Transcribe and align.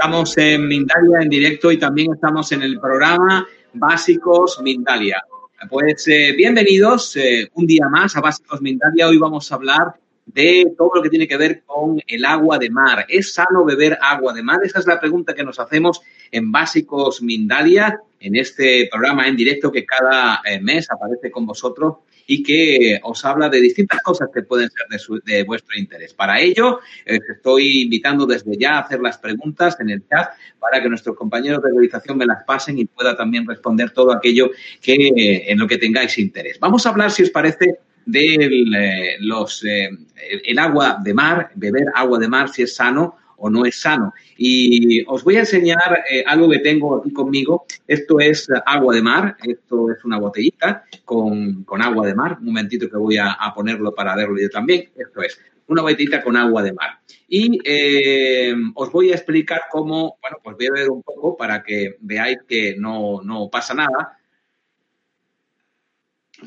Estamos 0.00 0.38
en 0.38 0.68
Mindalia 0.68 1.22
en 1.22 1.28
directo 1.28 1.72
y 1.72 1.76
también 1.76 2.12
estamos 2.14 2.52
en 2.52 2.62
el 2.62 2.78
programa 2.78 3.44
Básicos 3.72 4.60
Mindalia. 4.62 5.20
Pues 5.68 6.06
eh, 6.06 6.34
bienvenidos 6.36 7.16
eh, 7.16 7.50
un 7.54 7.66
día 7.66 7.88
más 7.88 8.16
a 8.16 8.20
Básicos 8.20 8.62
Mindalia. 8.62 9.08
Hoy 9.08 9.18
vamos 9.18 9.50
a 9.50 9.56
hablar 9.56 9.94
de 10.24 10.72
todo 10.78 10.92
lo 10.94 11.02
que 11.02 11.10
tiene 11.10 11.26
que 11.26 11.36
ver 11.36 11.64
con 11.66 12.00
el 12.06 12.24
agua 12.24 12.58
de 12.58 12.70
mar. 12.70 13.06
¿Es 13.08 13.34
sano 13.34 13.64
beber 13.64 13.98
agua 14.00 14.32
de 14.32 14.44
mar? 14.44 14.60
Esa 14.62 14.78
es 14.78 14.86
la 14.86 15.00
pregunta 15.00 15.34
que 15.34 15.42
nos 15.42 15.58
hacemos 15.58 16.00
en 16.30 16.52
Básicos 16.52 17.20
Mindalia, 17.20 18.00
en 18.20 18.36
este 18.36 18.88
programa 18.88 19.26
en 19.26 19.34
directo 19.34 19.72
que 19.72 19.84
cada 19.84 20.42
eh, 20.44 20.60
mes 20.60 20.88
aparece 20.92 21.32
con 21.32 21.44
vosotros 21.44 21.96
y 22.30 22.42
que 22.42 23.00
os 23.02 23.24
habla 23.24 23.48
de 23.48 23.58
distintas 23.58 24.00
cosas 24.02 24.28
que 24.32 24.42
pueden 24.42 24.68
ser 24.68 24.86
de, 25.24 25.32
de 25.32 25.44
vuestro 25.44 25.78
interés. 25.78 26.12
Para 26.12 26.38
ello, 26.38 26.80
eh, 27.06 27.18
estoy 27.34 27.82
invitando 27.82 28.26
desde 28.26 28.54
ya 28.58 28.76
a 28.76 28.80
hacer 28.80 29.00
las 29.00 29.16
preguntas 29.16 29.80
en 29.80 29.88
el 29.88 30.06
chat 30.06 30.28
para 30.60 30.82
que 30.82 30.90
nuestros 30.90 31.16
compañeros 31.16 31.62
de 31.62 31.70
realización 31.70 32.18
me 32.18 32.26
las 32.26 32.44
pasen 32.44 32.78
y 32.78 32.84
pueda 32.84 33.16
también 33.16 33.46
responder 33.46 33.92
todo 33.92 34.12
aquello 34.12 34.50
que 34.82 34.92
eh, 34.92 35.50
en 35.50 35.58
lo 35.58 35.66
que 35.66 35.78
tengáis 35.78 36.18
interés. 36.18 36.60
Vamos 36.60 36.84
a 36.84 36.90
hablar, 36.90 37.10
si 37.10 37.22
os 37.22 37.30
parece, 37.30 37.78
de 38.04 39.16
los 39.20 39.64
el 39.64 40.58
agua 40.58 40.98
de 41.02 41.14
mar, 41.14 41.50
beber 41.54 41.86
agua 41.94 42.18
de 42.18 42.28
mar 42.28 42.48
si 42.48 42.62
es 42.62 42.74
sano 42.74 43.16
o 43.38 43.50
no 43.50 43.64
es 43.64 43.80
sano. 43.80 44.12
Y 44.36 45.04
os 45.06 45.24
voy 45.24 45.36
a 45.36 45.40
enseñar 45.40 46.04
eh, 46.10 46.22
algo 46.26 46.50
que 46.50 46.58
tengo 46.58 46.96
aquí 46.96 47.12
conmigo. 47.12 47.66
Esto 47.86 48.20
es 48.20 48.48
agua 48.66 48.94
de 48.94 49.02
mar, 49.02 49.36
esto 49.42 49.90
es 49.90 50.04
una 50.04 50.18
botellita 50.18 50.84
con, 51.04 51.64
agua 51.80 52.06
de 52.06 52.14
mar. 52.14 52.38
Un 52.40 52.46
momentito 52.46 52.88
que 52.88 52.96
voy 52.96 53.16
a, 53.16 53.36
ponerlo 53.54 53.94
para 53.94 54.14
verlo 54.14 54.38
yo 54.38 54.50
también. 54.50 54.90
Esto 54.96 55.22
es 55.22 55.40
una 55.66 55.82
botellita 55.82 56.22
con 56.22 56.36
agua 56.36 56.62
de 56.62 56.72
mar. 56.72 56.98
Y 57.28 57.58
eh, 57.64 58.54
os 58.74 58.90
voy 58.90 59.12
a 59.12 59.14
explicar 59.14 59.62
cómo, 59.70 60.18
bueno, 60.20 60.38
pues 60.42 60.56
voy 60.56 60.66
a 60.66 60.72
ver 60.72 60.90
un 60.90 61.02
poco 61.02 61.36
para 61.36 61.62
que 61.62 61.96
veáis 62.00 62.38
que 62.48 62.76
no, 62.78 63.22
no 63.22 63.48
pasa 63.50 63.74
nada 63.74 64.17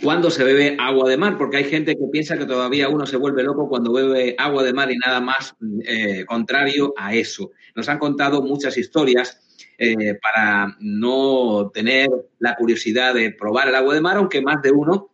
cuando 0.01 0.31
se 0.31 0.43
bebe 0.43 0.77
agua 0.79 1.09
de 1.09 1.17
mar, 1.17 1.37
porque 1.37 1.57
hay 1.57 1.63
gente 1.65 1.95
que 1.95 2.07
piensa 2.11 2.37
que 2.37 2.45
todavía 2.45 2.87
uno 2.87 3.05
se 3.05 3.17
vuelve 3.17 3.43
loco 3.43 3.67
cuando 3.67 3.91
bebe 3.91 4.35
agua 4.37 4.63
de 4.63 4.73
mar 4.73 4.89
y 4.91 4.97
nada 4.97 5.19
más 5.19 5.55
eh, 5.83 6.25
contrario 6.25 6.93
a 6.95 7.13
eso. 7.13 7.51
Nos 7.75 7.89
han 7.89 7.99
contado 7.99 8.41
muchas 8.41 8.77
historias 8.77 9.41
eh, 9.77 10.15
para 10.21 10.77
no 10.79 11.71
tener 11.73 12.09
la 12.39 12.55
curiosidad 12.55 13.13
de 13.13 13.31
probar 13.31 13.67
el 13.67 13.75
agua 13.75 13.93
de 13.93 14.01
mar, 14.01 14.17
aunque 14.17 14.41
más 14.41 14.61
de 14.61 14.71
uno, 14.71 15.09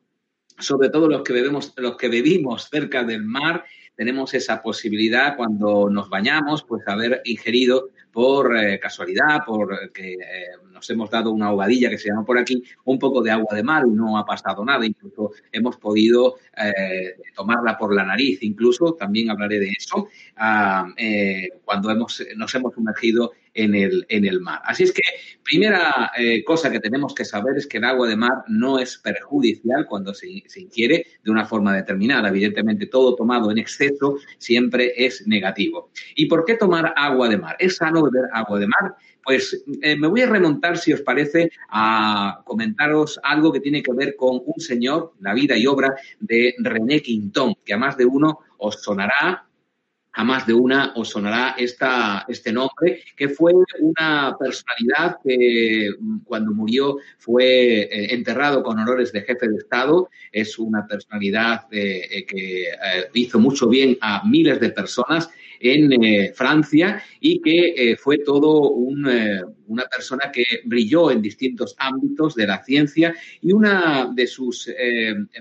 sobre 0.60 0.90
todo 0.90 1.08
los 1.08 1.24
que 1.24 1.34
bebemos, 1.34 1.74
los 1.78 1.98
que 1.98 2.10
vivimos 2.10 2.70
cerca 2.70 3.04
del 3.04 3.24
mar, 3.24 3.66
tenemos 3.96 4.36
esa 4.36 4.62
posibilidad 4.62 5.36
cuando 5.36 5.90
nos 5.90 6.08
bañamos, 6.10 6.64
pues 6.64 6.88
haber 6.88 7.22
ingerido 7.26 7.90
por 8.18 8.58
eh, 8.58 8.80
casualidad, 8.80 9.46
por 9.46 9.92
que 9.92 10.14
eh, 10.14 10.18
nos 10.72 10.90
hemos 10.90 11.08
dado 11.08 11.30
una 11.30 11.50
ahogadilla 11.50 11.88
que 11.88 12.00
se 12.00 12.10
llama 12.10 12.26
por 12.26 12.40
aquí, 12.40 12.64
un 12.86 12.98
poco 12.98 13.22
de 13.22 13.30
agua 13.30 13.56
de 13.56 13.62
mar 13.62 13.84
y 13.86 13.92
no 13.92 14.18
ha 14.18 14.26
pasado 14.26 14.66
nada. 14.66 14.84
Incluso 14.88 15.34
hemos 15.52 15.78
podido 15.78 16.38
eh, 16.58 17.16
tomarla 17.36 17.78
por 17.78 17.94
la 17.94 18.04
nariz, 18.04 18.42
incluso 18.42 18.94
también 18.94 19.30
hablaré 19.30 19.60
de 19.60 19.70
eso 19.70 20.08
ah, 20.36 20.88
cuando 21.64 21.92
hemos, 21.92 22.24
nos 22.36 22.56
hemos 22.56 22.74
sumergido 22.74 23.34
en 23.58 23.76
el, 23.76 24.06
en 24.08 24.26
el 24.26 24.40
mar. 24.40 24.62
Así 24.64 24.84
es 24.84 24.92
que, 24.92 25.02
primera 25.44 26.12
cosa 26.46 26.72
que 26.72 26.80
tenemos 26.80 27.16
que 27.16 27.26
saber 27.26 27.58
es 27.58 27.68
que 27.68 27.78
el 27.78 27.86
agua 27.86 28.08
de 28.08 28.16
mar 28.16 28.44
no 28.48 28.80
es 28.80 28.98
perjudicial 28.98 29.86
cuando 29.88 30.14
se, 30.14 30.44
se 30.48 30.62
ingiere 30.62 31.06
de 31.24 31.32
una 31.32 31.46
forma 31.46 31.76
determinada. 31.76 32.30
Evidentemente, 32.30 32.86
todo 32.86 33.16
tomado 33.16 33.52
en 33.52 33.58
exceso 33.58 34.18
siempre 34.38 34.94
es 34.96 35.26
negativo. 35.28 35.90
¿Y 36.16 36.28
por 36.28 36.46
qué 36.46 36.56
tomar 36.56 36.94
agua 36.96 37.30
de 37.30 37.38
mar? 37.38 37.56
Es 37.60 37.78
sano 37.78 38.04
beber 38.04 38.30
agua 38.34 38.60
de 38.60 38.68
mar? 38.68 38.96
Pues 39.24 39.62
eh, 39.82 39.98
me 39.98 40.08
voy 40.08 40.22
a 40.22 40.30
remontar, 40.30 40.78
si 40.78 40.94
os 40.94 41.02
parece, 41.02 41.52
a 41.70 42.42
comentaros 42.46 43.20
algo 43.24 43.52
que 43.52 43.60
tiene 43.60 43.84
que 43.84 43.92
ver 43.92 44.16
con 44.16 44.42
un 44.46 44.60
señor, 44.62 45.14
la 45.20 45.34
vida 45.34 45.58
y 45.58 45.68
obra 45.68 45.96
de 46.20 46.56
René 46.60 47.02
Quintón, 47.02 47.56
que 47.66 47.74
a 47.74 47.78
más 47.78 47.98
de 47.98 48.06
uno 48.06 48.40
os 48.58 48.82
sonará 48.82 49.47
a 50.18 50.24
más 50.24 50.48
de 50.48 50.54
una 50.54 50.94
os 50.96 51.10
sonará 51.10 51.54
esta, 51.60 52.26
este 52.28 52.52
nombre, 52.52 53.04
que 53.16 53.30
fue 53.30 53.54
una 53.80 54.36
personalidad 54.40 55.18
que 55.24 55.92
mm, 56.00 56.22
cuando 56.26 56.52
murió 56.54 56.98
fue 57.20 57.82
eh, 57.82 58.14
enterrado 58.16 58.64
con 58.64 58.80
honores 58.80 59.12
de 59.12 59.22
jefe 59.22 59.48
de 59.48 59.58
Estado. 59.58 60.10
Es 60.32 60.58
una 60.58 60.88
personalidad 60.88 61.68
eh, 61.72 62.26
que 62.28 62.66
hizo 63.14 63.38
mucho 63.38 63.70
bien 63.70 63.96
a 64.02 64.28
miles 64.28 64.60
de 64.60 64.70
personas 64.72 65.30
en 65.60 66.04
eh, 66.04 66.34
Francia 66.34 67.02
y 67.20 67.42
que 67.42 67.74
eh, 67.76 67.98
fue 67.98 68.20
todo 68.20 68.74
eh, 69.10 69.42
una 69.68 69.84
persona 69.84 70.32
que 70.32 70.44
brilló 70.66 71.12
en 71.12 71.22
distintos 71.22 71.76
ámbitos 71.78 72.36
de 72.36 72.48
la 72.48 72.64
ciencia 72.64 73.14
y 73.42 73.52
una 73.52 74.10
de 74.14 74.28
sus 74.28 74.70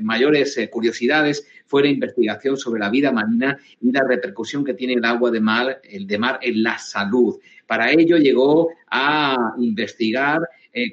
mayores 0.00 0.58
curiosidades 0.70 1.46
fue 1.66 1.82
la 1.82 1.88
investigación 1.88 2.56
sobre 2.56 2.80
la 2.80 2.90
vida 2.90 3.12
marina 3.12 3.56
y 3.80 3.92
la 3.92 4.02
repercusión 4.02 4.64
que 4.64 4.74
tiene 4.74 4.94
el 4.94 5.04
agua 5.04 5.30
de 5.30 5.40
mar, 5.40 5.80
el 5.84 6.06
de 6.06 6.18
mar 6.18 6.40
en 6.42 6.62
la 6.62 6.78
salud. 6.78 7.36
Para 7.66 7.92
ello 7.92 8.16
llegó 8.16 8.70
a 8.90 9.54
investigar 9.58 10.40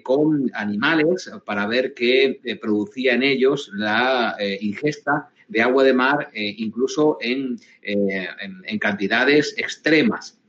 con 0.04 0.52
animales 0.54 1.32
para 1.44 1.66
ver 1.66 1.94
qué 1.96 2.40
producía 2.62 3.16
en 3.16 3.24
ellos 3.24 3.72
la 3.74 4.38
ingesta 4.62 5.33
de 5.54 5.62
agua 5.62 5.84
de 5.84 5.94
mar, 5.94 6.30
eh, 6.34 6.56
incluso 6.58 7.20
eh, 7.22 7.56
en, 7.84 8.80
cantidades 8.80 9.54
extremas. 9.56 10.40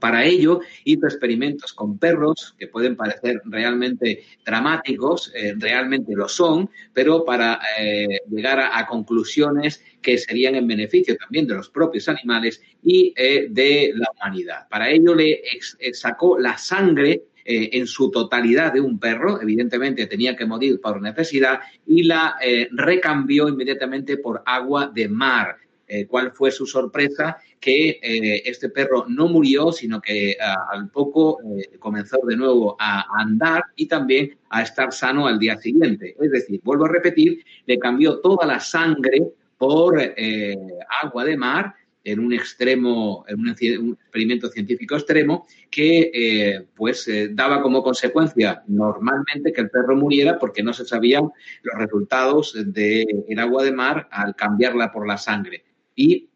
Para 0.00 0.24
ello 0.24 0.60
hizo 0.82 1.06
experimentos 1.06 1.72
con 1.72 1.96
perros 1.96 2.56
que 2.58 2.66
pueden 2.66 2.96
parecer 2.96 3.40
realmente 3.44 4.24
dramáticos, 4.44 5.32
eh, 5.32 5.54
realmente 5.56 6.12
lo 6.16 6.28
son, 6.28 6.68
pero 6.92 7.24
para 7.24 7.60
llegar 8.28 8.58
a, 8.58 8.84
conclusiones 8.84 9.80
que 10.02 10.18
serían 10.18 10.56
en 10.56 10.66
beneficio 10.66 11.16
también 11.16 11.46
de 11.46 11.54
los 11.54 11.70
propios 11.70 12.08
animales 12.08 12.60
y 12.82 13.14
de 13.14 13.92
la 13.94 14.08
humanidad. 14.10 14.68
Para 14.68 14.90
ello 14.90 15.14
le 15.14 15.40
sacó 15.92 16.36
la 16.36 16.58
sangre 16.58 17.26
eh, 17.44 17.70
en 17.72 17.86
su 17.86 18.10
totalidad 18.10 18.72
de 18.72 18.80
un 18.80 18.98
perro, 18.98 19.40
evidentemente 19.40 20.06
tenía 20.06 20.36
que 20.36 20.46
morir 20.46 20.80
por 20.80 21.00
necesidad, 21.00 21.60
y 21.86 22.04
la 22.04 22.36
eh, 22.40 22.68
recambió 22.70 23.48
inmediatamente 23.48 24.16
por 24.18 24.42
agua 24.46 24.90
de 24.94 25.08
mar. 25.08 25.56
Eh, 25.88 26.06
¿Cuál 26.06 26.32
fue 26.32 26.50
su 26.50 26.66
sorpresa? 26.66 27.36
Que 27.60 27.98
este 28.44 28.70
perro 28.70 29.04
no 29.08 29.28
murió, 29.28 29.70
sino 29.70 30.00
que 30.00 30.36
al 30.40 30.88
poco 30.90 31.38
comenzó 31.78 32.18
de 32.26 32.34
nuevo 32.34 32.76
a 32.78 33.04
andar 33.20 33.62
y 33.76 33.86
también 33.86 34.36
a 34.48 34.62
estar 34.62 34.92
sano 34.92 35.28
al 35.28 35.38
día 35.38 35.58
siguiente. 35.58 36.16
Es 36.18 36.30
decir, 36.32 36.60
vuelvo 36.64 36.86
a 36.86 36.88
repetir, 36.88 37.44
le 37.66 37.78
cambió 37.78 38.18
toda 38.20 38.46
la 38.46 38.58
sangre 38.58 39.28
por 39.58 40.00
agua 41.02 41.24
de 41.24 41.36
mar 41.36 41.74
en 42.04 42.20
un 42.20 42.32
extremo, 42.32 43.24
en 43.28 43.40
un, 43.40 43.50
experimento 43.50 44.48
científico 44.48 44.96
extremo, 44.96 45.46
que 45.70 46.10
eh, 46.12 46.66
pues 46.74 47.06
eh, 47.08 47.28
daba 47.32 47.62
como 47.62 47.82
consecuencia 47.82 48.62
normalmente 48.66 49.52
que 49.52 49.60
el 49.60 49.70
perro 49.70 49.96
muriera 49.96 50.38
porque 50.38 50.62
no 50.62 50.72
se 50.72 50.84
sabían 50.84 51.30
los 51.62 51.78
resultados 51.78 52.54
del 52.66 53.38
agua 53.38 53.64
de 53.64 53.72
mar 53.72 54.08
al 54.10 54.34
cambiarla 54.34 54.90
por 54.90 55.06
la 55.06 55.18
sangre. 55.18 55.64
Y 55.94 56.28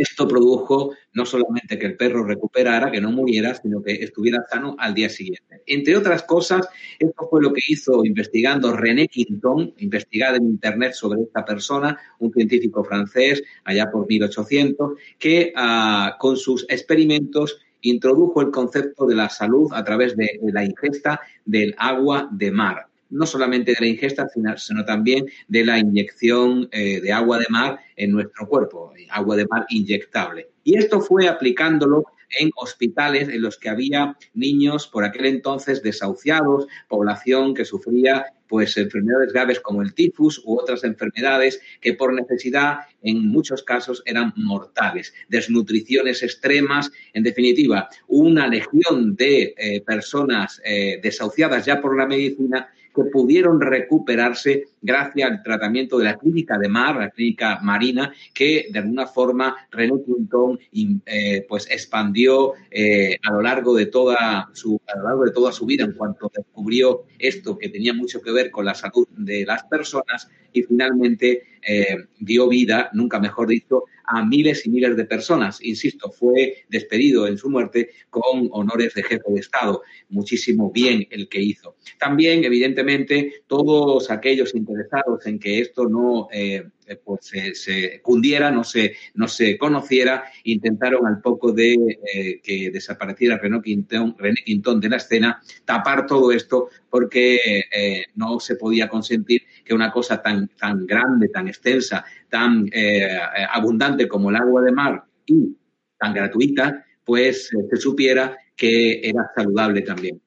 esto 0.00 0.26
produjo 0.26 0.94
no 1.12 1.26
solamente 1.26 1.78
que 1.78 1.86
el 1.86 1.96
perro 1.96 2.24
recuperara, 2.24 2.90
que 2.90 3.00
no 3.00 3.10
muriera, 3.10 3.54
sino 3.54 3.82
que 3.82 3.92
estuviera 3.92 4.44
sano 4.50 4.76
al 4.78 4.94
día 4.94 5.08
siguiente. 5.08 5.62
Entre 5.66 5.96
otras 5.96 6.22
cosas, 6.22 6.68
esto 6.98 7.28
fue 7.28 7.42
lo 7.42 7.52
que 7.52 7.62
hizo 7.68 8.04
investigando 8.04 8.76
René 8.76 9.08
Quinton, 9.08 9.74
investigado 9.78 10.36
en 10.36 10.46
Internet 10.46 10.92
sobre 10.92 11.22
esta 11.22 11.44
persona, 11.44 11.98
un 12.18 12.32
científico 12.32 12.84
francés, 12.84 13.42
allá 13.64 13.90
por 13.90 14.06
1800, 14.06 14.92
que 15.18 15.52
ah, 15.56 16.16
con 16.18 16.36
sus 16.36 16.64
experimentos 16.68 17.58
introdujo 17.82 18.40
el 18.40 18.50
concepto 18.50 19.06
de 19.06 19.14
la 19.14 19.28
salud 19.28 19.70
a 19.72 19.84
través 19.84 20.16
de 20.16 20.38
la 20.42 20.64
ingesta 20.64 21.20
del 21.44 21.74
agua 21.78 22.28
de 22.32 22.50
mar 22.50 22.88
no 23.10 23.26
solamente 23.26 23.72
de 23.72 23.78
la 23.80 23.86
ingesta, 23.86 24.28
sino, 24.28 24.84
también 24.84 25.26
de 25.46 25.64
la 25.64 25.78
inyección 25.78 26.68
eh, 26.72 27.00
de 27.00 27.12
agua 27.12 27.38
de 27.38 27.46
mar 27.48 27.80
en 27.96 28.12
nuestro 28.12 28.46
cuerpo, 28.48 28.92
agua 29.10 29.36
de 29.36 29.46
mar 29.46 29.66
inyectable. 29.70 30.48
Y 30.64 30.76
esto 30.76 31.00
fue 31.00 31.28
aplicándolo 31.28 32.04
en 32.38 32.50
hospitales 32.56 33.28
en 33.28 33.42
los 33.42 33.58
que 33.58 33.68
había 33.68 34.16
niños 34.34 34.86
por 34.86 35.04
aquel 35.04 35.26
entonces 35.26 35.82
desahuciados, 35.82 36.66
población 36.88 37.54
que 37.54 37.64
sufría 37.64 38.26
pues 38.48 38.76
enfermedades 38.78 39.32
graves 39.32 39.60
como 39.60 39.82
el 39.82 39.94
tifus 39.94 40.40
u 40.44 40.58
otras 40.58 40.82
enfermedades 40.82 41.60
que 41.80 41.92
por 41.92 42.14
necesidad 42.14 42.78
en 43.02 43.28
muchos 43.28 43.62
casos 43.62 44.02
eran 44.06 44.32
mortales, 44.36 45.12
desnutriciones 45.28 46.22
extremas, 46.22 46.90
en 47.12 47.22
definitiva, 47.22 47.88
una 48.06 48.48
legión 48.48 49.14
de 49.16 49.54
eh, 49.56 49.80
personas 49.82 50.62
eh, 50.64 50.98
desahuciadas 51.02 51.66
ya 51.66 51.80
por 51.80 51.96
la 51.96 52.06
medicina 52.06 52.70
que 52.94 53.04
pudieron 53.04 53.60
recuperarse 53.60 54.64
gracias 54.80 55.30
al 55.30 55.42
tratamiento 55.42 55.98
de 55.98 56.04
la 56.04 56.16
clínica 56.16 56.58
de 56.58 56.68
mar, 56.68 56.96
la 56.96 57.10
clínica 57.10 57.58
marina, 57.62 58.12
que 58.34 58.66
de 58.70 58.78
alguna 58.78 59.06
forma 59.06 59.56
René 59.70 60.02
Quintón 60.04 60.58
eh, 61.06 61.46
pues 61.48 61.68
expandió 61.70 62.54
eh, 62.70 63.18
a 63.22 63.32
lo 63.32 63.42
largo 63.42 63.74
de 63.74 63.86
toda 63.86 64.48
su 64.52 64.80
a 64.86 64.98
lo 64.98 65.04
largo 65.04 65.24
de 65.24 65.32
toda 65.32 65.52
su 65.52 65.66
vida 65.66 65.84
en 65.84 65.92
cuanto 65.92 66.30
descubrió 66.34 67.04
esto 67.18 67.58
que 67.58 67.68
tenía 67.68 67.92
mucho 67.92 68.20
que 68.20 68.32
ver 68.32 68.50
con 68.50 68.64
la 68.64 68.74
salud 68.74 69.06
de 69.16 69.44
las 69.44 69.64
personas 69.64 70.28
y 70.52 70.62
finalmente 70.62 71.42
eh, 71.62 72.06
dio 72.18 72.48
vida, 72.48 72.90
nunca 72.92 73.20
mejor 73.20 73.48
dicho, 73.48 73.84
a 74.08 74.24
miles 74.24 74.66
y 74.66 74.70
miles 74.70 74.96
de 74.96 75.04
personas. 75.04 75.58
Insisto, 75.62 76.10
fue 76.10 76.64
despedido 76.68 77.26
en 77.26 77.36
su 77.36 77.50
muerte 77.50 77.90
con 78.10 78.48
honores 78.52 78.94
de 78.94 79.02
jefe 79.02 79.24
de 79.28 79.40
Estado. 79.40 79.82
Muchísimo 80.08 80.70
bien 80.70 81.06
el 81.10 81.28
que 81.28 81.40
hizo. 81.40 81.76
También, 81.98 82.44
evidentemente, 82.44 83.42
todos 83.46 84.10
aquellos 84.10 84.54
interesados 84.54 85.26
en 85.26 85.38
que 85.38 85.60
esto 85.60 85.88
no 85.88 86.28
eh, 86.32 86.64
pues, 86.96 87.32
se, 87.54 88.00
cundiera, 88.02 88.50
no 88.50 88.64
se, 88.64 88.96
no 89.14 89.28
se 89.28 89.58
conociera, 89.58 90.24
intentaron 90.44 91.06
al 91.06 91.20
poco 91.20 91.52
de 91.52 91.74
eh, 92.14 92.40
que 92.42 92.70
desapareciera 92.70 93.38
René 93.38 93.60
Quintón, 93.62 94.16
René 94.18 94.42
Quintón 94.44 94.80
de 94.80 94.88
la 94.88 94.96
escena 94.96 95.40
tapar 95.64 96.06
todo 96.06 96.32
esto 96.32 96.68
porque 96.90 97.62
eh, 97.74 98.04
no 98.14 98.40
se 98.40 98.56
podía 98.56 98.88
consentir 98.88 99.42
que 99.64 99.74
una 99.74 99.90
cosa 99.90 100.22
tan, 100.22 100.48
tan 100.48 100.86
grande, 100.86 101.28
tan 101.28 101.48
extensa, 101.48 102.04
tan 102.28 102.68
eh, 102.72 103.18
abundante 103.50 104.08
como 104.08 104.30
el 104.30 104.36
agua 104.36 104.62
de 104.62 104.72
mar 104.72 105.04
y 105.26 105.56
tan 105.98 106.14
gratuita, 106.14 106.84
pues 107.04 107.48
se 107.48 107.76
supiera 107.76 108.36
que 108.56 109.00
era 109.02 109.30
saludable 109.34 109.82
también. 109.82 110.20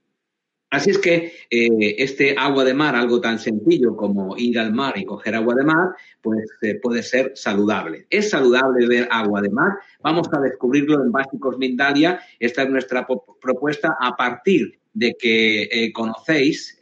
Así 0.71 0.89
es 0.89 0.99
que 0.99 1.33
eh, 1.49 1.95
este 1.97 2.33
agua 2.37 2.63
de 2.63 2.73
mar, 2.73 2.95
algo 2.95 3.19
tan 3.19 3.39
sencillo 3.39 3.97
como 3.97 4.37
ir 4.37 4.57
al 4.57 4.71
mar 4.71 4.97
y 4.97 5.03
coger 5.03 5.35
agua 5.35 5.53
de 5.53 5.65
mar, 5.65 5.89
pues 6.21 6.45
eh, 6.61 6.75
puede 6.75 7.03
ser 7.03 7.33
saludable. 7.35 8.07
¿Es 8.09 8.29
saludable 8.29 8.87
ver 8.87 9.05
agua 9.11 9.41
de 9.41 9.49
mar? 9.49 9.73
Vamos 10.01 10.29
a 10.31 10.39
descubrirlo 10.39 11.03
en 11.03 11.11
Básicos 11.11 11.57
Mindalia. 11.57 12.21
Esta 12.39 12.63
es 12.63 12.69
nuestra 12.69 13.05
propuesta 13.41 13.97
a 13.99 14.15
partir 14.15 14.79
de 14.93 15.13
que 15.19 15.63
eh, 15.63 15.91
conocéis 15.91 16.79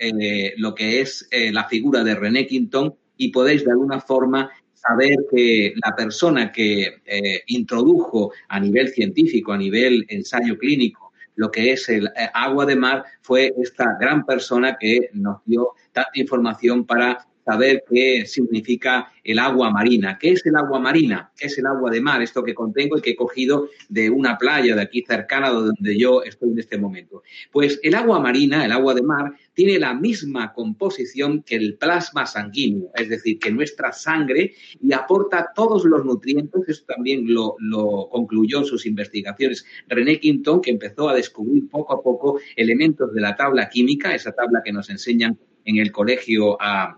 lo 0.57 0.75
que 0.75 1.01
es 1.01 1.27
la 1.31 1.67
figura 1.67 2.03
de 2.03 2.13
René 2.13 2.45
Quinton 2.45 2.93
y 3.17 3.29
podéis 3.31 3.65
de 3.65 3.71
alguna 3.71 3.99
forma 3.99 4.51
saber 4.73 5.17
que 5.31 5.73
la 5.83 5.95
persona 5.95 6.51
que 6.51 7.01
introdujo 7.47 8.33
a 8.47 8.59
nivel 8.59 8.89
científico, 8.89 9.51
a 9.51 9.57
nivel 9.57 10.05
ensayo 10.09 10.57
clínico, 10.57 11.08
lo 11.39 11.49
que 11.49 11.71
es 11.71 11.87
el 11.87 12.07
eh, 12.07 12.29
agua 12.33 12.65
de 12.65 12.75
mar, 12.75 13.05
fue 13.21 13.53
esta 13.61 13.95
gran 13.97 14.25
persona 14.25 14.77
que 14.77 15.09
nos 15.13 15.41
dio 15.45 15.69
tanta 15.93 16.11
información 16.15 16.85
para 16.85 17.28
saber 17.49 17.83
qué 17.89 18.25
significa 18.27 19.11
el 19.23 19.39
agua 19.39 19.71
marina. 19.71 20.17
¿Qué 20.19 20.31
es 20.31 20.45
el 20.45 20.55
agua 20.55 20.79
marina? 20.79 21.31
¿Qué 21.35 21.47
es 21.47 21.57
el 21.57 21.65
agua 21.65 21.89
de 21.89 21.99
mar? 21.99 22.21
Esto 22.21 22.43
que 22.43 22.53
contengo 22.53 22.97
y 22.97 23.01
que 23.01 23.11
he 23.11 23.15
cogido 23.15 23.69
de 23.89 24.09
una 24.09 24.37
playa 24.37 24.75
de 24.75 24.81
aquí 24.81 25.03
cercana 25.07 25.49
donde 25.49 25.97
yo 25.97 26.21
estoy 26.23 26.51
en 26.51 26.59
este 26.59 26.77
momento. 26.77 27.23
Pues 27.51 27.79
el 27.81 27.95
agua 27.95 28.19
marina, 28.19 28.65
el 28.65 28.71
agua 28.71 28.93
de 28.93 29.01
mar, 29.01 29.33
tiene 29.53 29.79
la 29.79 29.95
misma 29.95 30.53
composición 30.53 31.41
que 31.41 31.55
el 31.55 31.75
plasma 31.75 32.25
sanguíneo, 32.25 32.91
es 32.95 33.09
decir, 33.09 33.39
que 33.39 33.51
nuestra 33.51 33.91
sangre 33.93 34.53
y 34.81 34.93
aporta 34.93 35.49
todos 35.55 35.85
los 35.85 36.05
nutrientes, 36.05 36.61
eso 36.67 36.83
también 36.85 37.33
lo, 37.33 37.55
lo 37.59 38.09
concluyó 38.11 38.59
en 38.59 38.65
sus 38.65 38.85
investigaciones 38.85 39.65
René 39.87 40.19
Quinton, 40.19 40.61
que 40.61 40.71
empezó 40.71 41.09
a 41.09 41.15
descubrir 41.15 41.67
poco 41.69 41.93
a 41.93 42.01
poco 42.01 42.39
elementos 42.55 43.11
de 43.13 43.21
la 43.21 43.35
tabla 43.35 43.69
química, 43.69 44.13
esa 44.13 44.31
tabla 44.33 44.61
que 44.63 44.71
nos 44.71 44.89
enseñan 44.89 45.37
en 45.69 45.77
el 45.77 45.91
colegio 45.91 46.57
a, 46.59 46.97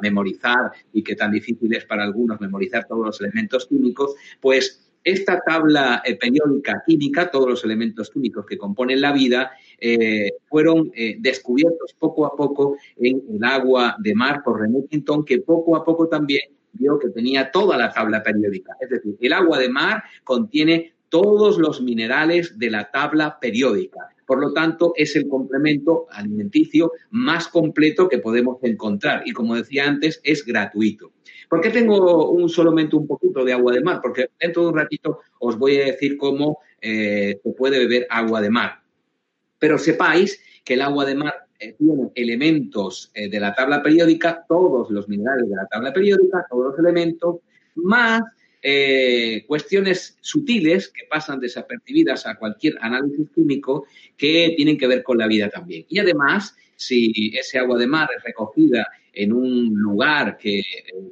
memorizar 0.00 0.70
y 0.92 1.02
que 1.02 1.16
tan 1.16 1.32
difícil 1.32 1.74
es 1.74 1.84
para 1.84 2.04
algunos 2.04 2.40
memorizar 2.40 2.86
todos 2.86 3.04
los 3.04 3.20
elementos 3.20 3.66
químicos, 3.66 4.14
pues 4.40 4.84
esta 5.02 5.40
tabla 5.40 6.02
eh, 6.04 6.16
periódica 6.16 6.82
química, 6.86 7.30
todos 7.30 7.48
los 7.48 7.64
elementos 7.64 8.10
químicos 8.10 8.44
que 8.46 8.58
componen 8.58 9.00
la 9.00 9.12
vida, 9.12 9.50
eh, 9.78 10.32
fueron 10.48 10.90
eh, 10.94 11.16
descubiertos 11.18 11.94
poco 11.98 12.26
a 12.26 12.36
poco 12.36 12.76
en 12.96 13.22
el 13.30 13.44
agua 13.44 13.96
de 13.98 14.14
mar 14.14 14.42
por 14.44 14.60
René 14.60 14.86
que 15.26 15.38
poco 15.38 15.76
a 15.76 15.84
poco 15.84 16.08
también 16.08 16.42
vio 16.72 16.98
que 16.98 17.08
tenía 17.08 17.50
toda 17.50 17.76
la 17.76 17.92
tabla 17.92 18.22
periódica. 18.22 18.74
Es 18.80 18.90
decir, 18.90 19.16
el 19.20 19.32
agua 19.32 19.58
de 19.58 19.68
mar 19.68 20.02
contiene 20.24 20.92
todos 21.08 21.58
los 21.58 21.80
minerales 21.80 22.58
de 22.58 22.70
la 22.70 22.90
tabla 22.90 23.38
periódica. 23.40 24.10
Por 24.28 24.40
lo 24.40 24.52
tanto, 24.52 24.92
es 24.94 25.16
el 25.16 25.26
complemento 25.26 26.06
alimenticio 26.10 26.92
más 27.12 27.48
completo 27.48 28.10
que 28.10 28.18
podemos 28.18 28.58
encontrar 28.62 29.22
y, 29.24 29.32
como 29.32 29.56
decía 29.56 29.88
antes, 29.88 30.20
es 30.22 30.44
gratuito. 30.44 31.12
¿Por 31.48 31.62
qué 31.62 31.70
tengo 31.70 32.30
un 32.30 32.50
solamente 32.50 32.94
un 32.94 33.06
poquito 33.06 33.42
de 33.42 33.54
agua 33.54 33.72
de 33.72 33.80
mar? 33.80 34.00
Porque 34.02 34.26
dentro 34.38 34.64
de 34.64 34.68
un 34.68 34.76
ratito 34.76 35.20
os 35.40 35.56
voy 35.58 35.78
a 35.78 35.86
decir 35.86 36.18
cómo 36.18 36.58
eh, 36.78 37.40
se 37.42 37.52
puede 37.52 37.78
beber 37.78 38.06
agua 38.10 38.42
de 38.42 38.50
mar. 38.50 38.82
Pero 39.58 39.78
sepáis 39.78 40.38
que 40.62 40.74
el 40.74 40.82
agua 40.82 41.06
de 41.06 41.14
mar 41.14 41.34
eh, 41.58 41.74
tiene 41.78 42.10
elementos 42.14 43.10
eh, 43.14 43.30
de 43.30 43.40
la 43.40 43.54
tabla 43.54 43.82
periódica, 43.82 44.44
todos 44.46 44.90
los 44.90 45.08
minerales 45.08 45.48
de 45.48 45.56
la 45.56 45.64
tabla 45.68 45.90
periódica, 45.90 46.44
todos 46.50 46.66
los 46.66 46.78
elementos, 46.78 47.36
más 47.76 48.20
eh, 48.62 49.44
cuestiones 49.46 50.18
sutiles 50.20 50.88
que 50.88 51.06
pasan 51.08 51.40
desapercibidas 51.40 52.26
a 52.26 52.36
cualquier 52.36 52.74
análisis 52.80 53.28
químico 53.34 53.86
que 54.16 54.54
tienen 54.56 54.76
que 54.76 54.86
ver 54.86 55.02
con 55.02 55.18
la 55.18 55.26
vida 55.26 55.48
también. 55.48 55.86
Y 55.88 55.98
además, 55.98 56.56
si 56.76 57.32
ese 57.36 57.58
agua 57.58 57.78
de 57.78 57.86
mar 57.86 58.08
es 58.16 58.22
recogida 58.22 58.86
en 59.12 59.32
un 59.32 59.74
lugar 59.74 60.36
que 60.36 60.60
eh, 60.60 60.64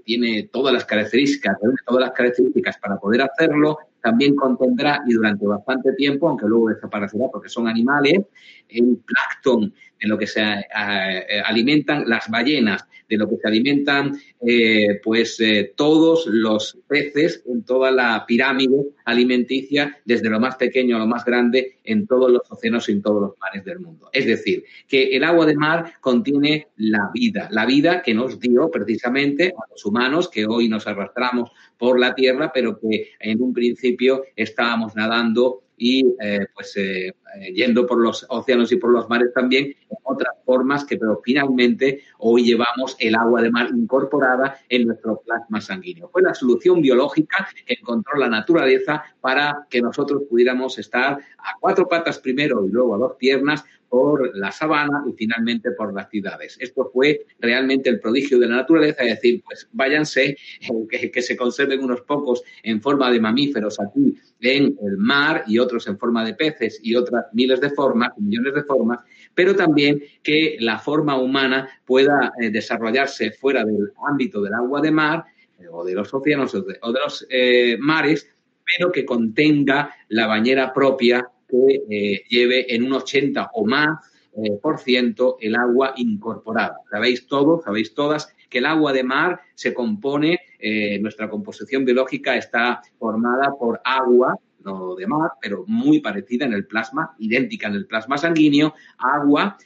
tiene 0.04 0.48
todas 0.52 0.72
las 0.72 0.84
características, 0.84 1.56
todas 1.84 2.00
las 2.00 2.12
características 2.12 2.78
para 2.78 2.98
poder 2.98 3.22
hacerlo, 3.22 3.78
también 4.00 4.36
contendrá 4.36 5.02
y 5.06 5.12
durante 5.12 5.44
bastante 5.46 5.92
tiempo, 5.94 6.28
aunque 6.28 6.46
luego 6.46 6.68
desaparecerá 6.68 7.26
porque 7.32 7.48
son 7.48 7.66
animales, 7.66 8.20
el 8.68 8.98
plancton 8.98 9.74
de 10.00 10.08
lo 10.08 10.18
que 10.18 10.26
se 10.26 10.42
eh, 10.42 11.42
alimentan 11.44 12.08
las 12.08 12.28
ballenas, 12.28 12.86
de 13.08 13.16
lo 13.16 13.28
que 13.28 13.36
se 13.36 13.48
alimentan 13.48 14.18
eh, 14.46 15.00
pues 15.02 15.38
eh, 15.40 15.72
todos 15.76 16.26
los 16.26 16.78
peces 16.88 17.42
en 17.46 17.64
toda 17.64 17.90
la 17.90 18.24
pirámide 18.26 18.86
alimenticia, 19.04 19.98
desde 20.04 20.28
lo 20.28 20.40
más 20.40 20.56
pequeño 20.56 20.96
a 20.96 20.98
lo 20.98 21.06
más 21.06 21.24
grande, 21.24 21.78
en 21.84 22.06
todos 22.06 22.30
los 22.30 22.42
océanos 22.50 22.88
y 22.88 22.92
en 22.92 23.02
todos 23.02 23.20
los 23.22 23.38
mares 23.38 23.64
del 23.64 23.78
mundo. 23.78 24.10
Es 24.12 24.26
decir, 24.26 24.64
que 24.88 25.16
el 25.16 25.24
agua 25.24 25.46
de 25.46 25.54
mar 25.54 25.94
contiene 26.00 26.68
la 26.76 27.10
vida, 27.14 27.48
la 27.50 27.66
vida 27.66 28.02
que 28.02 28.14
nos 28.14 28.40
dio 28.40 28.70
precisamente 28.70 29.54
a 29.56 29.70
los 29.70 29.84
humanos 29.84 30.28
que 30.28 30.46
hoy 30.46 30.68
nos 30.68 30.86
arrastramos 30.86 31.50
por 31.78 32.00
la 32.00 32.14
tierra, 32.14 32.50
pero 32.52 32.78
que 32.78 33.10
en 33.20 33.40
un 33.40 33.52
principio 33.52 34.24
estábamos 34.34 34.96
nadando 34.96 35.62
y 35.76 36.14
eh, 36.20 36.46
pues 36.54 36.76
eh, 36.76 37.08
eh, 37.08 37.52
yendo 37.54 37.86
por 37.86 37.98
los 37.98 38.24
océanos 38.28 38.72
y 38.72 38.76
por 38.76 38.90
los 38.90 39.08
mares 39.08 39.32
también 39.34 39.66
en 39.66 39.96
otras 40.02 40.34
formas 40.44 40.84
que 40.84 40.96
pero 40.96 41.20
finalmente 41.22 42.02
hoy 42.18 42.44
llevamos 42.44 42.96
el 42.98 43.14
agua 43.14 43.42
de 43.42 43.50
mar 43.50 43.68
incorporada 43.74 44.58
en 44.68 44.86
nuestro 44.86 45.20
plasma 45.20 45.60
sanguíneo. 45.60 46.08
Fue 46.08 46.22
la 46.22 46.34
solución 46.34 46.80
biológica 46.80 47.48
que 47.66 47.74
encontró 47.74 48.16
la 48.18 48.28
naturaleza 48.28 49.04
para 49.20 49.66
que 49.68 49.82
nosotros 49.82 50.22
pudiéramos 50.28 50.78
estar 50.78 51.12
a 51.12 51.54
cuatro 51.60 51.86
patas 51.88 52.18
primero 52.18 52.64
y 52.64 52.70
luego 52.70 52.94
a 52.94 52.98
dos 52.98 53.16
piernas 53.18 53.64
por 53.88 54.36
la 54.36 54.50
sabana 54.50 55.04
y 55.08 55.12
finalmente 55.12 55.70
por 55.72 55.94
las 55.94 56.10
ciudades. 56.10 56.56
Esto 56.60 56.90
fue 56.92 57.24
realmente 57.38 57.88
el 57.88 58.00
prodigio 58.00 58.38
de 58.38 58.48
la 58.48 58.56
naturaleza, 58.56 59.02
es 59.04 59.14
decir, 59.16 59.42
pues 59.44 59.68
váyanse, 59.72 60.36
que, 60.90 61.10
que, 61.10 61.22
se 61.22 61.36
conserven 61.36 61.84
unos 61.84 62.00
pocos 62.02 62.42
en 62.62 62.80
forma 62.80 63.10
de 63.10 63.20
mamíferos 63.20 63.78
aquí 63.80 64.16
en 64.40 64.76
el 64.82 64.96
mar 64.98 65.44
y 65.46 65.58
otros 65.58 65.86
en 65.86 65.98
forma 65.98 66.24
de 66.24 66.34
peces 66.34 66.78
y 66.82 66.94
otras 66.94 67.26
miles 67.32 67.60
de 67.60 67.70
formas, 67.70 68.10
millones 68.18 68.54
de 68.54 68.64
formas, 68.64 69.00
pero 69.34 69.54
también 69.54 70.02
que 70.22 70.56
la 70.60 70.78
forma 70.78 71.18
humana 71.18 71.68
pueda 71.84 72.32
eh, 72.40 72.50
desarrollarse 72.50 73.30
fuera 73.32 73.64
del 73.64 73.92
ámbito 74.08 74.42
del 74.42 74.54
agua 74.54 74.80
de 74.80 74.90
mar 74.90 75.24
eh, 75.58 75.66
o 75.70 75.84
de 75.84 75.94
los 75.94 76.12
océanos 76.12 76.54
o 76.54 76.62
de, 76.62 76.78
los 76.80 77.26
eh, 77.30 77.76
mares, 77.80 78.28
pero 78.76 78.92
que 78.92 79.04
contenga 79.04 79.94
la 80.08 80.26
bañera 80.26 80.72
propia 80.72 81.28
que 81.48 82.24
lleve 82.28 82.74
en 82.74 82.82
un 82.82 82.94
80 82.94 83.50
o 83.54 83.64
más 83.64 84.12
por 84.60 84.80
ciento 84.80 85.38
el 85.40 85.54
agua 85.54 85.94
incorporada. 85.96 86.78
Sabéis 86.90 87.28
todos, 87.28 87.62
sabéis 87.62 87.94
todas 87.94 88.35
que 88.48 88.58
el 88.58 88.66
agua 88.66 88.92
de 88.92 89.02
mar 89.02 89.40
se 89.54 89.74
compone, 89.74 90.40
eh, 90.58 90.98
nuestra 90.98 91.28
composición 91.28 91.84
biológica 91.84 92.36
está 92.36 92.80
formada 92.98 93.52
por 93.58 93.80
agua, 93.84 94.38
no 94.64 94.94
de 94.94 95.06
mar, 95.06 95.30
pero 95.40 95.64
muy 95.66 96.00
parecida 96.00 96.44
en 96.44 96.52
el 96.52 96.66
plasma, 96.66 97.14
idéntica 97.18 97.68
en 97.68 97.74
el 97.74 97.86
plasma 97.86 98.18
sanguíneo, 98.18 98.74
agua 98.98 99.56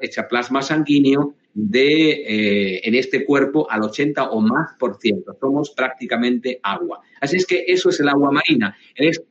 hecha 0.00 0.26
plasma 0.26 0.62
sanguíneo 0.62 1.34
de 1.54 2.80
en 2.82 2.94
este 2.96 3.24
cuerpo 3.24 3.70
al 3.70 3.82
80 3.82 4.30
o 4.30 4.40
más 4.40 4.72
por 4.78 4.98
ciento. 4.98 5.36
Somos 5.38 5.70
prácticamente 5.70 6.58
agua. 6.62 7.00
Así 7.20 7.36
es 7.36 7.46
que 7.46 7.64
eso 7.68 7.90
es 7.90 8.00
el 8.00 8.08
agua 8.08 8.32
marina. 8.32 8.76
Es 8.96 9.22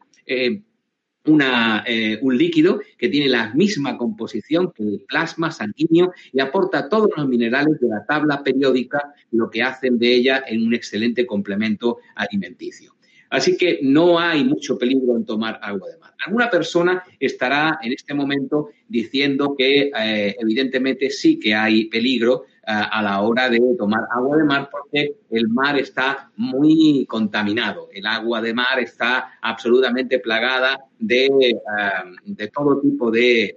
una, 1.28 1.84
eh, 1.88 2.20
un 2.22 2.38
líquido 2.38 2.82
que 2.98 3.10
tiene 3.10 3.30
la 3.30 3.54
misma 3.54 3.98
composición 3.98 4.72
que 4.72 4.84
el 4.84 5.02
plasma 5.08 5.52
sanguíneo 5.52 6.14
y 6.32 6.40
aporta 6.40 6.90
todos 6.90 7.10
los 7.16 7.28
minerales 7.28 7.80
de 7.80 7.88
la 7.88 8.06
tabla 8.06 8.44
periódica, 8.44 9.14
lo 9.32 9.50
que 9.50 9.64
hacen 9.64 9.98
de 9.98 10.14
ella 10.14 10.44
en 10.48 10.66
un 10.66 10.74
excelente 10.74 11.26
complemento 11.26 11.98
alimenticio. 12.16 12.96
Así 13.30 13.58
que 13.58 13.80
no 13.82 14.20
hay 14.20 14.44
mucho 14.44 14.78
peligro 14.78 15.18
en 15.18 15.26
tomar 15.26 15.60
agua 15.62 15.90
de 15.90 15.98
mar. 15.98 16.14
Alguna 16.26 16.50
persona 16.50 17.04
estará 17.20 17.80
en 17.82 17.92
este 17.92 18.14
momento 18.14 18.70
diciendo 18.88 19.56
que 19.58 19.92
eh, 19.98 20.36
evidentemente 20.40 21.10
sí 21.10 21.40
que 21.40 21.54
hay 21.54 21.86
peligro 21.86 22.46
a 22.68 23.02
la 23.02 23.22
hora 23.22 23.50
de 23.50 23.60
tomar 23.78 24.08
agua 24.12 24.38
de 24.38 24.44
mar 24.44 24.70
porque 24.72 25.16
el 25.30 25.48
mar 25.50 25.78
está 25.78 26.32
muy 26.36 27.06
contaminado. 27.08 27.90
El 27.94 28.06
agua 28.06 28.42
de 28.42 28.54
mar 28.54 28.80
está 28.80 29.38
absolutamente 29.42 30.20
plagada 30.20 30.80
de, 30.98 31.28
eh, 31.28 32.52
todo 32.54 32.80
tipo 32.80 33.12
de, 33.12 33.56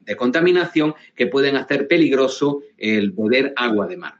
de 0.00 0.16
contaminación 0.16 0.94
que 1.14 1.28
pueden 1.28 1.56
hacer 1.56 1.88
peligroso 1.88 2.60
el 2.76 3.12
beber 3.12 3.54
agua 3.56 3.86
de 3.86 3.96
mar. 3.96 4.19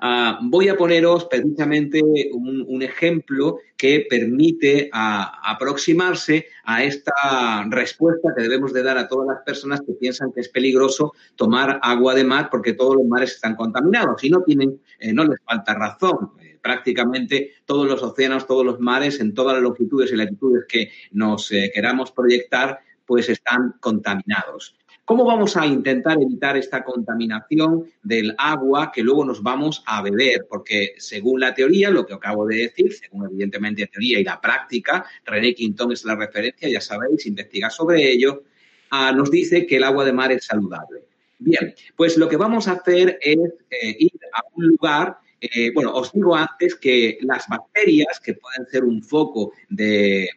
Ah, 0.00 0.38
voy 0.42 0.68
a 0.68 0.76
poneros 0.76 1.26
precisamente 1.26 2.02
un, 2.02 2.82
ejemplo 2.82 3.58
que 3.76 4.06
permite 4.08 4.90
aproximarse 4.92 6.46
a 6.64 6.84
esta 6.84 7.64
respuesta 7.68 8.32
que 8.36 8.42
debemos 8.42 8.72
de 8.72 8.82
dar 8.82 8.98
a 8.98 9.08
todas 9.08 9.26
las 9.26 9.42
personas 9.44 9.80
que 9.80 9.94
piensan 9.94 10.32
que 10.32 10.40
es 10.40 10.48
peligroso 10.48 11.14
tomar 11.34 11.80
agua 11.82 12.14
de 12.14 12.24
mar 12.24 12.48
porque 12.50 12.74
todos 12.74 12.96
los 12.96 13.06
mares 13.06 13.32
están 13.32 13.56
contaminados 13.56 14.22
y 14.22 14.30
no 14.30 14.42
tienen, 14.42 14.80
eh, 14.98 15.12
no 15.12 15.24
les 15.24 15.40
falta 15.42 15.74
razón. 15.74 16.32
Eh, 16.40 16.58
prácticamente 16.62 17.52
todos 17.64 17.88
los 17.88 18.02
océanos, 18.02 18.46
todos 18.46 18.64
los 18.64 18.78
mares, 18.78 19.20
en 19.20 19.34
todas 19.34 19.54
las 19.54 19.62
longitudes 19.62 20.12
y 20.12 20.16
latitudes 20.16 20.64
que 20.68 20.90
nos 21.12 21.50
eh, 21.52 21.70
queramos 21.74 22.12
proyectar, 22.12 22.80
pues 23.06 23.28
están 23.28 23.76
contaminados. 23.80 24.76
¿Cómo 25.06 25.24
vamos 25.24 25.56
a 25.56 25.64
intentar 25.64 26.20
evitar 26.20 26.56
esta 26.56 26.82
contaminación 26.82 27.84
del 28.02 28.34
agua 28.38 28.90
que 28.92 29.04
luego 29.04 29.24
nos 29.24 29.40
vamos 29.40 29.84
a 29.86 30.02
beber? 30.02 30.48
Porque 30.50 30.94
según 30.98 31.38
la 31.38 31.54
teoría, 31.54 31.90
lo 31.90 32.04
que 32.04 32.14
acabo 32.14 32.44
de 32.44 32.56
decir, 32.56 32.92
según 32.92 33.24
evidentemente 33.24 33.82
la 33.82 33.86
teoría 33.86 34.18
y 34.18 34.24
la 34.24 34.40
práctica, 34.40 35.06
René 35.24 35.54
Quintón 35.54 35.92
es 35.92 36.04
la 36.04 36.16
referencia, 36.16 36.68
ya 36.68 36.80
sabéis, 36.80 37.24
investiga 37.26 37.70
sobre 37.70 38.10
ello, 38.10 38.42
ah, 38.90 39.12
nos 39.12 39.30
dice 39.30 39.64
que 39.64 39.76
el 39.76 39.84
agua 39.84 40.04
de 40.04 40.12
mar 40.12 40.32
es 40.32 40.44
saludable. 40.44 41.02
Bien, 41.38 41.72
pues 41.94 42.16
lo 42.16 42.28
que 42.28 42.36
vamos 42.36 42.66
a 42.66 42.72
hacer 42.72 43.16
es 43.22 43.38
eh, 43.70 43.96
ir 44.00 44.20
a 44.32 44.42
un 44.56 44.66
lugar 44.66 45.18
eh, 45.38 45.70
bueno, 45.72 45.92
os 45.92 46.12
digo 46.12 46.34
antes 46.34 46.74
que 46.74 47.18
las 47.20 47.46
bacterias, 47.46 48.20
que 48.20 48.34
pueden 48.34 48.66
ser 48.66 48.84
un 48.84 49.02
foco 49.02 49.52
de, 49.68 50.30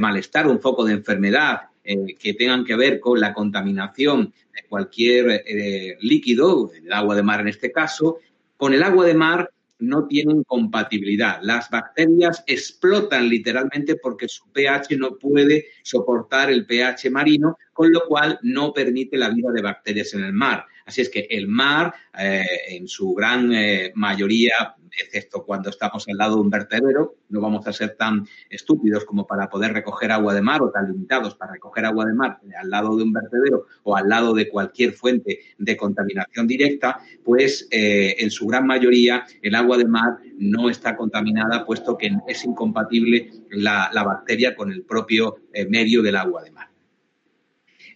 malestar, 0.00 0.46
un 0.46 0.60
foco 0.60 0.84
de 0.84 0.94
enfermedad 0.94 1.62
eh, 1.84 2.14
que 2.18 2.34
tengan 2.34 2.64
que 2.64 2.76
ver 2.76 2.98
con 2.98 3.20
la 3.20 3.34
contaminación 3.34 4.32
de 4.54 4.62
cualquier 4.68 5.42
eh, 5.46 5.96
líquido, 6.00 6.72
el 6.72 6.92
agua 6.92 7.14
de 7.14 7.22
mar 7.22 7.40
en 7.40 7.48
este 7.48 7.70
caso, 7.70 8.18
con 8.56 8.72
el 8.72 8.82
agua 8.82 9.04
de 9.04 9.14
mar 9.14 9.50
no 9.80 10.06
tienen 10.06 10.44
compatibilidad. 10.44 11.40
Las 11.42 11.68
bacterias 11.68 12.42
explotan 12.46 13.28
literalmente 13.28 13.96
porque 13.96 14.28
su 14.28 14.50
pH 14.50 14.96
no 14.96 15.16
puede 15.16 15.66
soportar 15.82 16.50
el 16.50 16.64
pH 16.64 17.10
marino, 17.10 17.58
con 17.72 17.92
lo 17.92 18.06
cual 18.06 18.38
no 18.42 18.72
permite 18.72 19.18
la 19.18 19.30
vida 19.30 19.50
de 19.52 19.62
bacterias 19.62 20.14
en 20.14 20.24
el 20.24 20.32
mar. 20.32 20.64
Así 20.84 21.00
es 21.00 21.08
que 21.08 21.26
el 21.30 21.48
mar, 21.48 21.94
eh, 22.18 22.44
en 22.68 22.88
su 22.88 23.14
gran 23.14 23.50
mayoría, 23.94 24.76
excepto 25.02 25.44
cuando 25.44 25.70
estamos 25.70 26.06
al 26.08 26.16
lado 26.16 26.36
de 26.36 26.42
un 26.42 26.50
vertedero, 26.50 27.16
no 27.28 27.40
vamos 27.40 27.66
a 27.66 27.72
ser 27.72 27.96
tan 27.96 28.26
estúpidos 28.48 29.04
como 29.04 29.26
para 29.26 29.48
poder 29.48 29.72
recoger 29.72 30.12
agua 30.12 30.34
de 30.34 30.42
mar 30.42 30.62
o 30.62 30.70
tan 30.70 30.90
limitados 30.90 31.34
para 31.34 31.52
recoger 31.52 31.84
agua 31.84 32.04
de 32.04 32.14
mar 32.14 32.38
al 32.58 32.70
lado 32.70 32.96
de 32.96 33.02
un 33.02 33.12
vertedero 33.12 33.66
o 33.82 33.96
al 33.96 34.08
lado 34.08 34.34
de 34.34 34.48
cualquier 34.48 34.92
fuente 34.92 35.40
de 35.58 35.76
contaminación 35.76 36.46
directa, 36.46 37.00
pues 37.24 37.66
eh, 37.70 38.16
en 38.18 38.30
su 38.30 38.46
gran 38.46 38.66
mayoría 38.66 39.24
el 39.42 39.54
agua 39.54 39.76
de 39.76 39.86
mar 39.86 40.18
no 40.38 40.70
está 40.70 40.96
contaminada 40.96 41.64
puesto 41.64 41.96
que 41.96 42.10
es 42.28 42.44
incompatible 42.44 43.30
la, 43.50 43.90
bacteria 44.04 44.54
con 44.54 44.70
el 44.70 44.82
propio 44.82 45.36
eh, 45.52 45.66
medio 45.66 46.02
del 46.02 46.16
agua 46.16 46.42
de 46.42 46.50
mar. 46.50 46.68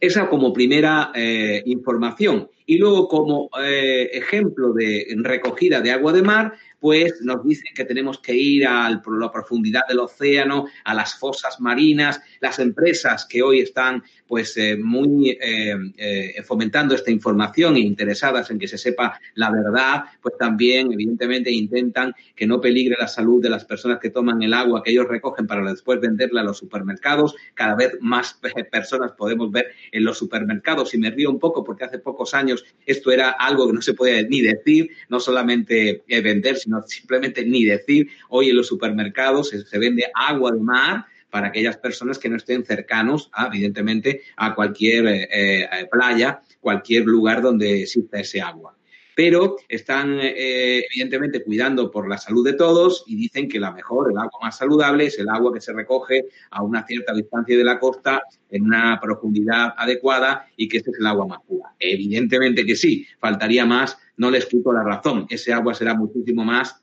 Esa 0.00 0.28
como 0.28 0.52
primera 0.52 1.10
eh, 1.14 1.62
información. 1.66 2.48
Y 2.70 2.76
luego, 2.76 3.08
como 3.08 3.48
ejemplo 3.56 4.74
de 4.74 5.06
recogida 5.22 5.80
de 5.80 5.90
agua 5.90 6.12
de 6.12 6.22
mar, 6.22 6.52
pues 6.80 7.20
nos 7.22 7.44
dicen 7.44 7.72
que 7.74 7.84
tenemos 7.84 8.18
que 8.18 8.34
ir 8.34 8.66
a 8.66 8.90
la 8.90 9.32
profundidad 9.32 9.86
del 9.88 10.00
océano, 10.00 10.66
a 10.84 10.94
las 10.94 11.14
fosas 11.18 11.60
marinas, 11.60 12.20
las 12.40 12.58
empresas 12.58 13.26
que 13.26 13.42
hoy 13.42 13.60
están 13.60 14.02
pues 14.26 14.56
eh, 14.58 14.76
muy 14.76 15.30
eh, 15.40 15.74
eh, 15.96 16.42
fomentando 16.44 16.94
esta 16.94 17.10
información 17.10 17.76
e 17.76 17.80
interesadas 17.80 18.50
en 18.50 18.58
que 18.58 18.68
se 18.68 18.76
sepa 18.76 19.18
la 19.34 19.50
verdad, 19.50 20.04
pues 20.20 20.36
también 20.38 20.92
evidentemente 20.92 21.50
intentan 21.50 22.14
que 22.36 22.46
no 22.46 22.60
peligre 22.60 22.96
la 23.00 23.08
salud 23.08 23.42
de 23.42 23.48
las 23.48 23.64
personas 23.64 23.98
que 23.98 24.10
toman 24.10 24.42
el 24.42 24.52
agua 24.52 24.82
que 24.82 24.90
ellos 24.90 25.08
recogen 25.08 25.46
para 25.46 25.68
después 25.68 26.00
venderla 26.00 26.42
a 26.42 26.44
los 26.44 26.58
supermercados. 26.58 27.34
Cada 27.54 27.74
vez 27.74 27.96
más 28.00 28.38
personas 28.70 29.12
podemos 29.12 29.50
ver 29.50 29.68
en 29.92 30.04
los 30.04 30.18
supermercados 30.18 30.92
y 30.92 30.98
me 30.98 31.10
río 31.10 31.30
un 31.30 31.38
poco 31.38 31.64
porque 31.64 31.84
hace 31.84 31.98
pocos 31.98 32.34
años 32.34 32.57
esto 32.86 33.10
era 33.10 33.30
algo 33.30 33.66
que 33.66 33.74
no 33.74 33.82
se 33.82 33.94
podía 33.94 34.22
ni 34.22 34.40
decir, 34.40 34.90
no 35.08 35.20
solamente 35.20 36.02
vender, 36.08 36.56
sino 36.56 36.82
simplemente 36.82 37.44
ni 37.44 37.64
decir. 37.64 38.08
Hoy 38.28 38.50
en 38.50 38.56
los 38.56 38.66
supermercados 38.66 39.50
se 39.50 39.78
vende 39.78 40.10
agua 40.14 40.52
de 40.52 40.60
mar 40.60 41.04
para 41.30 41.48
aquellas 41.48 41.76
personas 41.76 42.18
que 42.18 42.28
no 42.28 42.36
estén 42.36 42.64
cercanos, 42.64 43.30
evidentemente, 43.46 44.22
a 44.36 44.54
cualquier 44.54 45.06
eh, 45.06 45.28
eh, 45.30 45.88
playa, 45.90 46.40
cualquier 46.60 47.04
lugar 47.04 47.42
donde 47.42 47.82
exista 47.82 48.20
ese 48.20 48.40
agua. 48.40 48.77
Pero 49.18 49.56
están, 49.68 50.20
eh, 50.22 50.84
evidentemente, 50.88 51.42
cuidando 51.42 51.90
por 51.90 52.08
la 52.08 52.18
salud 52.18 52.44
de 52.44 52.52
todos 52.52 53.02
y 53.08 53.16
dicen 53.16 53.48
que 53.48 53.58
la 53.58 53.72
mejor, 53.72 54.12
el 54.12 54.16
agua 54.16 54.38
más 54.40 54.56
saludable 54.56 55.06
es 55.06 55.18
el 55.18 55.28
agua 55.28 55.52
que 55.52 55.60
se 55.60 55.72
recoge 55.72 56.26
a 56.52 56.62
una 56.62 56.86
cierta 56.86 57.12
distancia 57.12 57.58
de 57.58 57.64
la 57.64 57.80
costa, 57.80 58.22
en 58.48 58.62
una 58.62 59.00
profundidad 59.02 59.74
adecuada 59.76 60.46
y 60.56 60.68
que 60.68 60.76
este 60.76 60.92
es 60.92 61.00
el 61.00 61.06
agua 61.08 61.26
más 61.26 61.40
pura. 61.48 61.74
Evidentemente 61.80 62.64
que 62.64 62.76
sí, 62.76 63.08
faltaría 63.18 63.66
más, 63.66 63.98
no 64.18 64.30
les 64.30 64.42
explico 64.42 64.72
la 64.72 64.84
razón. 64.84 65.26
Ese 65.28 65.52
agua 65.52 65.74
será 65.74 65.94
muchísimo 65.94 66.44
más 66.44 66.80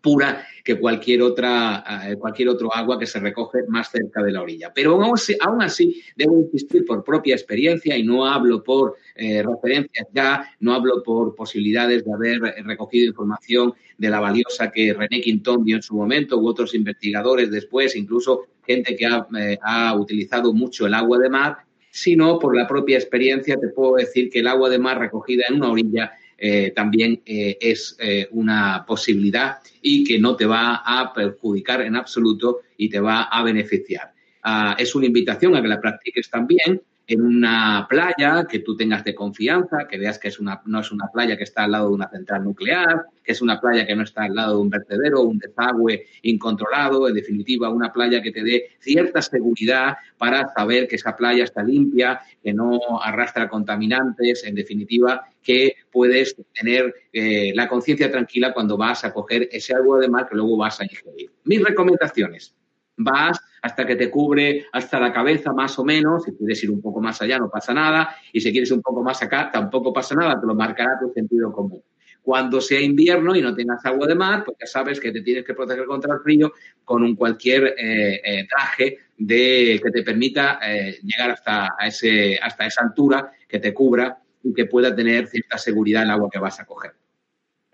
pura 0.00 0.46
que 0.64 0.78
cualquier 0.78 1.22
otra, 1.22 1.84
eh, 2.04 2.16
cualquier 2.16 2.50
otro 2.50 2.74
agua 2.74 2.98
que 2.98 3.06
se 3.06 3.20
recoge 3.20 3.60
más 3.68 3.90
cerca 3.90 4.22
de 4.22 4.32
la 4.32 4.42
orilla. 4.42 4.70
Pero 4.74 5.00
aún 5.00 5.62
así, 5.62 6.02
debo 6.14 6.38
insistir 6.38 6.84
por 6.84 7.02
propia 7.02 7.34
experiencia 7.34 7.96
y 7.96 8.02
no 8.02 8.26
hablo 8.26 8.62
por 8.62 8.96
eh, 9.14 9.42
referencias 9.42 10.06
ya, 10.12 10.50
no 10.60 10.74
hablo 10.74 11.02
por 11.02 11.34
posibilidades 11.34 12.04
de 12.04 12.12
haber 12.12 12.40
recogido 12.64 13.06
información 13.06 13.74
de 13.96 14.10
la 14.10 14.20
valiosa 14.20 14.70
que 14.70 14.92
René 14.92 15.20
Quintón 15.20 15.64
dio 15.64 15.76
en 15.76 15.82
su 15.82 15.94
momento 15.94 16.38
u 16.38 16.46
otros 16.46 16.74
investigadores 16.74 17.50
después, 17.50 17.96
incluso 17.96 18.42
gente 18.66 18.94
que 18.94 19.06
ha, 19.06 19.26
eh, 19.38 19.58
ha 19.62 19.94
utilizado 19.96 20.52
mucho 20.52 20.86
el 20.86 20.94
agua 20.94 21.18
de 21.18 21.30
mar, 21.30 21.56
sino 21.90 22.38
por 22.38 22.54
la 22.54 22.66
propia 22.66 22.98
experiencia 22.98 23.56
te 23.56 23.68
puedo 23.68 23.96
decir 23.96 24.30
que 24.30 24.40
el 24.40 24.46
agua 24.46 24.68
de 24.68 24.78
mar 24.78 24.98
recogida 24.98 25.44
en 25.48 25.56
una 25.56 25.70
orilla 25.70 26.12
eh, 26.40 26.72
también 26.74 27.20
eh, 27.26 27.58
es 27.60 27.96
eh, 27.98 28.28
una 28.30 28.84
posibilidad 28.86 29.58
y 29.82 30.04
que 30.04 30.20
no 30.20 30.36
te 30.36 30.46
va 30.46 30.82
a 30.84 31.12
perjudicar 31.12 31.80
en 31.80 31.96
absoluto 31.96 32.60
y 32.76 32.88
te 32.88 33.00
va 33.00 33.22
a 33.24 33.42
beneficiar. 33.42 34.12
Ah, 34.44 34.76
es 34.78 34.94
una 34.94 35.06
invitación 35.06 35.56
a 35.56 35.62
que 35.62 35.68
la 35.68 35.80
practiques 35.80 36.30
también 36.30 36.80
en 37.08 37.22
una 37.22 37.86
playa 37.88 38.46
que 38.46 38.58
tú 38.58 38.76
tengas 38.76 39.02
de 39.02 39.14
confianza, 39.14 39.88
que 39.88 39.96
veas 39.96 40.18
que 40.18 40.28
es 40.28 40.38
una, 40.38 40.60
no 40.66 40.80
es 40.80 40.92
una 40.92 41.08
playa 41.10 41.38
que 41.38 41.44
está 41.44 41.64
al 41.64 41.72
lado 41.72 41.88
de 41.88 41.94
una 41.94 42.10
central 42.10 42.44
nuclear, 42.44 43.06
que 43.24 43.32
es 43.32 43.40
una 43.40 43.58
playa 43.58 43.86
que 43.86 43.96
no 43.96 44.02
está 44.02 44.24
al 44.24 44.34
lado 44.34 44.56
de 44.56 44.60
un 44.60 44.68
vertedero, 44.68 45.22
un 45.22 45.38
desagüe 45.38 46.04
incontrolado, 46.20 47.08
en 47.08 47.14
definitiva, 47.14 47.70
una 47.70 47.94
playa 47.94 48.20
que 48.20 48.30
te 48.30 48.44
dé 48.44 48.72
cierta 48.78 49.22
seguridad 49.22 49.96
para 50.18 50.48
saber 50.48 50.86
que 50.86 50.96
esa 50.96 51.16
playa 51.16 51.44
está 51.44 51.62
limpia, 51.62 52.20
que 52.42 52.52
no 52.52 52.78
arrastra 53.02 53.48
contaminantes, 53.48 54.44
en 54.44 54.54
definitiva, 54.54 55.24
que 55.42 55.76
puedes 55.90 56.36
tener 56.52 56.94
eh, 57.10 57.52
la 57.54 57.68
conciencia 57.68 58.10
tranquila 58.10 58.52
cuando 58.52 58.76
vas 58.76 59.02
a 59.04 59.14
coger 59.14 59.48
ese 59.50 59.74
agua 59.74 59.98
de 59.98 60.08
mar 60.08 60.28
que 60.28 60.36
luego 60.36 60.58
vas 60.58 60.78
a 60.78 60.84
ingerir. 60.84 61.30
Mis 61.44 61.64
recomendaciones. 61.64 62.54
Vas 62.98 63.40
hasta 63.62 63.86
que 63.86 63.96
te 63.96 64.10
cubre 64.10 64.66
hasta 64.72 65.00
la 65.00 65.12
cabeza 65.12 65.52
más 65.52 65.78
o 65.78 65.84
menos. 65.84 66.24
Si 66.24 66.32
quieres 66.32 66.62
ir 66.64 66.70
un 66.70 66.82
poco 66.82 67.00
más 67.00 67.20
allá 67.22 67.38
no 67.38 67.48
pasa 67.48 67.72
nada 67.72 68.16
y 68.32 68.40
si 68.40 68.50
quieres 68.52 68.70
un 68.70 68.82
poco 68.82 69.02
más 69.02 69.22
acá 69.22 69.50
tampoco 69.50 69.92
pasa 69.92 70.14
nada, 70.14 70.40
te 70.40 70.46
lo 70.46 70.54
marcará 70.54 70.98
tu 71.00 71.12
sentido 71.12 71.52
común. 71.52 71.82
Cuando 72.22 72.60
sea 72.60 72.80
invierno 72.80 73.34
y 73.34 73.40
no 73.40 73.54
tengas 73.54 73.84
agua 73.86 74.06
de 74.06 74.14
mar, 74.14 74.44
pues 74.44 74.58
ya 74.60 74.66
sabes 74.66 75.00
que 75.00 75.12
te 75.12 75.22
tienes 75.22 75.44
que 75.44 75.54
proteger 75.54 75.86
contra 75.86 76.14
el 76.14 76.20
frío 76.20 76.52
con 76.84 77.02
un 77.02 77.16
cualquier 77.16 77.74
eh, 77.78 78.20
eh, 78.22 78.46
traje 78.46 78.98
de, 79.16 79.80
que 79.82 79.90
te 79.90 80.02
permita 80.02 80.58
eh, 80.62 80.98
llegar 81.02 81.30
hasta, 81.30 81.76
ese, 81.86 82.38
hasta 82.42 82.66
esa 82.66 82.82
altura 82.82 83.32
que 83.48 83.60
te 83.60 83.72
cubra 83.72 84.18
y 84.42 84.52
que 84.52 84.66
pueda 84.66 84.94
tener 84.94 85.26
cierta 85.28 85.56
seguridad 85.56 86.02
el 86.02 86.10
agua 86.10 86.28
que 86.30 86.38
vas 86.38 86.60
a 86.60 86.66
coger. 86.66 86.92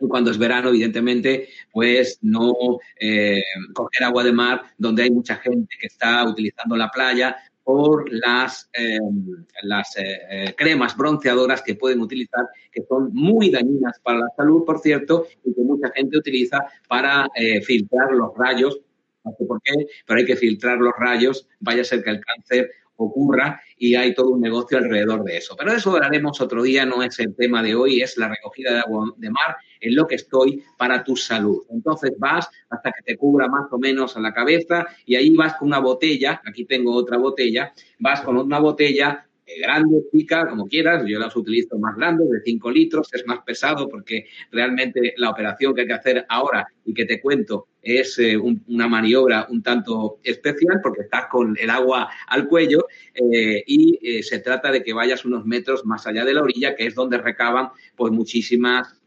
Cuando 0.08 0.30
es 0.30 0.38
verano, 0.38 0.68
evidentemente, 0.68 1.48
pues 1.72 2.18
no 2.22 2.52
eh, 2.98 3.42
coger 3.72 4.04
agua 4.04 4.24
de 4.24 4.32
mar 4.32 4.62
donde 4.78 5.04
hay 5.04 5.10
mucha 5.10 5.36
gente 5.36 5.74
que 5.80 5.86
está 5.86 6.24
utilizando 6.28 6.76
la 6.76 6.90
playa 6.90 7.36
por 7.62 8.04
las, 8.12 8.68
em, 8.74 9.46
las 9.62 9.96
eh, 9.96 10.02
eh, 10.30 10.54
cremas 10.56 10.96
bronceadoras 10.96 11.62
que 11.62 11.76
pueden 11.76 12.00
utilizar, 12.00 12.46
que 12.70 12.82
son 12.86 13.10
muy 13.14 13.50
dañinas 13.50 13.98
para 14.00 14.18
la 14.18 14.28
salud, 14.36 14.64
por 14.64 14.80
cierto, 14.80 15.26
y 15.44 15.54
que 15.54 15.62
mucha 15.62 15.90
gente 15.94 16.18
utiliza 16.18 16.66
para 16.88 17.26
filtrar 17.64 18.12
los 18.12 18.32
rayos. 18.36 18.80
No 19.24 19.32
sé 19.38 19.46
por 19.46 19.62
qué, 19.62 19.72
pero 20.06 20.20
hay 20.20 20.26
que 20.26 20.36
filtrar 20.36 20.76
los 20.76 20.92
rayos, 20.98 21.48
vaya 21.60 21.80
a 21.80 21.84
ser 21.84 22.04
que 22.04 22.10
el 22.10 22.20
cáncer 22.20 22.70
ocurra 22.96 23.60
y 23.76 23.94
hay 23.94 24.14
todo 24.14 24.30
un 24.30 24.40
negocio 24.40 24.78
alrededor 24.78 25.24
de 25.24 25.38
eso. 25.38 25.56
Pero 25.56 25.72
eso 25.72 25.92
hablaremos 25.92 26.40
otro 26.40 26.62
día, 26.62 26.86
no 26.86 27.02
es 27.02 27.18
el 27.18 27.34
tema 27.34 27.62
de 27.62 27.74
hoy, 27.74 28.00
es 28.00 28.16
la 28.16 28.28
recogida 28.28 28.72
de 28.72 28.78
agua 28.80 29.12
de 29.16 29.30
mar 29.30 29.56
en 29.80 29.94
lo 29.94 30.06
que 30.06 30.14
estoy 30.14 30.62
para 30.78 31.02
tu 31.04 31.16
salud. 31.16 31.62
Entonces 31.70 32.12
vas 32.18 32.48
hasta 32.70 32.92
que 32.92 33.02
te 33.02 33.16
cubra 33.16 33.48
más 33.48 33.66
o 33.70 33.78
menos 33.78 34.16
a 34.16 34.20
la 34.20 34.32
cabeza 34.32 34.86
y 35.04 35.16
ahí 35.16 35.34
vas 35.34 35.54
con 35.54 35.68
una 35.68 35.78
botella, 35.78 36.40
aquí 36.44 36.64
tengo 36.64 36.94
otra 36.94 37.18
botella, 37.18 37.72
vas 37.98 38.20
con 38.22 38.36
una 38.36 38.58
botella 38.58 39.26
grande, 39.60 40.02
chica, 40.12 40.48
como 40.48 40.66
quieras. 40.66 41.04
Yo 41.06 41.18
las 41.18 41.34
utilizo 41.36 41.78
más 41.78 41.96
grandes, 41.96 42.28
de 42.30 42.40
5 42.44 42.70
litros, 42.70 43.08
es 43.12 43.26
más 43.26 43.40
pesado 43.44 43.88
porque 43.88 44.26
realmente 44.50 45.14
la 45.16 45.30
operación 45.30 45.74
que 45.74 45.82
hay 45.82 45.86
que 45.86 45.92
hacer 45.92 46.26
ahora 46.28 46.66
y 46.84 46.94
que 46.94 47.04
te 47.04 47.20
cuento 47.20 47.68
es 47.82 48.18
eh, 48.18 48.36
una 48.38 48.88
maniobra 48.88 49.46
un 49.50 49.62
tanto 49.62 50.18
especial 50.22 50.80
porque 50.82 51.02
estás 51.02 51.26
con 51.26 51.54
el 51.60 51.68
agua 51.68 52.10
al 52.28 52.48
cuello 52.48 52.86
eh, 53.14 53.62
y 53.66 54.22
se 54.22 54.38
trata 54.38 54.72
de 54.72 54.82
que 54.82 54.94
vayas 54.94 55.26
unos 55.26 55.44
metros 55.44 55.84
más 55.84 56.06
allá 56.06 56.24
de 56.24 56.32
la 56.32 56.42
orilla, 56.42 56.74
que 56.74 56.86
es 56.86 56.94
donde 56.94 57.18
recaban 57.18 57.68
pues 57.94 58.12
muchísimas 58.12 59.00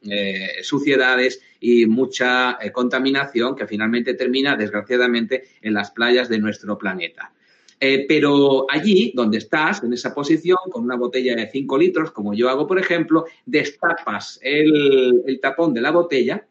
suciedades 0.62 1.41
y 1.60 1.86
mucha 1.86 2.58
contaminación 2.72 3.56
que 3.56 3.67
finalmente 3.67 4.13
termina, 4.13 4.56
desgraciadamente, 4.56 5.44
en 5.62 5.74
las 5.74 5.91
playas 5.91 6.29
de 6.29 6.39
nuestro 6.39 6.77
planeta. 6.77 7.34
Eh, 7.79 8.05
pero 8.07 8.65
allí, 8.69 9.13
donde 9.15 9.38
estás, 9.38 9.84
en 9.84 9.93
esa 9.93 10.13
posición, 10.13 10.57
con 10.72 10.84
una 10.84 10.96
botella 10.96 11.36
de 11.36 11.50
5 11.50 11.77
litros, 11.77 12.12
como 12.12 12.34
yo 12.34 12.50
hago, 12.50 12.65
por 12.65 12.79
ejemplo, 12.79 13.25
destapas 13.46 14.39
el 14.41 15.39
tapón 15.41 15.74
de 15.74 15.81
la 15.81 15.91
botella 15.91 16.48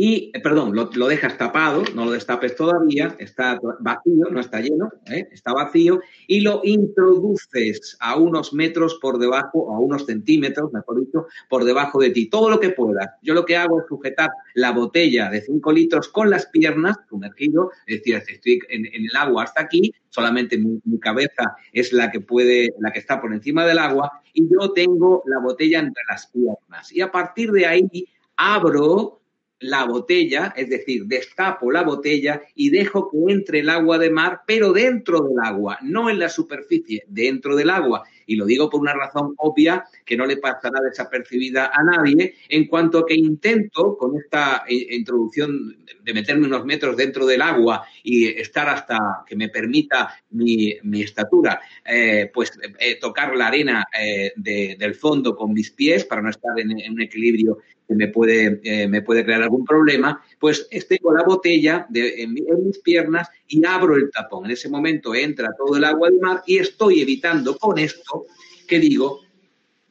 y, 0.00 0.30
eh, 0.32 0.40
perdón, 0.40 0.76
lo, 0.76 1.08
dejas 1.08 1.36
tapado, 1.36 1.82
no 1.96 2.04
lo 2.04 2.12
destapes 2.12 2.54
todavía, 2.54 3.16
está 3.18 3.58
vacío, 3.80 4.26
no 4.30 4.38
está 4.38 4.60
lleno, 4.60 4.92
¿eh? 5.10 5.26
está 5.32 5.52
vacío, 5.52 5.98
y 6.28 6.40
lo 6.40 6.60
introduces 6.62 7.96
a 7.98 8.16
unos 8.16 8.52
metros 8.52 9.00
por 9.02 9.18
debajo, 9.18 9.74
a 9.74 9.80
unos 9.80 10.06
centímetros, 10.06 10.72
mejor 10.72 11.00
dicho, 11.00 11.26
por 11.50 11.64
debajo 11.64 11.98
de 11.98 12.10
ti, 12.10 12.30
todo 12.30 12.48
lo 12.48 12.60
que 12.60 12.70
puedas. 12.70 13.08
Yo 13.22 13.34
lo 13.34 13.44
que 13.44 13.56
hago 13.56 13.80
es 13.80 13.86
sujetar 13.88 14.30
la 14.54 14.70
botella 14.70 15.30
de 15.30 15.40
5 15.40 15.72
litros 15.72 16.06
con 16.06 16.30
las 16.30 16.46
piernas, 16.46 16.96
sumergido, 17.08 17.72
es 17.88 17.98
decir, 17.98 18.22
estoy 18.28 18.60
en, 18.68 18.86
el 18.86 19.16
agua 19.16 19.42
hasta 19.42 19.62
aquí, 19.62 19.92
solamente 20.10 20.58
mi, 20.58 20.80
cabeza 21.00 21.56
es 21.72 21.92
la 21.92 22.12
que 22.12 22.20
puede, 22.20 22.72
la 22.78 22.92
que 22.92 23.00
está 23.00 23.20
por 23.20 23.32
encima 23.32 23.66
del 23.66 23.78
agua, 23.78 24.22
y 24.32 24.48
yo 24.48 24.70
tengo 24.70 25.24
la 25.26 25.40
botella 25.40 25.80
entre 25.80 26.04
las 26.08 26.28
piernas. 26.28 26.92
Y 26.92 27.00
a 27.00 27.10
partir 27.10 27.50
de 27.50 27.66
ahí 27.66 28.06
abro 28.36 29.17
la 29.60 29.84
botella, 29.84 30.54
es 30.56 30.68
decir, 30.68 31.04
destapo 31.06 31.70
la 31.72 31.82
botella 31.82 32.42
y 32.54 32.70
dejo 32.70 33.10
que 33.10 33.32
entre 33.32 33.60
el 33.60 33.68
agua 33.68 33.98
de 33.98 34.10
mar, 34.10 34.42
pero 34.46 34.72
dentro 34.72 35.20
del 35.20 35.38
agua, 35.42 35.78
no 35.82 36.08
en 36.10 36.18
la 36.18 36.28
superficie, 36.28 37.04
dentro 37.08 37.56
del 37.56 37.70
agua. 37.70 38.04
Y 38.26 38.36
lo 38.36 38.44
digo 38.44 38.68
por 38.68 38.80
una 38.80 38.94
razón 38.94 39.34
obvia 39.38 39.84
que 40.04 40.16
no 40.16 40.26
le 40.26 40.36
pasará 40.36 40.80
desapercibida 40.82 41.70
a 41.74 41.82
nadie, 41.82 42.34
en 42.48 42.66
cuanto 42.66 43.04
que 43.04 43.14
intento 43.14 43.96
con 43.96 44.16
esta 44.18 44.64
eh, 44.68 44.94
introducción 44.94 45.78
de 46.02 46.14
meterme 46.14 46.46
unos 46.46 46.64
metros 46.64 46.96
dentro 46.96 47.26
del 47.26 47.42
agua 47.42 47.86
y 48.02 48.26
estar 48.26 48.68
hasta 48.68 48.98
que 49.26 49.34
me 49.34 49.48
permita 49.48 50.14
mi, 50.30 50.78
estatura, 51.00 51.60
eh, 51.84 52.30
pues 52.32 52.52
eh, 52.78 52.98
tocar 53.00 53.34
la 53.34 53.48
arena 53.48 53.84
del 54.36 54.94
fondo 54.94 55.34
con 55.34 55.52
mis 55.52 55.70
pies 55.70 56.04
para 56.04 56.22
no 56.22 56.30
estar 56.30 56.58
en, 56.58 56.78
en 56.78 56.92
un 56.92 57.00
equilibrio 57.00 57.58
que 57.88 57.94
me 57.94 58.08
puede, 58.08 58.60
eh, 58.62 58.86
me 58.86 59.00
puede 59.00 59.24
crear 59.24 59.42
algún 59.42 59.64
problema, 59.64 60.22
pues 60.38 60.68
tengo 60.86 61.12
la 61.14 61.24
botella 61.24 61.88
en, 61.92 62.34
mis 62.34 62.78
piernas 62.80 63.28
y 63.48 63.64
abro 63.64 63.96
el 63.96 64.10
tapón. 64.10 64.44
En 64.44 64.50
ese 64.50 64.68
momento 64.68 65.14
entra 65.14 65.54
todo 65.56 65.76
el 65.76 65.84
agua 65.84 66.10
del 66.10 66.20
mar 66.20 66.42
y 66.46 66.58
estoy 66.58 67.00
evitando 67.00 67.56
con 67.56 67.78
esto, 67.78 68.26
que 68.66 68.78
digo, 68.78 69.20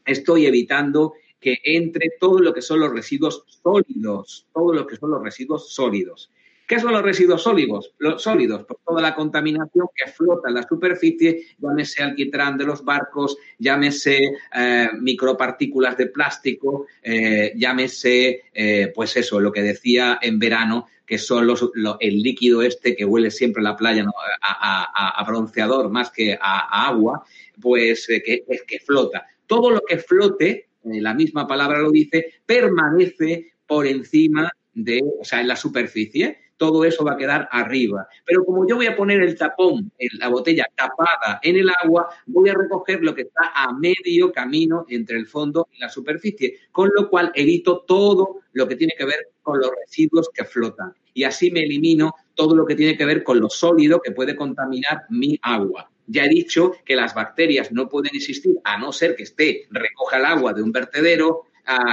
estoy 0.06 0.46
evitando 0.46 1.14
que 1.40 1.58
entre 1.64 2.12
todo 2.20 2.40
lo 2.40 2.54
que 2.54 2.62
son 2.62 2.82
los 2.82 2.94
residuos 2.94 3.44
sólidos, 3.64 4.48
todo 4.54 4.74
lo 4.74 4.86
que 4.86 4.96
son 4.96 5.10
los 5.10 5.24
residuos 5.24 5.74
sólidos. 5.74 6.32
¿Qué 6.68 6.82
son 6.82 6.92
los 6.92 7.02
residuos 7.02 7.44
sólidos? 7.44 7.94
Los 7.98 8.22
sólidos, 8.22 8.66
por 8.66 8.80
toda 8.86 9.02
la 9.02 9.16
contaminación 9.16 9.88
que 9.96 10.12
flota 10.12 10.50
en 10.50 10.56
la 10.56 10.68
superficie, 10.68 11.46
llámese 11.58 12.04
alquitrán 12.04 12.58
de 12.58 12.66
los 12.66 12.84
barcos, 12.84 13.38
llámese 13.58 14.20
eh, 14.54 14.90
micropartículas 15.00 15.96
de 15.96 16.08
plástico, 16.08 16.88
eh, 17.02 17.54
llámese, 17.56 18.42
eh, 18.54 18.92
pues 18.94 19.16
eso, 19.16 19.40
lo 19.40 19.50
que 19.54 19.62
decía 19.62 20.20
en 20.22 20.40
verano, 20.40 20.88
que 21.06 21.18
son 21.18 21.48
los, 21.48 21.70
el 22.02 22.22
líquido 22.22 22.62
este 22.62 22.98
que 22.98 23.06
huele 23.06 23.32
siempre 23.32 23.62
a 23.62 23.64
la 23.64 23.78
playa 23.78 24.06
a, 24.42 25.24
bronceador 25.26 25.90
más 25.90 26.12
que 26.12 26.38
a, 26.40 26.86
agua, 26.86 27.24
pues 27.62 28.08
que, 28.08 28.44
es 28.46 28.64
que 28.64 28.80
flota. 28.80 29.26
Todo 29.46 29.72
lo 29.72 29.80
que 29.88 30.00
flote, 30.00 30.68
la 30.84 31.14
misma 31.14 31.48
palabra 31.48 31.80
lo 31.80 31.92
dice, 31.92 32.42
permanece 32.46 33.54
por 33.66 33.88
encima 33.88 34.52
de, 34.74 35.02
o 35.18 35.24
sea, 35.24 35.40
en 35.40 35.48
la 35.48 35.56
superficie 35.56 36.47
todo 36.58 36.84
eso 36.84 37.04
va 37.04 37.14
a 37.14 37.18
quedar 37.18 37.48
arriba. 37.52 38.08
Pero 38.26 38.44
como 38.44 38.68
yo 38.68 38.76
voy 38.76 38.88
a 38.88 38.96
poner 38.96 39.22
el 39.22 39.38
tapón, 39.38 39.92
la 40.20 40.28
botella 40.28 40.66
tapada 40.76 41.40
en 41.42 41.58
el 41.58 41.70
agua, 41.84 42.10
voy 42.26 42.50
a 42.50 42.54
recoger 42.54 43.02
lo 43.02 43.14
que 43.16 43.24
está 43.24 43.52
a 43.56 43.72
medio 43.74 44.32
camino 44.32 44.86
entre 44.90 45.18
el 45.18 45.28
fondo 45.28 45.68
y 45.72 45.80
la 45.80 45.90
superficie, 45.90 46.60
con 46.72 46.92
lo 46.94 47.10
cual 47.10 47.32
evito 47.36 47.84
todo 47.88 48.42
lo 48.54 48.68
que 48.68 48.76
tiene 48.76 48.94
que 48.98 49.06
ver 49.06 49.30
con 49.42 49.60
los 49.60 49.72
residuos 49.80 50.30
que 50.34 50.44
flotan. 50.44 50.94
Y 51.14 51.24
así 51.24 51.52
me 51.52 51.62
elimino 51.62 52.14
todo 52.36 52.56
lo 52.56 52.66
que 52.66 52.76
tiene 52.76 52.98
que 52.98 53.06
ver 53.06 53.24
con 53.24 53.40
lo 53.40 53.50
sólido 53.50 54.02
que 54.02 54.12
puede 54.12 54.36
contaminar 54.36 55.06
mi 55.10 55.40
agua. 55.42 55.90
Ya 56.06 56.24
he 56.24 56.30
dicho 56.30 56.72
que 56.86 56.96
las 56.96 57.14
bacterias 57.14 57.72
no 57.72 57.90
pueden 57.90 58.16
existir 58.16 58.56
a 58.64 58.78
no 58.78 58.94
ser 58.94 59.16
que 59.16 59.24
esté, 59.24 59.68
recoja 59.72 60.18
el 60.18 60.26
agua 60.26 60.54
de 60.54 60.64
un 60.64 60.72
vertedero, 60.72 61.47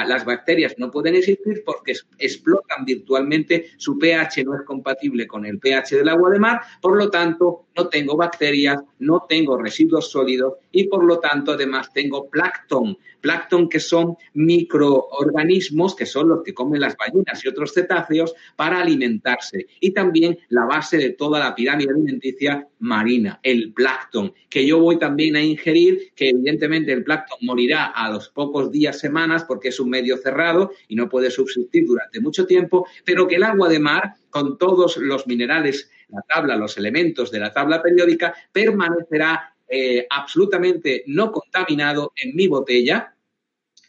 las 0.06 0.24
bacterias 0.24 0.74
no 0.78 0.90
pueden 0.90 1.16
existir 1.16 1.62
porque 1.64 1.94
explotan 2.18 2.84
virtualmente, 2.84 3.70
su 3.76 3.98
pH 3.98 4.44
no 4.44 4.54
es 4.54 4.62
compatible 4.62 5.26
con 5.26 5.44
el 5.44 5.58
pH 5.58 5.96
del 5.96 6.08
agua 6.08 6.30
de 6.30 6.38
mar, 6.38 6.60
por 6.80 6.96
lo 6.96 7.10
tanto 7.10 7.66
no 7.76 7.88
tengo 7.88 8.16
bacterias, 8.16 8.80
no 9.00 9.26
tengo 9.28 9.58
residuos 9.58 10.10
sólidos 10.10 10.54
y 10.70 10.84
por 10.84 11.04
lo 11.04 11.18
tanto 11.18 11.52
además 11.52 11.92
tengo 11.92 12.28
plancton, 12.28 12.96
plancton 13.20 13.68
que 13.68 13.80
son 13.80 14.16
microorganismos 14.34 15.96
que 15.96 16.06
son 16.06 16.28
los 16.28 16.42
que 16.42 16.54
comen 16.54 16.80
las 16.80 16.96
ballenas 16.96 17.44
y 17.44 17.48
otros 17.48 17.72
cetáceos 17.72 18.34
para 18.56 18.80
alimentarse. 18.80 19.66
Y 19.80 19.92
también 19.92 20.38
la 20.48 20.66
base 20.66 20.98
de 20.98 21.10
toda 21.10 21.40
la 21.40 21.54
pirámide 21.54 21.90
alimenticia 21.90 22.68
marina, 22.80 23.40
el 23.42 23.72
plancton, 23.72 24.32
que 24.48 24.66
yo 24.66 24.78
voy 24.78 24.98
también 24.98 25.36
a 25.36 25.42
ingerir, 25.42 26.12
que 26.14 26.30
evidentemente 26.30 26.92
el 26.92 27.02
plancton 27.02 27.38
morirá 27.42 27.86
a 27.86 28.10
los 28.10 28.28
pocos 28.28 28.70
días, 28.70 28.98
semanas, 28.98 29.44
porque 29.44 29.63
es 29.68 29.80
un 29.80 29.90
medio 29.90 30.16
cerrado 30.16 30.72
y 30.88 30.96
no 30.96 31.08
puede 31.08 31.30
subsistir 31.30 31.86
durante 31.86 32.20
mucho 32.20 32.46
tiempo, 32.46 32.86
pero 33.04 33.26
que 33.26 33.36
el 33.36 33.42
agua 33.44 33.68
de 33.68 33.78
mar, 33.78 34.14
con 34.30 34.58
todos 34.58 34.96
los 34.96 35.26
minerales, 35.26 35.90
la 36.08 36.22
tabla, 36.22 36.56
los 36.56 36.76
elementos 36.76 37.30
de 37.30 37.40
la 37.40 37.52
tabla 37.52 37.82
periódica, 37.82 38.34
permanecerá 38.52 39.54
eh, 39.68 40.06
absolutamente 40.10 41.04
no 41.06 41.32
contaminado 41.32 42.12
en 42.16 42.36
mi 42.36 42.46
botella, 42.46 43.13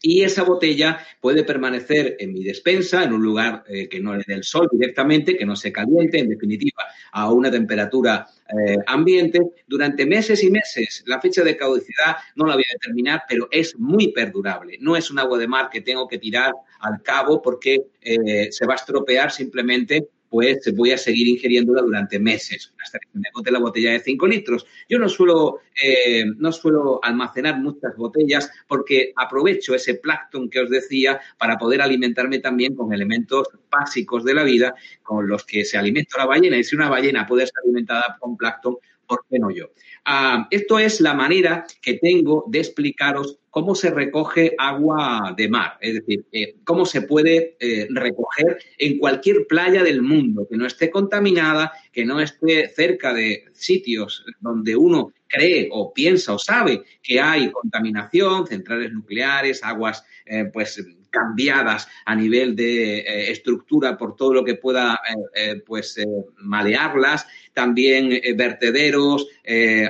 y 0.08 0.22
esa 0.22 0.44
botella 0.44 1.00
puede 1.20 1.44
permanecer 1.44 2.18
en 2.20 2.32
mi 2.32 2.44
despensa, 2.44 3.04
en 3.04 3.12
un 3.12 3.24
lugar 3.24 3.64
eh, 3.68 3.90
que 3.90 4.00
no 4.00 4.16
le 4.16 4.24
dé 4.28 4.36
el 4.36 4.44
sol 4.44 4.70
directamente, 4.72 5.36
que 5.36 5.48
no 5.48 5.56
se 5.56 5.72
caliente, 5.72 6.20
en 6.20 6.30
definitiva, 6.30 6.84
a 7.12 7.32
una 7.32 7.50
temperatura 7.50 8.28
eh, 8.48 8.78
ambiente, 8.86 9.40
durante 9.66 10.06
meses 10.06 10.44
y 10.44 10.52
meses. 10.52 11.04
La 11.08 11.20
fecha 11.20 11.44
de 11.44 11.58
caducidad 11.58 12.18
no 12.36 12.46
la 12.46 12.54
voy 12.54 12.64
a 12.70 12.74
determinar, 12.74 13.24
pero 13.28 13.48
es 13.50 13.80
muy 13.80 14.10
perdurable. 14.10 14.78
No 14.80 14.96
es 14.96 15.10
un 15.10 15.18
agua 15.18 15.40
de 15.40 15.48
mar 15.48 15.70
que 15.72 15.82
tengo 15.82 16.08
que 16.08 16.20
tirar 16.20 16.54
al 16.82 17.02
cabo 17.02 17.42
porque 17.42 17.88
eh, 18.00 18.52
se 18.52 18.68
va 18.68 18.74
a 18.74 18.76
estropear 18.76 19.32
simplemente 19.32 20.10
pues 20.36 20.76
voy 20.76 20.92
a 20.92 20.98
seguir 20.98 21.30
ingiriéndola 21.30 21.82
durante 21.82 22.20
meses, 22.20 22.74
hasta 22.84 23.00
que 23.00 23.08
me 23.14 23.30
agote 23.30 23.52
la 23.52 23.60
botella 23.60 23.94
de 23.94 24.02
5 24.02 24.28
litros. 24.28 24.66
Yo 24.90 25.00
no 25.00 25.08
suelo, 25.08 25.62
eh, 25.82 26.26
no 26.26 26.52
suelo 26.52 27.00
almacenar 27.02 27.58
muchas 27.58 27.96
botellas 27.96 28.52
porque 28.68 29.14
aprovecho 29.16 29.74
ese 29.76 29.96
plancton 29.96 30.50
que 30.50 30.60
os 30.60 30.70
decía 30.70 31.22
para 31.38 31.58
poder 31.58 31.82
alimentarme 31.82 32.40
también 32.40 32.76
con 32.76 32.92
elementos 32.92 33.48
básicos 33.72 34.26
de 34.26 34.34
la 34.34 34.44
vida 34.44 34.76
con 35.04 35.26
los 35.26 35.46
que 35.46 35.64
se 35.64 35.78
alimenta 35.78 36.18
la 36.18 36.26
ballena. 36.26 36.58
Y 36.58 36.66
si 36.66 36.76
una 36.76 36.90
ballena 36.90 37.26
puede 37.26 37.46
ser 37.46 37.56
alimentada 37.64 38.18
con 38.20 38.36
plancton, 38.36 38.76
¿por 39.08 39.26
qué 39.30 39.40
no 39.40 39.52
yo? 39.52 39.72
Ah, 40.06 40.48
esto 40.52 40.80
es 40.80 41.02
la 41.02 41.14
manera 41.14 41.66
que 41.82 41.96
tengo 41.96 42.46
de 42.48 42.60
explicaros 42.60 43.40
cómo 43.56 43.74
se 43.74 43.90
recoge 43.90 44.54
agua 44.58 45.34
de 45.38 45.48
mar, 45.48 45.78
es 45.80 45.94
decir, 45.94 46.26
eh, 46.34 46.56
cómo 46.66 46.86
se 46.86 47.04
puede 47.04 47.56
eh, 47.62 47.88
recoger 47.90 48.60
en 48.78 48.98
cualquier 48.98 49.48
playa 49.48 49.82
del 49.82 50.02
mundo, 50.02 50.46
que 50.50 50.58
no 50.58 50.66
esté 50.66 50.90
contaminada, 50.90 51.72
que 51.94 52.04
no 52.04 52.20
esté 52.20 52.68
cerca 52.68 53.14
de 53.14 53.46
sitios 53.54 54.26
donde 54.42 54.76
uno 54.76 55.14
cree 55.28 55.70
o 55.72 55.94
piensa 55.94 56.34
o 56.34 56.38
sabe 56.38 56.84
que 57.02 57.22
hay 57.22 57.50
contaminación, 57.50 58.46
centrales 58.46 58.92
nucleares, 58.92 59.64
aguas 59.64 60.04
eh, 60.26 60.50
pues 60.52 60.84
cambiadas 61.16 61.88
a 62.06 62.14
nivel 62.14 62.56
de 62.56 63.00
eh, 63.00 63.32
estructura 63.32 63.98
por 63.98 64.18
todo 64.18 64.34
lo 64.34 64.44
que 64.44 64.56
pueda 64.56 65.00
eh, 65.34 65.62
pues 65.66 65.98
malearlas, 66.40 67.26
también 67.54 68.10
vertederos, 68.36 69.28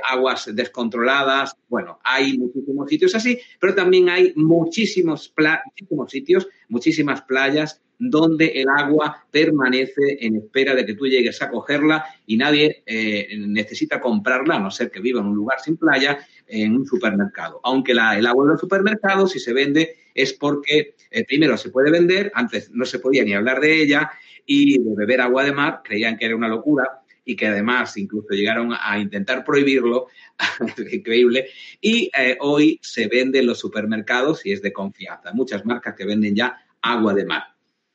aguas 0.08 0.48
descontroladas, 0.54 1.56
bueno, 1.68 1.98
hay 2.04 2.38
muchísimos 2.38 2.88
sitios 2.88 3.14
así, 3.16 3.40
pero 3.58 3.74
también 3.74 4.08
hay 4.08 4.32
muchísimos, 4.36 5.34
muchísimos 5.66 6.10
sitios, 6.10 6.48
muchísimas 6.68 7.22
playas 7.22 7.80
donde 7.98 8.46
el 8.46 8.68
agua 8.68 9.26
permanece 9.30 10.18
en 10.20 10.36
espera 10.36 10.74
de 10.74 10.84
que 10.84 10.94
tú 10.94 11.06
llegues 11.06 11.40
a 11.42 11.50
cogerla 11.50 12.04
y 12.26 12.36
nadie 12.36 12.82
eh, 12.86 13.28
necesita 13.38 14.00
comprarla, 14.00 14.56
a 14.56 14.60
no 14.60 14.70
ser 14.70 14.90
que 14.90 15.00
viva 15.00 15.20
en 15.20 15.26
un 15.26 15.34
lugar 15.34 15.60
sin 15.60 15.76
playa, 15.76 16.18
en 16.46 16.76
un 16.76 16.86
supermercado. 16.86 17.60
Aunque 17.64 17.92
el 17.92 17.98
agua 17.98 18.44
en 18.44 18.50
los 18.50 18.60
supermercados, 18.60 19.32
si 19.32 19.40
se 19.40 19.52
vende, 19.52 19.96
es 20.14 20.32
porque 20.32 20.94
eh, 21.10 21.24
primero 21.24 21.56
se 21.56 21.70
puede 21.70 21.90
vender, 21.90 22.30
antes 22.34 22.70
no 22.70 22.84
se 22.84 22.98
podía 22.98 23.24
ni 23.24 23.34
hablar 23.34 23.60
de 23.60 23.82
ella, 23.82 24.10
y 24.46 24.78
de 24.78 24.94
beber 24.96 25.20
agua 25.20 25.44
de 25.44 25.52
mar 25.52 25.82
creían 25.84 26.16
que 26.16 26.26
era 26.26 26.36
una 26.36 26.48
locura 26.48 27.02
y 27.24 27.34
que 27.34 27.48
además 27.48 27.96
incluso 27.96 28.28
llegaron 28.30 28.72
a 28.72 28.98
intentar 28.98 29.44
prohibirlo, 29.44 30.06
increíble, 30.92 31.48
y 31.80 32.08
eh, 32.16 32.38
hoy 32.40 32.78
se 32.80 33.08
vende 33.08 33.40
en 33.40 33.46
los 33.46 33.58
supermercados 33.58 34.46
y 34.46 34.52
es 34.52 34.62
de 34.62 34.72
confianza. 34.72 35.32
Muchas 35.32 35.64
marcas 35.66 35.94
que 35.96 36.06
venden 36.06 36.36
ya 36.36 36.56
agua 36.80 37.14
de 37.14 37.26
mar. 37.26 37.42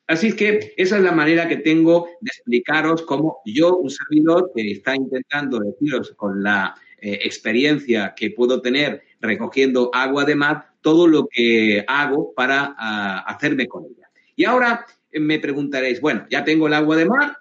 Así 0.07 0.35
que 0.35 0.73
esa 0.75 0.97
es 0.97 1.03
la 1.03 1.13
manera 1.13 1.47
que 1.47 1.55
tengo 1.55 2.09
de 2.19 2.27
explicaros 2.27 3.03
cómo 3.03 3.39
yo, 3.45 3.77
un 3.77 3.89
servidor 3.89 4.51
que 4.53 4.69
está 4.69 4.93
intentando 4.93 5.59
deciros 5.59 6.11
con 6.17 6.43
la 6.43 6.75
eh, 7.01 7.19
experiencia 7.23 8.13
que 8.15 8.31
puedo 8.31 8.61
tener 8.61 9.01
recogiendo 9.19 9.89
agua 9.93 10.23
de 10.23 10.35
mar, 10.35 10.73
todo 10.81 11.07
lo 11.07 11.27
que 11.27 11.83
hago 11.87 12.33
para 12.33 12.75
ah, 12.77 13.23
hacerme 13.27 13.67
con 13.67 13.85
ella. 13.85 14.09
Y 14.35 14.45
ahora 14.45 14.85
me 15.11 15.39
preguntaréis, 15.39 15.99
bueno, 15.99 16.25
ya 16.29 16.43
tengo 16.43 16.67
el 16.67 16.73
agua 16.73 16.95
de 16.95 17.05
mar, 17.05 17.37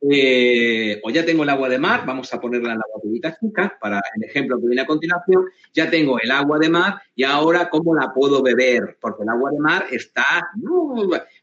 eh, 0.00 1.00
o 1.02 1.10
ya 1.10 1.24
tengo 1.24 1.42
el 1.42 1.48
agua 1.48 1.70
de 1.70 1.78
mar, 1.78 2.04
vamos 2.06 2.32
a 2.32 2.40
ponerla 2.40 2.72
en 2.72 2.78
la 2.78 2.84
botellita 2.94 3.36
chica 3.40 3.76
para 3.80 4.00
el 4.16 4.24
ejemplo 4.24 4.60
que 4.60 4.66
viene 4.66 4.82
a 4.82 4.86
continuación, 4.86 5.46
ya 5.72 5.90
tengo 5.90 6.20
el 6.20 6.30
agua 6.30 6.58
de 6.58 6.68
mar 6.68 7.00
y 7.14 7.24
ahora 7.24 7.70
cómo 7.70 7.94
la 7.94 8.12
puedo 8.12 8.42
beber, 8.42 8.98
porque 9.00 9.22
el 9.22 9.30
agua 9.30 9.50
de 9.52 9.58
mar 9.58 9.86
está 9.90 10.50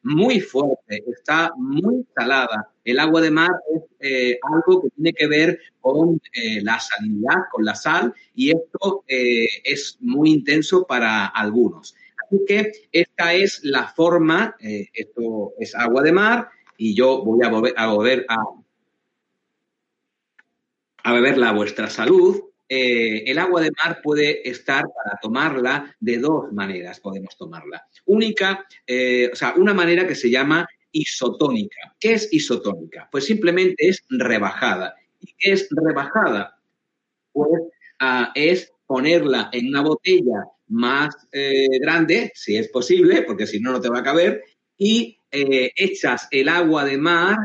muy, 0.04 0.40
fuerte, 0.40 1.04
está 1.08 1.52
muy 1.58 2.06
salada. 2.16 2.70
El 2.86 3.00
agua 3.00 3.22
de 3.22 3.32
mar 3.32 3.52
es 3.74 3.82
eh, 4.00 4.40
algo 4.44 4.84
que 4.84 4.90
tiene 4.92 5.14
que 5.14 5.28
ver 5.28 5.60
con 5.82 6.22
eh, 6.34 6.62
la 6.62 6.80
salinidad, 6.80 7.46
con 7.52 7.66
la 7.66 7.74
sal, 7.74 8.14
y 8.36 8.52
esto 8.52 9.04
es 9.08 9.98
muy 10.00 10.32
intenso 10.32 10.86
para 10.86 11.26
algunos. 11.26 11.96
Así 12.26 12.44
que 12.48 12.72
esta 12.92 13.34
es 13.34 13.62
la 13.64 13.88
forma, 13.88 14.56
esto 14.60 15.54
es 15.60 15.74
agua 15.76 16.04
de 16.04 16.12
mar, 16.12 16.50
y 16.84 16.94
yo 16.94 17.24
voy 17.24 17.46
a 17.46 17.50
volver 17.50 17.74
a, 17.78 17.88
volver 17.88 18.26
a, 18.28 18.36
a 21.06 21.14
beberla 21.14 21.48
a 21.48 21.54
vuestra 21.54 21.90
salud, 21.90 22.42
eh, 22.68 23.24
el 23.26 23.40
agua 23.40 23.62
de 23.62 23.72
mar 23.72 24.02
puede 24.04 24.50
estar 24.50 24.84
para 24.94 25.18
tomarla 25.22 25.96
de 26.02 26.18
dos 26.18 26.52
maneras, 26.52 27.00
podemos 27.00 27.38
tomarla. 27.38 27.88
Única, 28.06 28.68
eh, 28.86 29.30
o 29.32 29.36
sea, 29.36 29.54
una 29.56 29.74
manera 29.74 30.06
que 30.06 30.16
se 30.16 30.30
llama 30.30 30.68
isotónica. 30.92 31.96
¿Qué 31.98 32.16
es 32.16 32.28
isotónica? 32.34 33.08
Pues 33.10 33.28
simplemente 33.28 33.88
es 33.88 34.04
rebajada. 34.10 34.94
¿Y 35.22 35.34
qué 35.40 35.54
es 35.54 35.70
rebajada? 35.72 36.60
Pues 37.32 37.62
ah, 38.00 38.34
es 38.36 38.74
ponerla 38.86 39.50
en 39.54 39.70
una 39.70 39.84
botella 39.84 40.44
más 40.68 41.16
eh, 41.32 41.80
grande, 41.80 42.34
si 42.36 42.58
es 42.58 42.68
posible, 42.68 43.22
porque 43.22 43.48
si 43.48 43.62
no, 43.62 43.72
no 43.72 43.80
te 43.80 43.90
va 43.90 44.00
a 44.00 44.04
caber, 44.04 44.44
y 44.78 45.18
eh, 45.34 45.72
echas 45.76 46.28
el 46.30 46.48
agua 46.48 46.86
de 46.86 46.98
mar 46.98 47.38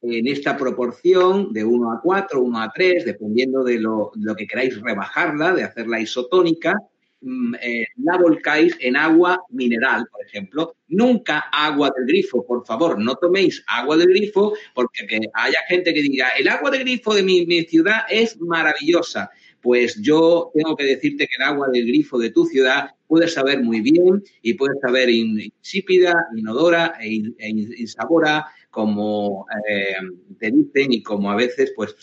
en 0.00 0.26
esta 0.26 0.56
proporción 0.56 1.52
de 1.52 1.62
1 1.62 1.92
a 1.92 2.00
4, 2.02 2.40
1 2.40 2.62
a 2.62 2.72
3, 2.74 3.04
dependiendo 3.04 3.62
de 3.62 3.78
lo, 3.78 4.10
que 4.36 4.46
queráis 4.46 4.80
rebajarla, 4.80 5.52
de 5.52 5.64
hacerla 5.64 6.00
isotónica, 6.00 6.74
mm, 7.20 7.54
eh, 7.56 7.86
la 8.02 8.16
volcáis 8.16 8.74
en 8.80 8.96
agua 8.96 9.38
mineral, 9.50 10.06
por 10.10 10.24
ejemplo. 10.24 10.76
Nunca 10.88 11.40
agua 11.52 11.92
del 11.94 12.06
grifo, 12.06 12.46
por 12.46 12.64
favor, 12.64 12.98
no 12.98 13.14
toméis 13.16 13.62
agua 13.66 13.98
del 13.98 14.08
grifo 14.08 14.54
porque 14.74 15.06
que 15.06 15.20
haya 15.34 15.58
gente 15.68 15.92
que 15.92 16.00
diga, 16.00 16.30
el 16.38 16.48
agua 16.48 16.70
del 16.70 16.80
grifo 16.80 17.14
de 17.14 17.22
mi, 17.22 17.44
mi 17.44 17.64
ciudad 17.64 18.04
es 18.08 18.40
maravillosa. 18.40 19.30
Pues 19.60 20.00
yo 20.00 20.50
tengo 20.54 20.74
que 20.74 20.84
decirte 20.84 21.26
que 21.26 21.36
el 21.36 21.42
agua 21.42 21.68
del 21.70 21.86
grifo 21.86 22.18
de 22.18 22.30
tu 22.30 22.46
ciudad 22.46 22.94
puede 23.10 23.26
saber 23.26 23.60
muy 23.60 23.80
bien 23.80 24.22
y 24.40 24.54
puede 24.54 24.78
saber 24.80 25.10
insípida, 25.10 26.14
inodora 26.36 26.94
e, 27.02 27.20
e 27.38 27.48
insabora, 27.76 28.46
como 28.70 29.46
eh, 29.68 29.96
te 30.38 30.52
dicen 30.52 30.92
y 30.92 31.02
como 31.02 31.28
a 31.32 31.34
veces 31.34 31.72
pues 31.74 31.96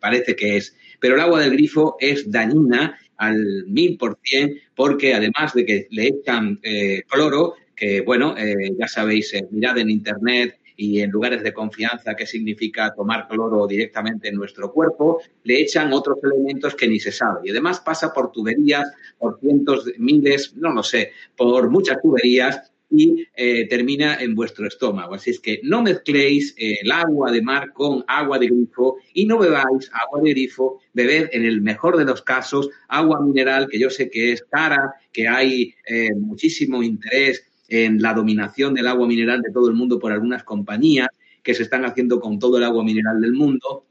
parece 0.00 0.34
que 0.34 0.56
es. 0.56 0.76
Pero 0.98 1.14
el 1.14 1.20
agua 1.20 1.40
del 1.40 1.52
grifo 1.52 1.96
es 2.00 2.28
dañina 2.28 2.98
al 3.16 3.38
mil 3.68 3.96
por 3.96 4.18
cien 4.24 4.58
porque 4.74 5.14
además 5.14 5.54
de 5.54 5.64
que 5.64 5.86
le 5.90 6.08
echan 6.08 6.58
eh, 6.64 7.02
cloro, 7.08 7.54
que 7.76 8.00
bueno, 8.00 8.34
eh, 8.36 8.72
ya 8.76 8.88
sabéis, 8.88 9.32
mirad 9.52 9.78
en 9.78 9.90
internet 9.90 10.58
y 10.78 11.00
en 11.00 11.10
lugares 11.10 11.42
de 11.42 11.52
confianza 11.52 12.14
qué 12.14 12.24
significa 12.24 12.94
tomar 12.94 13.26
cloro 13.26 13.66
directamente 13.66 14.28
en 14.28 14.36
nuestro 14.36 14.72
cuerpo, 14.72 15.20
le 15.42 15.60
echan 15.60 15.92
otros 15.92 16.18
elementos 16.22 16.76
que 16.76 16.86
ni 16.86 17.00
se 17.00 17.10
sabe. 17.10 17.40
Y 17.44 17.50
además 17.50 17.80
pasa 17.80 18.12
por 18.12 18.30
tuberías, 18.30 18.88
por 19.18 19.40
cientos 19.40 19.90
miles, 19.98 20.54
no 20.56 20.72
lo 20.72 20.84
sé, 20.84 21.10
por 21.36 21.68
muchas 21.68 22.00
tuberías 22.00 22.70
y 22.90 23.26
eh, 23.34 23.66
termina 23.68 24.22
en 24.22 24.36
vuestro 24.36 24.68
estómago. 24.68 25.14
Así 25.14 25.30
es 25.30 25.40
que 25.40 25.60
no 25.64 25.82
mezcléis 25.82 26.54
el 26.56 26.92
agua 26.92 27.32
de 27.32 27.42
mar 27.42 27.72
con 27.72 28.04
agua 28.06 28.38
de 28.38 28.46
grifo 28.46 28.98
y 29.12 29.26
no 29.26 29.36
bebáis 29.36 29.90
agua 29.92 30.20
de 30.22 30.30
grifo, 30.30 30.80
bebed 30.92 31.30
en 31.32 31.44
el 31.44 31.60
mejor 31.60 31.96
de 31.96 32.04
los 32.04 32.22
casos 32.22 32.70
agua 32.86 33.20
mineral, 33.20 33.66
que 33.68 33.80
yo 33.80 33.90
sé 33.90 34.08
que 34.08 34.30
es 34.30 34.44
cara, 34.48 34.94
que 35.12 35.26
hay 35.26 35.74
eh, 35.88 36.14
muchísimo 36.14 36.84
interés 36.84 37.44
en 37.68 38.00
la 38.02 38.14
dominación 38.14 38.74
del 38.74 38.88
agua 38.88 39.06
mineral 39.06 39.42
de 39.42 39.52
todo 39.52 39.68
el 39.68 39.74
mundo 39.74 39.98
por 39.98 40.12
algunas 40.12 40.42
compañías 40.42 41.08
que 41.42 41.54
se 41.54 41.62
están 41.62 41.84
haciendo 41.84 42.20
con 42.20 42.38
todo 42.38 42.58
el 42.58 42.64
agua 42.64 42.82
mineral 42.82 43.20
del 43.20 43.32
mundo 43.32 43.84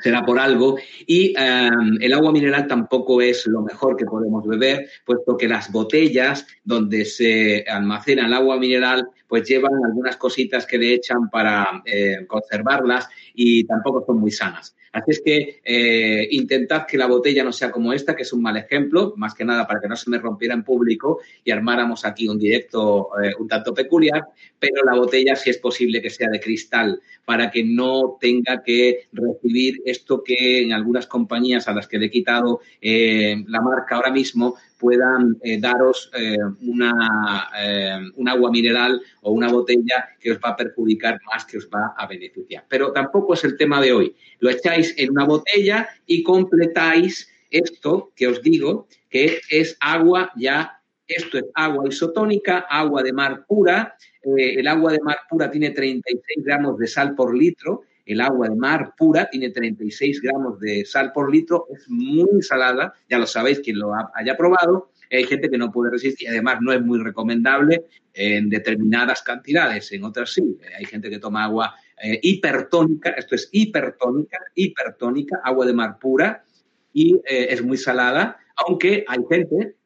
será 0.00 0.24
por 0.24 0.38
algo. 0.38 0.76
Y 1.06 1.34
em, 1.36 1.98
el 2.00 2.12
agua 2.12 2.32
mineral 2.32 2.66
tampoco 2.66 3.20
es 3.22 3.46
lo 3.46 3.62
mejor 3.62 3.96
que 3.96 4.04
podemos 4.04 4.46
beber, 4.46 4.88
puesto 5.04 5.36
que 5.36 5.48
las 5.48 5.70
botellas 5.70 6.46
donde 6.64 7.04
se 7.04 7.64
almacena 7.68 8.26
el 8.26 8.34
agua 8.34 8.58
mineral, 8.58 9.06
pues 9.28 9.48
llevan 9.48 9.72
algunas 9.84 10.16
cositas 10.16 10.66
que 10.66 10.78
le 10.78 10.94
echan 10.94 11.30
para 11.30 11.82
eh, 11.84 12.26
conservarlas 12.26 13.08
y 13.34 13.64
tampoco 13.64 14.04
son 14.06 14.18
muy 14.18 14.30
sanas. 14.30 14.74
Así 14.92 15.10
es 15.10 15.22
que 15.24 15.60
eh, 15.64 16.28
intentad 16.30 16.86
que 16.86 16.96
la 16.96 17.08
botella 17.08 17.42
no 17.42 17.52
sea 17.52 17.72
como 17.72 17.92
esta, 17.92 18.14
que 18.14 18.22
es 18.22 18.32
un 18.32 18.40
mal 18.40 18.56
ejemplo, 18.56 19.12
más 19.16 19.34
que 19.34 19.44
nada 19.44 19.66
para 19.66 19.80
que 19.80 19.88
no 19.88 19.96
se 19.96 20.08
me 20.08 20.18
rompiera 20.18 20.54
en 20.54 20.62
público 20.62 21.18
y 21.42 21.50
armáramos 21.50 22.04
aquí 22.04 22.28
un 22.28 22.38
directo 22.38 23.08
eh, 23.20 23.32
un 23.36 23.48
tanto 23.48 23.74
peculiar, 23.74 24.22
pero 24.56 24.84
la 24.84 24.94
botella 24.94 25.34
si 25.34 25.50
es 25.50 25.58
posible 25.58 26.00
que 26.00 26.10
sea 26.10 26.28
de 26.30 26.38
cristal, 26.38 27.00
para 27.24 27.50
que 27.50 27.64
no 27.64 28.18
tenga 28.20 28.62
que 28.62 29.08
recibir 29.12 29.82
esto 29.84 30.22
que 30.22 30.62
en 30.62 30.72
algunas 30.72 31.08
compañías 31.08 31.66
a 31.66 31.72
las 31.72 31.88
que 31.88 31.98
le 31.98 32.06
he 32.06 32.10
quitado 32.10 32.60
eh, 32.80 33.42
la 33.48 33.60
marca 33.60 33.96
ahora 33.96 34.12
mismo, 34.12 34.56
puedan 34.78 35.36
eh, 35.42 35.58
daros 35.60 36.10
eh, 36.14 36.36
una, 36.62 37.48
eh, 37.58 37.98
un 38.16 38.28
agua 38.28 38.50
mineral 38.50 39.00
o 39.22 39.32
una 39.32 39.48
botella 39.48 40.10
que 40.20 40.32
os 40.32 40.38
va 40.38 40.50
a 40.50 40.56
perjudicar 40.56 41.20
más 41.26 41.44
que 41.44 41.58
os 41.58 41.68
va 41.68 41.94
a 41.96 42.06
beneficiar. 42.06 42.64
Pero 42.68 42.92
tampoco 42.92 43.34
es 43.34 43.44
el 43.44 43.56
tema 43.56 43.80
de 43.80 43.92
hoy. 43.92 44.16
Lo 44.40 44.50
echáis 44.50 44.94
en 44.98 45.10
una 45.10 45.24
botella 45.24 45.88
y 46.06 46.22
completáis 46.22 47.28
esto 47.50 48.12
que 48.16 48.26
os 48.26 48.42
digo, 48.42 48.88
que 49.08 49.40
es 49.48 49.76
agua 49.80 50.32
ya, 50.36 50.80
esto 51.06 51.38
es 51.38 51.44
agua 51.54 51.88
isotónica, 51.88 52.66
agua 52.68 53.02
de 53.02 53.12
mar 53.12 53.44
pura. 53.46 53.96
el 54.22 54.66
agua 54.66 54.92
de 54.92 55.00
mar 55.00 55.18
pura 55.28 55.50
tiene 55.50 55.70
36 55.70 56.44
gramos 56.44 56.78
de 56.78 56.86
sal 56.86 57.14
por 57.14 57.36
litro 57.36 57.84
el 58.06 58.20
agua 58.20 58.48
de 58.48 58.56
mar 58.56 58.94
pura 58.96 59.28
tiene 59.30 59.50
36 59.50 60.20
gramos 60.20 60.60
de 60.60 60.84
sal 60.84 61.12
por 61.12 61.32
litro, 61.32 61.66
es 61.74 61.88
muy 61.88 62.42
salada, 62.42 62.94
ya 63.08 63.18
lo 63.18 63.26
sabéis 63.26 63.60
quien 63.60 63.78
lo 63.78 63.92
haya 64.14 64.36
probado. 64.36 64.90
Hay 65.10 65.24
gente 65.24 65.48
que 65.48 65.58
no 65.58 65.70
puede 65.70 65.92
resistir 65.92 66.28
además 66.28 66.58
no 66.60 66.72
es 66.72 66.82
muy 66.82 66.98
recomendable 66.98 67.84
en 68.12 68.48
determinadas 68.48 69.22
cantidades, 69.22 69.92
en 69.92 70.04
otras 70.04 70.32
sí. 70.32 70.58
Hay 70.76 70.84
gente 70.86 71.08
que 71.08 71.18
toma 71.18 71.44
agua 71.44 71.74
eh, 72.02 72.18
hipertónica, 72.22 73.10
esto 73.10 73.34
es 73.34 73.48
hipertónica, 73.52 74.38
hipertónica, 74.54 75.40
agua 75.44 75.66
de 75.66 75.72
mar 75.72 75.98
pura 75.98 76.44
y 76.92 77.14
eh, 77.24 77.48
es 77.50 77.62
muy 77.62 77.76
salada, 77.76 78.38
aunque 78.56 79.04
hay 79.06 79.20
gente 79.30 79.76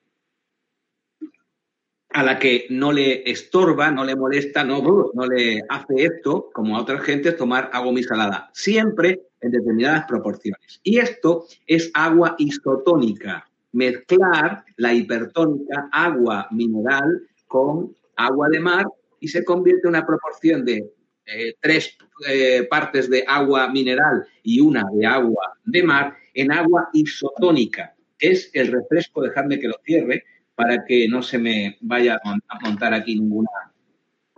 a 2.11 2.23
la 2.23 2.39
que 2.39 2.67
no 2.71 2.93
le 2.93 3.31
estorba, 3.31 3.91
no 3.91 4.05
le 4.05 4.17
molesta, 4.17 4.65
no, 4.65 5.11
no 5.13 5.27
le 5.27 5.63
hace 5.69 6.05
esto, 6.05 6.51
como 6.53 6.77
a 6.77 6.81
otras 6.81 7.03
gentes, 7.03 7.37
tomar 7.37 7.71
agua 7.73 7.93
muy 7.93 8.03
salada, 8.03 8.51
siempre 8.55 9.21
en 9.41 9.51
determinadas 9.51 10.07
proporciones. 10.07 10.81
Y 10.83 10.99
esto 10.99 11.47
es 11.67 11.91
agua 11.95 12.35
isotónica, 12.39 13.49
mezclar 13.73 14.65
la 14.77 14.95
hipertónica, 14.95 15.89
agua 15.93 16.49
mineral, 16.51 17.29
con 17.47 17.95
agua 18.17 18.49
de 18.49 18.61
mar 18.61 18.87
y 19.21 19.29
se 19.29 19.45
convierte 19.45 19.83
en 19.85 19.91
una 19.91 20.07
proporción 20.07 20.65
de 20.65 20.91
eh, 21.27 21.55
tres 21.61 21.97
eh, 22.27 22.67
partes 22.71 23.11
de 23.11 23.25
agua 23.27 23.69
mineral 23.69 24.27
y 24.43 24.61
una 24.61 24.85
de 24.95 25.07
agua 25.07 25.55
de 25.65 25.83
mar 25.83 26.17
en 26.35 26.53
agua 26.53 26.89
isotónica. 26.93 27.95
Es 28.19 28.51
el 28.55 28.73
refresco, 28.73 29.23
dejadme 29.23 29.61
que 29.61 29.69
lo 29.69 29.77
cierre 29.85 30.25
para 30.59 30.85
que 30.85 31.07
no 31.07 31.23
se 31.23 31.39
me 31.39 31.79
vaya 31.83 32.21
a 32.25 32.59
montar 32.65 32.93
aquí 32.93 33.15
ninguna 33.15 33.49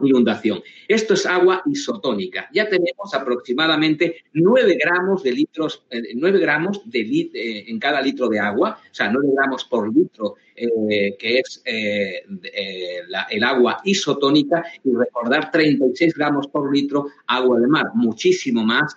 inundación. 0.02 0.62
Esto 0.86 1.14
es 1.14 1.24
agua 1.24 1.62
isotónica. 1.64 2.46
Ya 2.52 2.68
tenemos 2.68 3.14
aproximadamente 3.14 4.16
9 4.34 4.76
gramos 4.78 5.22
de 5.22 5.32
litros, 5.32 5.86
9 6.14 6.36
eh, 6.36 6.40
gramos 6.42 6.82
de 6.84 7.00
eh, 7.00 7.64
en 7.68 7.78
cada 7.78 8.02
litro 8.02 8.28
de 8.28 8.38
agua, 8.38 8.78
o 8.82 8.94
sea, 8.94 9.10
9 9.10 9.28
gramos 9.34 9.64
por 9.64 9.90
litro, 9.94 10.34
eh, 10.54 11.16
que 11.18 11.38
es 11.38 11.62
el 11.64 13.44
agua 13.44 13.80
isotónica, 13.84 14.62
y 14.84 14.92
recordar 14.92 15.50
36 15.50 16.12
gramos 16.12 16.48
por 16.48 16.70
litro 16.70 17.06
agua 17.28 17.60
de 17.60 17.66
mar, 17.66 17.86
muchísimo 17.94 18.62
más 18.62 18.94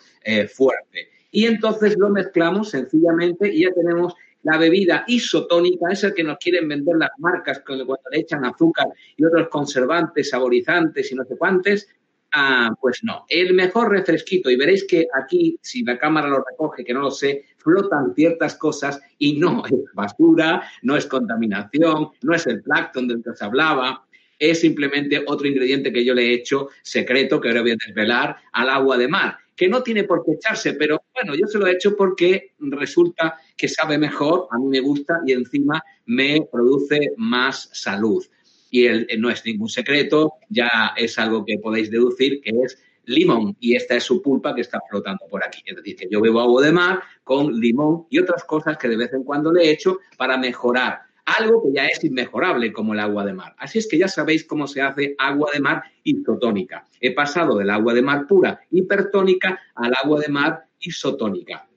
fuerte. 0.54 1.08
Y 1.32 1.46
entonces 1.46 1.98
lo 1.98 2.10
mezclamos 2.10 2.70
sencillamente 2.70 3.52
y 3.52 3.64
ya 3.64 3.72
tenemos 3.74 4.14
la 4.44 4.58
bebida 4.58 5.04
isotónica, 5.08 5.92
esa 5.92 6.14
que 6.14 6.24
nos 6.24 6.38
quieren 6.38 6.68
vender 6.68 6.96
las 6.98 7.12
marcas 7.18 7.62
cuando 7.66 7.98
le 8.12 8.20
echan 8.20 8.46
azúcar 8.46 8.88
y 9.16 9.26
otros 9.26 9.48
conservantes, 9.50 10.30
saborizantes 10.30 11.12
y 11.12 11.16
no 11.16 11.24
sé 11.24 11.38
cuántos, 11.38 11.88
ah, 12.34 12.76
pues 12.80 13.04
no. 13.04 13.26
El 13.28 13.54
mejor 13.54 13.92
refresquito, 13.92 14.50
y 14.50 14.56
veréis 14.56 14.86
que 14.86 15.08
aquí, 15.14 15.58
si 15.62 15.84
la 15.84 15.98
cámara 15.98 16.28
lo 16.28 16.44
recoge, 16.44 16.84
que 16.84 16.94
no 16.94 17.02
lo 17.02 17.12
sé, 17.12 17.46
flotan 17.58 18.14
ciertas 18.14 18.56
cosas 18.56 19.02
y 19.18 19.40
no 19.40 19.64
es 19.66 19.74
basura, 19.94 20.64
no 20.82 20.98
es 20.98 21.06
contaminación, 21.06 22.10
no 22.22 22.36
es 22.36 22.46
el 22.48 22.62
plancton 22.62 23.08
del 23.08 23.24
que 23.24 23.30
os 23.32 23.42
hablaba, 23.42 24.06
es 24.50 24.62
simplemente 24.62 25.24
otro 25.26 25.48
ingrediente 25.48 25.92
que 25.92 26.04
yo 26.04 26.14
le 26.14 26.28
he 26.28 26.34
hecho 26.34 26.70
secreto, 26.82 27.40
que 27.40 27.50
ahora 27.50 27.62
voy 27.62 27.72
a 27.72 27.78
desvelar, 27.86 28.38
al 28.52 28.70
agua 28.70 28.98
de 28.98 29.08
mar 29.08 29.38
que 29.56 29.68
no 29.68 29.84
tiene 29.84 30.04
por 30.04 30.26
qué 30.26 30.34
echarse, 30.34 30.74
pero 30.74 31.04
bueno, 31.14 31.36
yo 31.36 31.48
se 31.48 31.58
lo 31.58 31.68
he 31.68 31.74
hecho 31.74 31.96
porque 31.96 32.54
resulta 32.60 33.38
que 33.56 33.68
sabe 33.68 33.98
mejor, 33.98 34.48
a 34.52 34.58
mí 34.58 34.66
me 34.66 34.80
gusta 34.80 35.22
y 35.26 35.34
encima 35.34 35.84
me 36.06 36.48
produce 36.52 37.12
más 37.18 37.70
salud. 37.72 38.26
Y 38.72 38.86
el, 38.86 39.08
no 39.20 39.30
es 39.30 39.46
ningún 39.46 39.70
secreto, 39.70 40.34
ya 40.50 40.94
es 40.98 41.20
algo 41.20 41.46
que 41.46 41.60
podéis 41.60 41.92
deducir 41.92 42.42
que 42.42 42.52
es 42.64 42.82
limón 43.06 43.56
y 43.60 43.76
esta 43.76 43.96
es 43.96 44.04
su 44.04 44.22
pulpa 44.22 44.56
que 44.56 44.62
está 44.62 44.82
flotando 44.90 45.28
por 45.30 45.46
aquí. 45.46 45.62
Es 45.66 45.76
decir, 45.76 45.96
que 45.96 46.08
yo 46.10 46.22
bebo 46.22 46.40
agua 46.40 46.64
de 46.64 46.72
mar 46.72 47.04
con 47.24 47.54
limón 47.60 48.08
y 48.10 48.18
otras 48.20 48.44
cosas 48.46 48.78
que 48.78 48.88
de 48.88 48.98
vez 48.98 49.14
en 49.14 49.24
cuando 49.24 49.54
le 49.54 49.70
echo 49.70 50.00
para 50.18 50.38
mejorar 50.38 51.02
algo 51.26 51.64
que 51.64 51.74
ya 51.74 51.88
es 51.88 52.04
inmejorable 52.04 52.74
como 52.74 52.94
el 52.94 53.00
agua 53.00 53.26
de 53.26 53.34
mar. 53.34 53.56
Así 53.58 53.80
es 53.80 53.88
que 53.88 53.98
ya 53.98 54.08
sabéis 54.08 54.44
cómo 54.44 54.68
se 54.68 54.82
hace 54.82 55.16
agua 55.18 55.50
de 55.54 55.60
mar 55.60 55.84
isotónica. 56.04 56.86
He 57.00 57.14
pasado 57.14 57.58
del 57.58 57.70
agua 57.70 57.94
de 57.94 58.02
mar 58.02 58.28
pura 58.28 58.60
hipertónica 58.72 59.60
al 59.76 59.94
agua 60.04 60.20
de 60.20 60.28
mar 60.30 60.66
isotónica. 60.80 61.68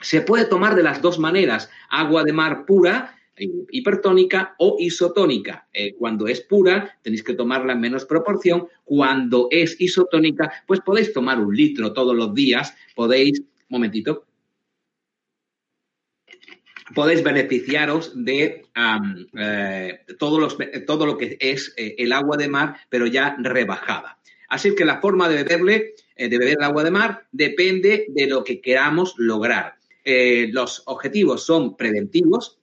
Se 0.00 0.22
puede 0.22 0.46
tomar 0.46 0.74
de 0.74 0.82
las 0.82 1.02
dos 1.02 1.18
maneras, 1.18 1.70
agua 1.90 2.24
de 2.24 2.32
mar 2.32 2.64
pura 2.66 3.16
hipertónica 3.70 4.54
o 4.58 4.76
isotónica. 4.78 5.66
Eh, 5.72 5.94
cuando 5.94 6.26
es 6.26 6.40
pura, 6.40 6.98
tenéis 7.02 7.22
que 7.22 7.34
tomarla 7.34 7.72
en 7.72 7.80
menos 7.80 8.04
proporción. 8.04 8.68
Cuando 8.84 9.48
es 9.50 9.80
isotónica, 9.80 10.52
pues 10.66 10.80
podéis 10.80 11.12
tomar 11.12 11.40
un 11.40 11.54
litro 11.54 11.92
todos 11.92 12.14
los 12.14 12.34
días. 12.34 12.74
Podéis, 12.94 13.42
momentito, 13.68 14.26
podéis 16.94 17.22
beneficiaros 17.22 18.12
de 18.14 18.66
eh, 19.38 20.00
todo, 20.18 20.38
lo 20.38 21.18
que 21.18 21.36
es 21.40 21.72
eh, 21.76 21.94
el 21.98 22.12
agua 22.12 22.36
de 22.36 22.48
mar, 22.48 22.76
pero 22.88 23.06
ya 23.06 23.36
rebajada. 23.38 24.18
Así 24.48 24.74
que 24.74 24.84
la 24.84 25.00
forma 25.00 25.28
de 25.28 25.42
beberle, 25.42 25.94
eh, 26.16 26.28
de 26.28 26.38
beber 26.38 26.56
el 26.58 26.64
agua 26.64 26.84
de 26.84 26.90
mar, 26.90 27.26
depende 27.32 28.06
de 28.08 28.26
lo 28.26 28.44
que 28.44 28.60
queramos 28.60 29.14
lograr. 29.16 29.76
los 30.52 30.82
objetivos 30.86 31.44
son 31.44 31.76
preventivos, 31.76 32.59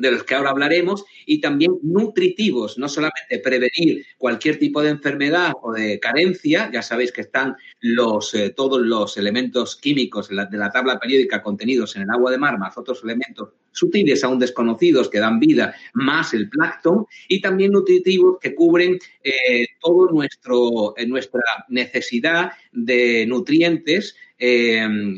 de 0.00 0.10
los 0.10 0.24
que 0.24 0.34
ahora 0.34 0.50
hablaremos, 0.50 1.04
y 1.26 1.40
también 1.40 1.78
nutritivos, 1.82 2.78
no 2.78 2.88
solamente 2.88 3.38
prevenir 3.38 4.06
cualquier 4.16 4.58
tipo 4.58 4.82
de 4.82 4.90
enfermedad 4.90 5.52
o 5.62 5.72
de 5.72 6.00
carencia, 6.00 6.70
ya 6.72 6.82
sabéis 6.82 7.12
que 7.12 7.20
están 7.20 7.54
los, 7.80 8.34
eh, 8.34 8.50
todos 8.50 8.80
los 8.80 9.16
elementos 9.18 9.76
químicos 9.76 10.28
de 10.28 10.36
la, 10.36 10.70
tabla 10.70 10.98
periódica 10.98 11.42
contenidos 11.42 11.96
en 11.96 12.02
el 12.02 12.10
agua 12.10 12.30
de 12.30 12.38
mar, 12.38 12.58
más 12.58 12.78
otros 12.78 13.04
elementos 13.04 13.50
sutiles 13.72 14.24
aún 14.24 14.38
desconocidos 14.38 15.10
que 15.10 15.20
dan 15.20 15.38
vida, 15.38 15.74
más 15.92 16.32
el 16.32 16.48
plancton, 16.48 17.06
y 17.28 17.40
también 17.40 17.72
nutritivos 17.72 18.38
que 18.40 18.54
cubren 18.54 18.98
eh, 19.22 19.66
nuestro, 20.12 20.94
eh, 20.96 21.06
nuestra 21.06 21.42
necesidad 21.68 22.52
de 22.72 23.26
nutrientes 23.26 24.16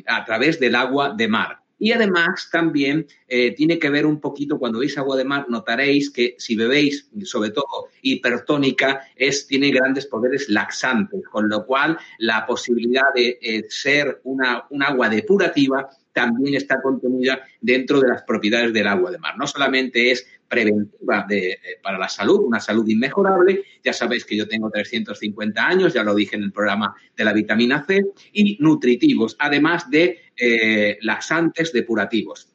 a 0.08 0.24
través 0.24 0.58
del 0.58 0.74
agua 0.74 1.14
de 1.16 1.28
mar. 1.28 1.61
Y 1.82 1.90
además 1.90 2.48
también 2.52 3.08
eh, 3.26 3.56
tiene 3.56 3.76
que 3.76 3.90
ver 3.90 4.06
un 4.06 4.20
poquito, 4.20 4.56
cuando 4.56 4.78
veis 4.78 4.96
agua 4.98 5.16
de 5.16 5.24
mar, 5.24 5.46
notaréis 5.48 6.12
que 6.12 6.36
si 6.38 6.54
bebéis, 6.54 7.10
sobre 7.24 7.50
todo 7.50 7.88
hipertónica, 8.02 9.00
es, 9.16 9.48
tiene 9.48 9.72
grandes 9.72 10.06
poderes 10.06 10.48
laxantes, 10.48 11.26
con 11.26 11.48
lo 11.48 11.66
cual 11.66 11.98
la 12.18 12.46
posibilidad 12.46 13.12
de 13.12 13.36
eh, 13.42 13.64
ser 13.68 14.20
una, 14.22 14.64
un 14.70 14.84
agua 14.84 15.08
depurativa 15.08 15.90
también 16.12 16.54
está 16.54 16.80
contenida 16.80 17.42
dentro 17.60 18.00
de 18.00 18.10
las 18.10 18.22
propiedades 18.22 18.72
del 18.72 18.86
agua 18.86 19.10
de 19.10 19.18
mar. 19.18 19.36
No 19.36 19.48
solamente 19.48 20.12
es 20.12 20.24
preventiva 20.52 21.26
para 21.82 21.96
la 21.96 22.10
salud, 22.10 22.40
una 22.40 22.60
salud 22.60 22.86
inmejorable, 22.86 23.64
ya 23.82 23.94
sabéis 23.94 24.26
que 24.26 24.36
yo 24.36 24.46
tengo 24.46 24.70
350 24.70 25.66
años, 25.66 25.94
ya 25.94 26.04
lo 26.04 26.14
dije 26.14 26.36
en 26.36 26.42
el 26.42 26.52
programa 26.52 26.94
de 27.16 27.24
la 27.24 27.32
vitamina 27.32 27.86
C, 27.86 28.04
y 28.34 28.58
nutritivos, 28.60 29.34
además 29.38 29.88
de 29.88 30.18
eh, 30.36 30.98
laxantes 31.00 31.72
depurativos. 31.72 32.51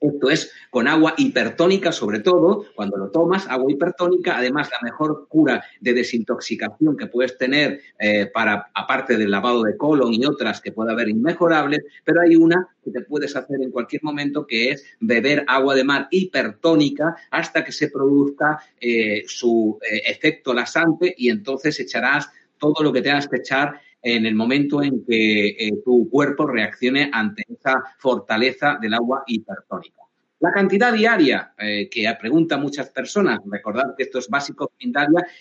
Esto 0.00 0.30
es 0.30 0.52
con 0.70 0.86
agua 0.86 1.14
hipertónica, 1.16 1.90
sobre 1.90 2.20
todo, 2.20 2.66
cuando 2.76 2.96
lo 2.96 3.10
tomas, 3.10 3.48
agua 3.48 3.72
hipertónica, 3.72 4.36
además 4.36 4.70
la 4.70 4.78
mejor 4.88 5.26
cura 5.28 5.64
de 5.80 5.92
desintoxicación 5.92 6.96
que 6.96 7.08
puedes 7.08 7.36
tener 7.36 7.80
eh, 7.98 8.26
para, 8.26 8.70
aparte 8.74 9.16
del 9.16 9.30
lavado 9.30 9.64
de 9.64 9.76
colon 9.76 10.14
y 10.14 10.24
otras 10.24 10.60
que 10.60 10.70
puede 10.70 10.92
haber 10.92 11.08
inmejorables, 11.08 11.84
pero 12.04 12.20
hay 12.20 12.36
una 12.36 12.68
que 12.84 12.92
te 12.92 13.00
puedes 13.00 13.34
hacer 13.34 13.60
en 13.60 13.72
cualquier 13.72 14.04
momento 14.04 14.46
que 14.46 14.70
es 14.70 14.84
beber 15.00 15.44
agua 15.48 15.74
de 15.74 15.84
mar 15.84 16.06
hipertónica 16.12 17.16
hasta 17.30 17.64
que 17.64 17.72
se 17.72 17.88
produzca 17.88 18.60
eh, 18.80 19.24
su 19.26 19.78
eh, 19.82 20.02
efecto 20.06 20.54
lasante 20.54 21.12
y 21.18 21.28
entonces 21.28 21.80
echarás 21.80 22.30
todo 22.58 22.82
lo 22.82 22.92
que 22.92 23.02
tengas 23.02 23.28
que 23.28 23.36
echar 23.36 23.80
en 24.02 24.26
el 24.26 24.34
momento 24.34 24.82
en 24.82 25.04
que 25.04 25.48
eh, 25.48 25.72
tu 25.84 26.08
cuerpo 26.10 26.46
reaccione 26.46 27.10
ante 27.12 27.44
esa 27.48 27.82
fortaleza 27.98 28.78
del 28.80 28.94
agua 28.94 29.24
hipertónica. 29.26 30.02
La 30.40 30.52
cantidad 30.52 30.92
diaria 30.92 31.52
eh, 31.58 31.88
que 31.90 32.06
preguntan 32.20 32.60
muchas 32.62 32.90
personas, 32.90 33.40
recordad 33.46 33.96
que 33.96 34.04
esto 34.04 34.20
es 34.20 34.28
básico 34.28 34.70
en 34.78 34.92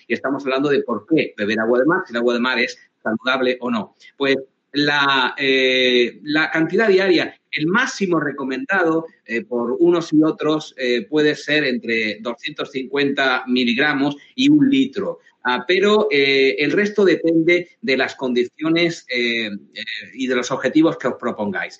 y 0.08 0.14
estamos 0.14 0.44
hablando 0.44 0.70
de 0.70 0.82
por 0.82 1.06
qué 1.08 1.36
beber 1.38 1.60
agua 1.60 1.80
de 1.80 1.86
mar, 1.86 2.02
si 2.06 2.14
el 2.14 2.18
agua 2.18 2.34
de 2.34 2.40
mar 2.40 2.58
es 2.58 2.80
saludable 3.04 3.58
o 3.62 3.70
no. 3.70 3.96
Pues 4.18 4.38
la, 4.74 5.36
eh, 5.38 6.20
la 6.24 6.50
cantidad 6.50 6.88
diaria, 6.88 7.40
el 7.52 7.68
máximo 7.68 8.20
recomendado 8.20 9.06
por 9.48 9.78
unos 9.80 10.14
y 10.14 10.22
otros 10.24 10.76
puede 11.10 11.36
ser 11.36 11.64
entre 11.64 12.20
250 12.22 13.46
miligramos 13.48 14.16
y 14.36 14.50
un 14.50 14.70
litro. 14.70 15.20
Ah, 15.50 15.64
pero 15.66 16.10
eh, 16.12 16.58
el 16.60 16.74
resto 16.74 17.06
depende 17.06 17.70
de 17.82 17.96
las 17.96 18.16
condiciones 18.16 19.06
eh, 19.08 19.46
eh, 19.46 19.84
y 20.14 20.28
de 20.28 20.36
los 20.36 20.52
objetivos 20.52 20.98
que 20.98 21.08
os 21.08 21.14
propongáis. 21.18 21.80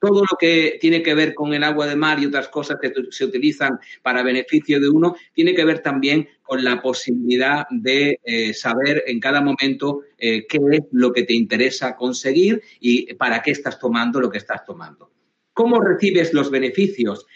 todo 0.00 0.22
lo 0.28 0.36
que 0.36 0.78
tiene 0.80 1.00
que 1.00 1.14
ver 1.14 1.34
con 1.34 1.54
el 1.54 1.62
agua 1.62 1.86
de 1.86 1.94
mar 1.94 2.18
y 2.18 2.26
otras 2.26 2.48
cosas 2.48 2.78
que 2.82 2.92
se 3.10 3.24
utilizan 3.24 3.78
para 4.02 4.24
beneficio 4.24 4.80
de 4.80 4.88
uno, 4.88 5.14
tiene 5.32 5.54
que 5.54 5.64
ver 5.64 5.82
también 5.82 6.28
con 6.42 6.64
la 6.64 6.82
posibilidad 6.82 7.64
de 7.70 8.18
saber 8.54 9.04
en 9.06 9.20
cada 9.20 9.40
momento 9.40 10.00
qué 10.18 10.46
es 10.72 10.80
lo 10.90 11.12
que 11.12 11.22
te 11.22 11.34
interesa 11.34 11.94
conseguir 11.94 12.60
y 12.80 13.14
para 13.14 13.40
qué 13.40 13.52
estás 13.52 13.78
tomando 13.78 14.20
lo 14.20 14.30
que 14.30 14.38
estás 14.38 14.64
tomando. 14.64 15.12
¿Cómo 15.52 15.80
recibes 15.80 16.32
los 16.32 16.50
beneficios 16.50 17.26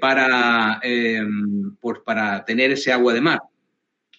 para, 0.00 0.80
pues 1.80 1.98
para 2.04 2.44
tener 2.44 2.72
ese 2.72 2.92
agua 2.92 3.14
de 3.14 3.20
mar? 3.20 3.40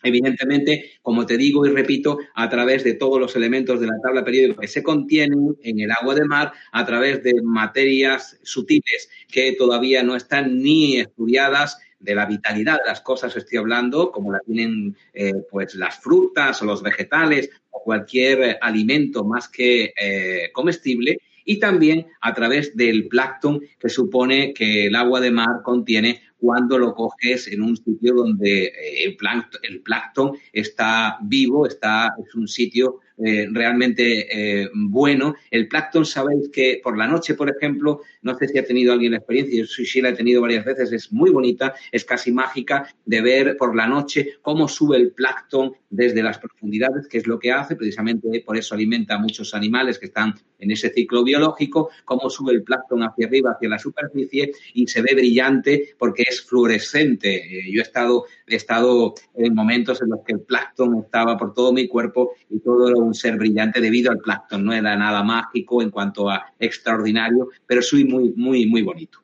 Evidentemente, 0.04 0.92
como 1.02 1.26
te 1.26 1.38
digo 1.38 1.66
y 1.66 1.70
repito, 1.70 2.20
a 2.36 2.50
través 2.50 2.84
de 2.84 2.94
todos 2.94 3.20
los 3.20 3.36
elementos 3.36 3.80
de 3.80 3.88
la 3.88 4.00
tabla 4.04 4.24
periódica 4.24 4.62
que 4.62 4.68
se 4.68 4.84
contienen 4.84 5.56
en 5.64 5.80
el 5.80 5.92
agua 5.92 6.16
de 6.16 6.26
mar, 6.26 6.54
a 6.72 6.86
través 6.86 7.24
de 7.24 7.42
materias 7.44 8.40
sutiles 8.44 9.10
que 9.28 9.54
todavía 9.54 10.04
no 10.04 10.16
están 10.16 10.62
ni 10.62 11.00
estudiadas, 11.00 11.78
de 12.02 12.16
la 12.16 12.26
vitalidad 12.26 12.80
de 12.80 12.90
las 12.90 13.02
cosas 13.02 13.36
estoy 13.36 13.60
hablando, 13.60 14.12
como 14.12 14.32
la 14.32 14.40
tienen 14.40 14.96
eh, 15.14 15.34
pues 15.50 15.76
las 15.76 16.00
frutas 16.00 16.62
o 16.62 16.66
los 16.66 16.82
vegetales 16.82 17.50
o 17.70 17.84
cualquier 17.84 18.58
alimento 18.62 19.24
más 19.24 19.48
que 19.48 19.94
eh, 19.96 20.50
comestible, 20.52 21.20
y 21.46 21.60
también 21.60 22.08
a 22.22 22.34
través 22.34 22.76
del 22.76 23.08
plancton 23.08 23.62
que 23.80 23.90
supone 23.90 24.54
que 24.54 24.88
el 24.88 24.96
agua 24.96 25.20
de 25.20 25.32
mar 25.32 25.62
contiene 25.64 26.22
cuando 26.42 26.80
lo 26.80 26.96
coges 26.96 27.48
en 27.48 27.62
un 27.62 27.78
sitio 27.78 28.16
donde 28.16 28.66
eh, 28.66 29.04
el 29.06 29.16
plancton, 29.16 29.62
el 29.64 29.82
plancton 29.82 30.36
está 30.52 31.20
vivo, 31.22 31.68
está, 31.68 32.16
es 32.18 32.34
un 32.34 32.48
sitio 32.48 33.00
eh, 33.24 33.48
realmente 33.52 34.28
eh, 34.32 34.70
bueno. 34.74 35.36
El 35.50 35.68
plancton, 35.68 36.06
sabéis 36.06 36.50
que 36.50 36.80
por 36.84 36.98
la 36.98 37.08
noche, 37.08 37.36
por 37.36 37.50
ejemplo, 37.50 38.02
no 38.22 38.38
sé 38.38 38.48
si 38.48 38.58
ha 38.58 38.66
tenido 38.66 38.94
alguien 38.94 39.12
la 39.12 39.18
experiencia, 39.18 39.60
yo 39.60 39.66
sí, 39.66 39.86
sí 39.86 40.02
la 40.02 40.10
he 40.10 40.14
tenido 40.14 40.42
varias 40.42 40.66
veces, 40.66 40.92
es 40.92 41.12
muy 41.12 41.30
bonita, 41.30 41.74
es 41.92 42.06
casi 42.06 42.32
mágica 42.32 42.88
de 43.06 43.22
ver 43.22 43.58
por 43.58 43.76
la 43.76 43.88
noche 43.88 44.36
cómo 44.42 44.68
sube 44.68 44.98
el 44.98 45.12
plancton 45.12 45.74
desde 45.90 46.24
las 46.24 46.38
profundidades, 46.38 47.08
que 47.08 47.18
es 47.18 47.28
lo 47.28 47.38
que 47.38 47.52
hace, 47.52 47.76
precisamente 47.76 48.44
por 48.46 48.58
eso 48.58 48.76
alimenta 48.76 49.16
a 49.16 49.20
muchos 49.20 49.54
animales 49.54 50.00
que 50.00 50.06
están 50.08 50.36
en 50.62 50.72
ese 50.72 50.90
ciclo 50.90 51.24
biológico, 51.24 51.90
cómo 52.06 52.30
sube 52.30 52.54
el 52.54 52.64
plancton 52.64 53.04
hacia 53.04 53.28
arriba, 53.28 53.52
hacia 53.52 53.70
la 53.70 53.80
superficie 53.80 54.54
y 54.74 54.88
se 54.88 55.02
ve 55.02 55.14
brillante 55.16 55.96
porque 55.98 56.24
es 56.28 56.42
fluorescente. 56.42 57.36
Eh, 57.36 57.72
yo 57.72 57.80
he 57.80 57.84
estado, 57.84 58.26
he 58.48 58.56
estado 58.56 59.14
en 59.36 59.54
momentos 59.54 60.02
en 60.02 60.10
los 60.10 60.22
que 60.22 60.34
el 60.34 60.42
plancton 60.42 61.00
estaba 61.04 61.38
por 61.38 61.54
todo 61.54 61.74
mi 61.74 61.88
cuerpo 61.88 62.34
y 62.50 62.60
todo 62.60 62.88
era 62.88 62.98
un 62.98 63.11
ser 63.14 63.38
brillante 63.38 63.82
debido 63.82 64.12
al 64.12 64.20
plancton. 64.20 64.64
No 64.64 64.74
era 64.74 64.96
nada 64.96 65.24
mágico 65.24 65.82
en 65.82 65.90
cuanto 65.90 66.30
a 66.30 66.54
extraordinario, 66.60 67.50
pero 67.66 67.82
soy 67.82 68.06
muy, 68.06 68.34
muy, 68.36 68.66
muy 68.66 68.82
bonito. 68.82 69.20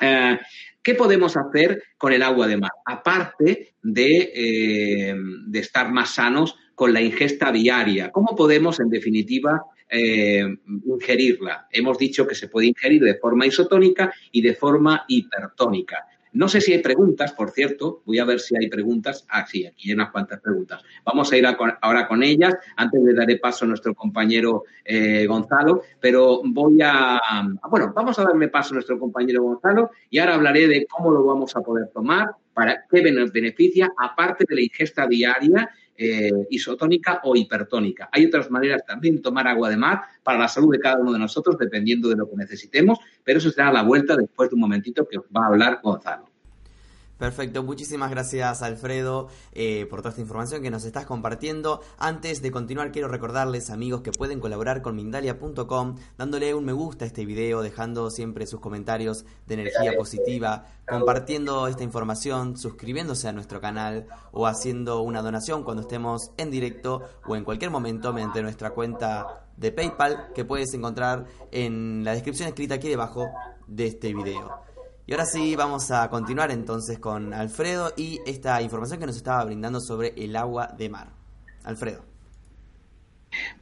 Eh, 0.00 0.38
¿Qué 0.82 0.94
podemos 0.94 1.36
hacer 1.36 1.82
con 1.96 2.12
el 2.12 2.22
agua 2.22 2.48
de 2.48 2.56
mar? 2.56 2.72
Aparte 2.84 3.74
de, 3.82 4.32
eh, 4.34 5.14
de 5.46 5.58
estar 5.58 5.92
más 5.92 6.14
sanos 6.14 6.56
con 6.74 6.92
la 6.92 7.00
ingesta 7.00 7.52
diaria. 7.52 8.10
¿Cómo 8.10 8.34
podemos, 8.34 8.80
en 8.80 8.88
definitiva, 8.88 9.62
eh, 9.94 10.42
ingerirla. 10.86 11.68
Hemos 11.70 11.98
dicho 11.98 12.26
que 12.26 12.34
se 12.34 12.48
puede 12.48 12.68
ingerir 12.68 13.02
de 13.02 13.16
forma 13.16 13.46
isotónica 13.46 14.10
y 14.30 14.40
de 14.40 14.54
forma 14.54 15.04
hipertónica. 15.06 15.98
No 16.32 16.48
sé 16.48 16.60
si 16.60 16.72
hay 16.72 16.80
preguntas, 16.80 17.32
por 17.32 17.50
cierto. 17.50 18.02
Voy 18.06 18.18
a 18.18 18.24
ver 18.24 18.40
si 18.40 18.56
hay 18.56 18.68
preguntas. 18.68 19.26
Ah, 19.28 19.46
sí, 19.46 19.66
aquí 19.66 19.88
hay 19.88 19.94
unas 19.94 20.10
cuantas 20.10 20.40
preguntas. 20.40 20.82
Vamos 21.04 21.30
a 21.30 21.36
ir 21.36 21.46
ahora 21.46 22.08
con 22.08 22.22
ellas. 22.22 22.54
Antes 22.76 23.02
le 23.02 23.14
daré 23.14 23.36
paso 23.36 23.64
a 23.64 23.68
nuestro 23.68 23.94
compañero 23.94 24.64
eh, 24.84 25.26
Gonzalo, 25.26 25.82
pero 26.00 26.40
voy 26.44 26.80
a. 26.82 27.20
Bueno, 27.70 27.92
vamos 27.94 28.18
a 28.18 28.24
darle 28.24 28.48
paso 28.48 28.72
a 28.72 28.76
nuestro 28.76 28.98
compañero 28.98 29.42
Gonzalo 29.42 29.90
y 30.08 30.18
ahora 30.18 30.34
hablaré 30.34 30.68
de 30.68 30.86
cómo 30.86 31.10
lo 31.10 31.24
vamos 31.24 31.54
a 31.54 31.60
poder 31.60 31.88
tomar, 31.92 32.30
para 32.54 32.84
qué 32.90 33.00
beneficia, 33.00 33.90
aparte 33.98 34.44
de 34.48 34.54
la 34.54 34.62
ingesta 34.62 35.06
diaria 35.06 35.70
eh, 35.96 36.30
isotónica 36.50 37.20
o 37.24 37.36
hipertónica. 37.36 38.08
Hay 38.12 38.26
otras 38.26 38.50
maneras 38.50 38.84
también 38.86 39.16
de 39.16 39.22
tomar 39.22 39.46
agua 39.46 39.70
de 39.70 39.76
mar 39.76 40.02
para 40.22 40.38
la 40.38 40.48
salud 40.48 40.72
de 40.72 40.80
cada 40.80 40.98
uno 40.98 41.12
de 41.12 41.18
nosotros, 41.18 41.58
dependiendo 41.58 42.08
de 42.08 42.16
lo 42.16 42.28
que 42.28 42.36
necesitemos, 42.36 42.98
pero 43.22 43.38
eso 43.38 43.50
será 43.50 43.68
a 43.68 43.72
la 43.72 43.82
vuelta 43.82 44.16
después 44.16 44.48
de 44.50 44.54
un 44.54 44.62
momentito 44.62 45.06
que 45.06 45.18
os 45.18 45.24
va 45.26 45.44
a 45.44 45.48
hablar 45.48 45.80
Gonzalo. 45.82 46.31
Perfecto, 47.22 47.62
muchísimas 47.62 48.10
gracias 48.10 48.62
Alfredo 48.62 49.28
eh, 49.52 49.86
por 49.88 50.00
toda 50.00 50.08
esta 50.10 50.20
información 50.20 50.60
que 50.60 50.72
nos 50.72 50.84
estás 50.84 51.06
compartiendo. 51.06 51.80
Antes 51.96 52.42
de 52.42 52.50
continuar 52.50 52.90
quiero 52.90 53.06
recordarles 53.06 53.70
amigos 53.70 54.00
que 54.00 54.10
pueden 54.10 54.40
colaborar 54.40 54.82
con 54.82 54.96
Mindalia.com 54.96 55.98
dándole 56.18 56.52
un 56.52 56.64
me 56.64 56.72
gusta 56.72 57.04
a 57.04 57.06
este 57.06 57.24
video, 57.24 57.62
dejando 57.62 58.10
siempre 58.10 58.48
sus 58.48 58.58
comentarios 58.58 59.24
de 59.46 59.54
energía 59.54 59.92
positiva, 59.96 60.66
compartiendo 60.84 61.68
esta 61.68 61.84
información, 61.84 62.56
suscribiéndose 62.56 63.28
a 63.28 63.32
nuestro 63.32 63.60
canal 63.60 64.08
o 64.32 64.48
haciendo 64.48 65.02
una 65.02 65.22
donación 65.22 65.62
cuando 65.62 65.82
estemos 65.82 66.32
en 66.38 66.50
directo 66.50 67.02
o 67.24 67.36
en 67.36 67.44
cualquier 67.44 67.70
momento 67.70 68.12
mediante 68.12 68.42
nuestra 68.42 68.70
cuenta 68.70 69.46
de 69.56 69.70
PayPal 69.70 70.32
que 70.34 70.44
puedes 70.44 70.74
encontrar 70.74 71.26
en 71.52 72.02
la 72.02 72.14
descripción 72.14 72.48
escrita 72.48 72.74
aquí 72.74 72.88
debajo 72.88 73.28
de 73.68 73.86
este 73.86 74.12
video. 74.12 74.71
Y 75.04 75.12
ahora 75.12 75.26
sí, 75.26 75.56
vamos 75.56 75.90
a 75.90 76.08
continuar 76.08 76.52
entonces 76.52 77.00
con 77.00 77.34
Alfredo 77.34 77.92
y 77.96 78.20
esta 78.24 78.62
información 78.62 79.00
que 79.00 79.06
nos 79.06 79.16
estaba 79.16 79.44
brindando 79.44 79.80
sobre 79.80 80.14
el 80.16 80.36
agua 80.36 80.72
de 80.78 80.88
mar. 80.88 81.08
Alfredo. 81.64 82.04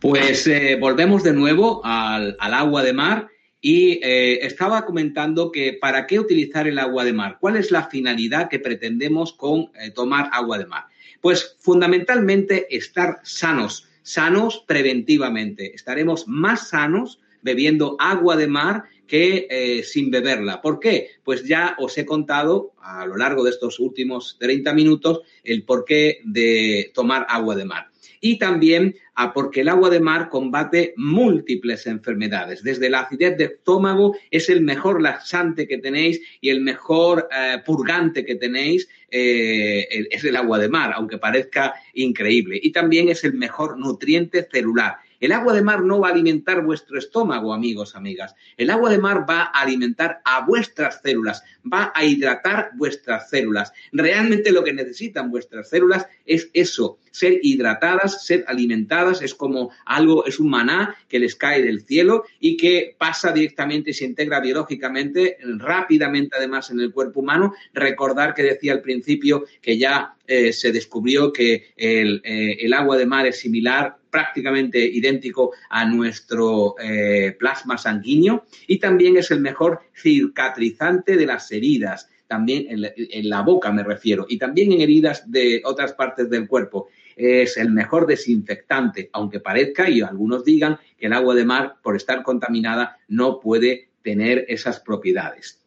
Pues 0.00 0.46
eh, 0.46 0.76
volvemos 0.78 1.22
de 1.22 1.32
nuevo 1.32 1.80
al, 1.82 2.36
agua 2.40 2.82
de 2.82 2.92
mar 2.92 3.28
y 3.58 4.00
eh, 4.02 4.44
estaba 4.44 4.84
comentando 4.84 5.50
que 5.50 5.78
para 5.80 6.06
qué 6.06 6.20
utilizar 6.20 6.68
el 6.68 6.78
agua 6.78 7.04
de 7.04 7.14
mar, 7.14 7.38
cuál 7.40 7.56
es 7.56 7.70
la 7.70 7.88
finalidad 7.88 8.50
que 8.50 8.58
pretendemos 8.58 9.32
con 9.32 9.70
eh, 9.80 9.90
tomar 9.94 10.28
agua 10.32 10.58
de 10.58 10.66
mar. 10.66 10.84
Pues 11.22 11.56
fundamentalmente 11.58 12.74
estar 12.74 13.20
sanos, 13.22 13.88
sanos 14.02 14.62
preventivamente. 14.66 15.74
Estaremos 15.74 16.28
más 16.28 16.68
sanos 16.68 17.18
bebiendo 17.40 17.96
agua 17.98 18.36
de 18.36 18.46
mar 18.46 18.84
que 19.10 19.48
eh, 19.50 19.82
sin 19.82 20.08
beberla. 20.08 20.62
¿Por 20.62 20.78
qué? 20.78 21.08
Pues 21.24 21.44
ya 21.44 21.74
os 21.80 21.98
he 21.98 22.06
contado 22.06 22.74
a 22.80 23.04
lo 23.06 23.16
largo 23.16 23.42
de 23.42 23.50
estos 23.50 23.80
últimos 23.80 24.36
30 24.38 24.72
minutos 24.72 25.22
el 25.42 25.64
porqué 25.64 26.20
de 26.22 26.92
tomar 26.94 27.26
agua 27.28 27.56
de 27.56 27.64
mar. 27.64 27.88
Y 28.20 28.38
también 28.38 28.94
a 29.16 29.32
porque 29.32 29.62
el 29.62 29.68
agua 29.68 29.90
de 29.90 29.98
mar 29.98 30.28
combate 30.28 30.94
múltiples 30.96 31.88
enfermedades. 31.88 32.62
Desde 32.62 32.88
la 32.88 33.00
acidez 33.00 33.36
de 33.36 33.44
estómago 33.46 34.16
es 34.30 34.48
el 34.48 34.60
mejor 34.60 35.02
laxante 35.02 35.66
que 35.66 35.78
tenéis 35.78 36.20
y 36.40 36.50
el 36.50 36.60
mejor 36.60 37.28
eh, 37.36 37.58
purgante 37.66 38.24
que 38.24 38.36
tenéis 38.36 38.88
eh, 39.10 39.88
es 40.08 40.22
el 40.22 40.36
agua 40.36 40.60
de 40.60 40.68
mar, 40.68 40.92
aunque 40.94 41.18
parezca 41.18 41.74
increíble. 41.94 42.60
Y 42.62 42.70
también 42.70 43.08
es 43.08 43.24
el 43.24 43.34
mejor 43.34 43.76
nutriente 43.76 44.46
celular 44.48 44.98
el 45.20 45.32
agua 45.32 45.52
de 45.52 45.62
mar 45.62 45.82
no 45.82 46.00
va 46.00 46.08
a 46.08 46.12
alimentar 46.12 46.64
vuestro 46.64 46.98
estómago, 46.98 47.52
amigos, 47.52 47.94
amigas. 47.94 48.34
El 48.56 48.70
agua 48.70 48.90
de 48.90 48.98
mar 48.98 49.26
va 49.28 49.42
a 49.42 49.60
alimentar 49.60 50.22
a 50.24 50.46
vuestras 50.46 51.00
células, 51.02 51.44
va 51.70 51.92
a 51.94 52.04
hidratar 52.04 52.70
vuestras 52.74 53.28
células. 53.28 53.72
Realmente 53.92 54.50
lo 54.50 54.64
que 54.64 54.72
necesitan 54.72 55.30
vuestras 55.30 55.68
células 55.68 56.06
es 56.24 56.48
eso, 56.54 56.98
ser 57.10 57.38
hidratadas, 57.42 58.24
ser 58.24 58.44
alimentadas, 58.48 59.20
es 59.20 59.34
como 59.34 59.70
algo, 59.84 60.24
es 60.24 60.40
un 60.40 60.48
maná 60.48 60.96
que 61.08 61.18
les 61.18 61.36
cae 61.36 61.62
del 61.62 61.82
cielo 61.82 62.24
y 62.40 62.56
que 62.56 62.96
pasa 62.96 63.30
directamente 63.30 63.90
y 63.90 63.94
se 63.94 64.06
integra 64.06 64.40
biológicamente, 64.40 65.36
rápidamente 65.42 66.36
además 66.36 66.70
en 66.70 66.80
el 66.80 66.92
cuerpo 66.92 67.20
humano. 67.20 67.54
Recordar 67.74 68.32
que 68.32 68.42
decía 68.42 68.72
al 68.72 68.80
principio 68.80 69.44
que 69.60 69.76
ya 69.76 70.14
eh, 70.26 70.52
se 70.54 70.72
descubrió 70.72 71.32
que 71.32 71.72
eh, 71.76 72.56
el 72.60 72.72
agua 72.72 72.96
de 72.96 73.06
mar 73.06 73.26
es 73.26 73.40
similar 73.40 73.99
prácticamente 74.10 74.78
idéntico 74.78 75.52
a 75.68 75.84
nuestro 75.84 76.74
eh, 76.80 77.36
plasma 77.38 77.78
sanguíneo 77.78 78.44
y 78.66 78.78
también 78.78 79.16
es 79.16 79.30
el 79.30 79.40
mejor 79.40 79.80
cicatrizante 79.94 81.16
de 81.16 81.26
las 81.26 81.50
heridas, 81.52 82.08
también 82.26 82.66
en 82.68 83.28
la, 83.28 83.42
boca 83.42 83.72
me 83.72 83.82
refiero, 83.82 84.26
y 84.28 84.38
también 84.38 84.72
en 84.72 84.80
heridas 84.80 85.28
de 85.30 85.62
otras 85.64 85.94
partes 85.94 86.30
del 86.30 86.46
cuerpo. 86.46 86.88
Es 87.16 87.56
el 87.56 87.70
mejor 87.70 88.06
desinfectante, 88.06 89.10
aunque 89.12 89.40
parezca 89.40 89.90
y 89.90 90.00
algunos 90.00 90.44
digan 90.44 90.78
que 90.96 91.06
el 91.06 91.12
agua 91.12 91.34
de 91.34 91.44
mar, 91.44 91.76
por 91.82 91.96
estar 91.96 92.22
contaminada, 92.22 92.98
no 93.08 93.40
puede 93.40 93.90
tener 94.02 94.44
esas 94.48 94.78
propiedades. 94.78 95.60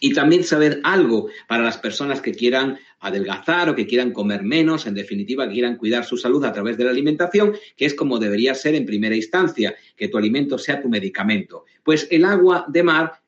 Y 0.00 0.12
también 0.12 0.44
saber 0.44 0.80
algo 0.82 1.28
para 1.48 1.62
las 1.62 1.78
personas 1.78 2.20
que 2.20 2.34
quieran 2.34 2.78
adelgazar 3.04 3.68
o 3.68 3.74
que 3.74 3.86
quieran 3.86 4.12
comer 4.12 4.42
menos, 4.42 4.86
en 4.86 4.94
definitiva, 4.94 5.46
que 5.46 5.54
quieran 5.54 5.76
cuidar 5.76 6.04
su 6.04 6.16
salud 6.16 6.44
a 6.44 6.52
través 6.52 6.76
de 6.76 6.84
la 6.84 6.90
alimentación, 6.90 7.54
que 7.76 7.84
es 7.84 7.94
como 7.94 8.18
debería 8.18 8.54
ser 8.54 8.74
en 8.74 8.86
primera 8.86 9.14
instancia, 9.14 9.74
que 9.96 10.08
tu 10.08 10.16
alimento 10.16 10.58
sea 10.58 10.80
tu 10.80 10.88
medicamento. 10.88 11.64
Pues 11.82 12.08
el 12.10 12.24
agua 12.24 12.64
de 12.68 12.82
mar 12.82 13.20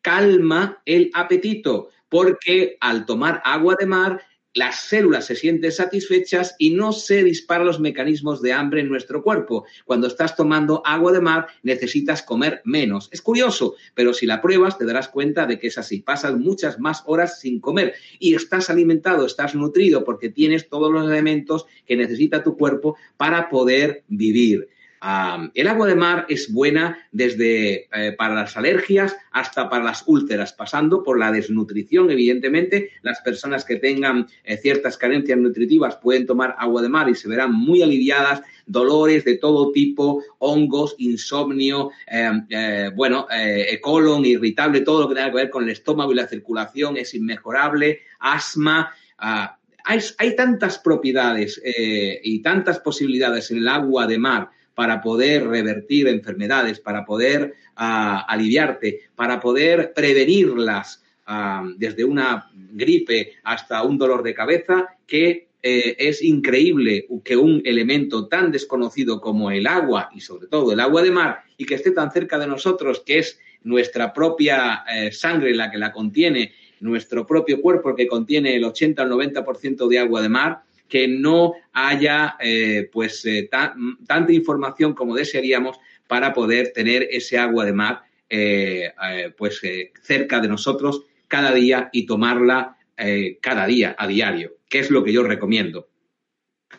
calma 0.00 0.82
el 0.84 1.10
apetito, 1.14 1.90
porque 2.08 2.76
al 2.80 3.06
tomar 3.06 3.40
agua 3.44 3.76
de 3.78 3.86
mar 3.86 4.20
las 4.54 4.80
células 4.80 5.26
se 5.26 5.36
sienten 5.36 5.72
satisfechas 5.72 6.54
y 6.58 6.70
no 6.70 6.92
se 6.92 7.24
disparan 7.24 7.66
los 7.66 7.80
mecanismos 7.80 8.42
de 8.42 8.52
hambre 8.52 8.82
en 8.82 8.88
nuestro 8.88 9.22
cuerpo. 9.22 9.64
Cuando 9.84 10.06
estás 10.06 10.36
tomando 10.36 10.82
agua 10.84 11.12
de 11.12 11.20
mar, 11.20 11.46
necesitas 11.62 12.22
comer 12.22 12.60
menos. 12.64 13.08
Es 13.12 13.22
curioso, 13.22 13.74
pero 13.94 14.12
si 14.12 14.26
la 14.26 14.42
pruebas, 14.42 14.76
te 14.76 14.84
darás 14.84 15.08
cuenta 15.08 15.46
de 15.46 15.58
que 15.58 15.68
es 15.68 15.78
así. 15.78 16.00
Pasas 16.00 16.36
muchas 16.36 16.78
más 16.78 17.02
horas 17.06 17.40
sin 17.40 17.60
comer 17.60 17.94
y 18.18 18.34
estás 18.34 18.68
alimentado, 18.68 19.24
estás 19.24 19.54
nutrido 19.54 20.04
porque 20.04 20.28
tienes 20.28 20.68
todos 20.68 20.92
los 20.92 21.08
elementos 21.08 21.66
que 21.86 21.96
necesita 21.96 22.42
tu 22.42 22.56
cuerpo 22.56 22.96
para 23.16 23.48
poder 23.48 24.04
vivir. 24.08 24.68
El 25.54 25.66
agua 25.66 25.88
de 25.88 25.96
mar 25.96 26.26
es 26.28 26.52
buena 26.52 27.08
desde 27.10 27.88
eh, 27.92 28.12
para 28.16 28.34
las 28.34 28.56
alergias 28.56 29.16
hasta 29.32 29.68
para 29.68 29.82
las 29.82 30.04
úlceras, 30.06 30.52
pasando 30.52 31.02
por 31.02 31.18
la 31.18 31.32
desnutrición, 31.32 32.10
evidentemente. 32.10 32.90
Las 33.02 33.20
personas 33.20 33.64
que 33.64 33.76
tengan 33.76 34.28
eh, 34.44 34.56
ciertas 34.58 34.96
carencias 34.96 35.38
nutritivas 35.38 35.96
pueden 35.96 36.24
tomar 36.24 36.54
agua 36.56 36.82
de 36.82 36.88
mar 36.88 37.08
y 37.08 37.16
se 37.16 37.28
verán 37.28 37.52
muy 37.52 37.82
aliviadas. 37.82 38.42
Dolores 38.64 39.24
de 39.24 39.38
todo 39.38 39.72
tipo, 39.72 40.22
hongos, 40.38 40.94
insomnio, 40.98 41.90
eh, 42.06 42.90
bueno, 42.94 43.26
colon 43.80 44.24
irritable, 44.24 44.82
todo 44.82 45.02
lo 45.02 45.08
que 45.08 45.16
tenga 45.16 45.30
que 45.30 45.36
ver 45.36 45.50
con 45.50 45.64
el 45.64 45.70
estómago 45.70 46.12
y 46.12 46.14
la 46.14 46.28
circulación 46.28 46.96
es 46.96 47.12
inmejorable, 47.14 48.02
asma. 48.20 48.94
Ah, 49.18 49.58
hay, 49.84 49.98
hay, 50.18 50.36
tantas 50.36 50.78
propiedades 50.78 51.60
y 51.64 52.40
tantas 52.40 52.78
posibilidades 52.78 53.50
en 53.50 53.58
el 53.58 53.68
agua 53.68 54.06
de 54.06 54.18
mar 54.18 54.48
para 54.74 55.00
poder 55.00 55.46
revertir 55.46 56.08
enfermedades, 56.08 56.80
para 56.80 57.04
poder 57.04 57.54
ah, 57.76 58.24
aliviarte, 58.28 59.00
para 59.14 59.40
poder 59.40 59.92
prevenirlas 59.94 61.02
ah, 61.26 61.64
desde 61.76 62.04
una 62.04 62.50
gripe 62.54 63.34
hasta 63.44 63.82
un 63.82 63.98
dolor 63.98 64.22
de 64.22 64.34
cabeza, 64.34 64.96
que 65.06 65.48
eh, 65.64 65.94
es 65.98 66.22
increíble 66.22 67.06
que 67.22 67.36
un 67.36 67.62
elemento 67.64 68.26
tan 68.26 68.50
desconocido 68.50 69.20
como 69.20 69.50
el 69.50 69.66
agua, 69.68 70.10
y 70.12 70.20
sobre 70.20 70.48
todo 70.48 70.72
el 70.72 70.80
agua 70.80 71.02
de 71.02 71.12
mar, 71.12 71.44
y 71.56 71.66
que 71.66 71.76
esté 71.76 71.92
tan 71.92 72.10
cerca 72.10 72.38
de 72.38 72.48
nosotros, 72.48 73.00
que 73.06 73.20
es 73.20 73.38
nuestra 73.62 74.12
propia 74.12 74.84
eh, 74.92 75.12
sangre 75.12 75.54
la 75.54 75.70
que 75.70 75.78
la 75.78 75.92
contiene, 75.92 76.52
nuestro 76.80 77.24
propio 77.24 77.60
cuerpo 77.60 77.94
que 77.94 78.08
contiene 78.08 78.56
el 78.56 78.64
80 78.64 79.02
al 79.02 79.10
90% 79.10 79.86
de 79.86 79.98
agua 80.00 80.20
de 80.20 80.28
mar, 80.28 80.62
que 80.92 81.08
no 81.08 81.54
haya 81.72 82.36
eh, 82.38 82.90
pues 82.92 83.24
eh, 83.24 83.48
tanta 83.48 84.30
información 84.30 84.92
como 84.92 85.14
desearíamos 85.14 85.78
para 86.06 86.34
poder 86.34 86.74
tener 86.74 87.08
ese 87.10 87.38
agua 87.38 87.64
de 87.64 87.72
mar 87.72 88.02
eh, 88.28 88.92
pues 89.38 89.62
cerca 90.02 90.40
de 90.40 90.48
nosotros 90.48 91.06
cada 91.28 91.54
día 91.54 91.88
y 91.94 92.04
tomarla 92.04 92.76
cada 93.40 93.66
día 93.66 93.96
a 93.98 94.06
diario, 94.06 94.58
que 94.68 94.80
es 94.80 94.90
lo 94.90 95.02
que 95.02 95.14
yo 95.14 95.22
recomiendo. 95.22 95.88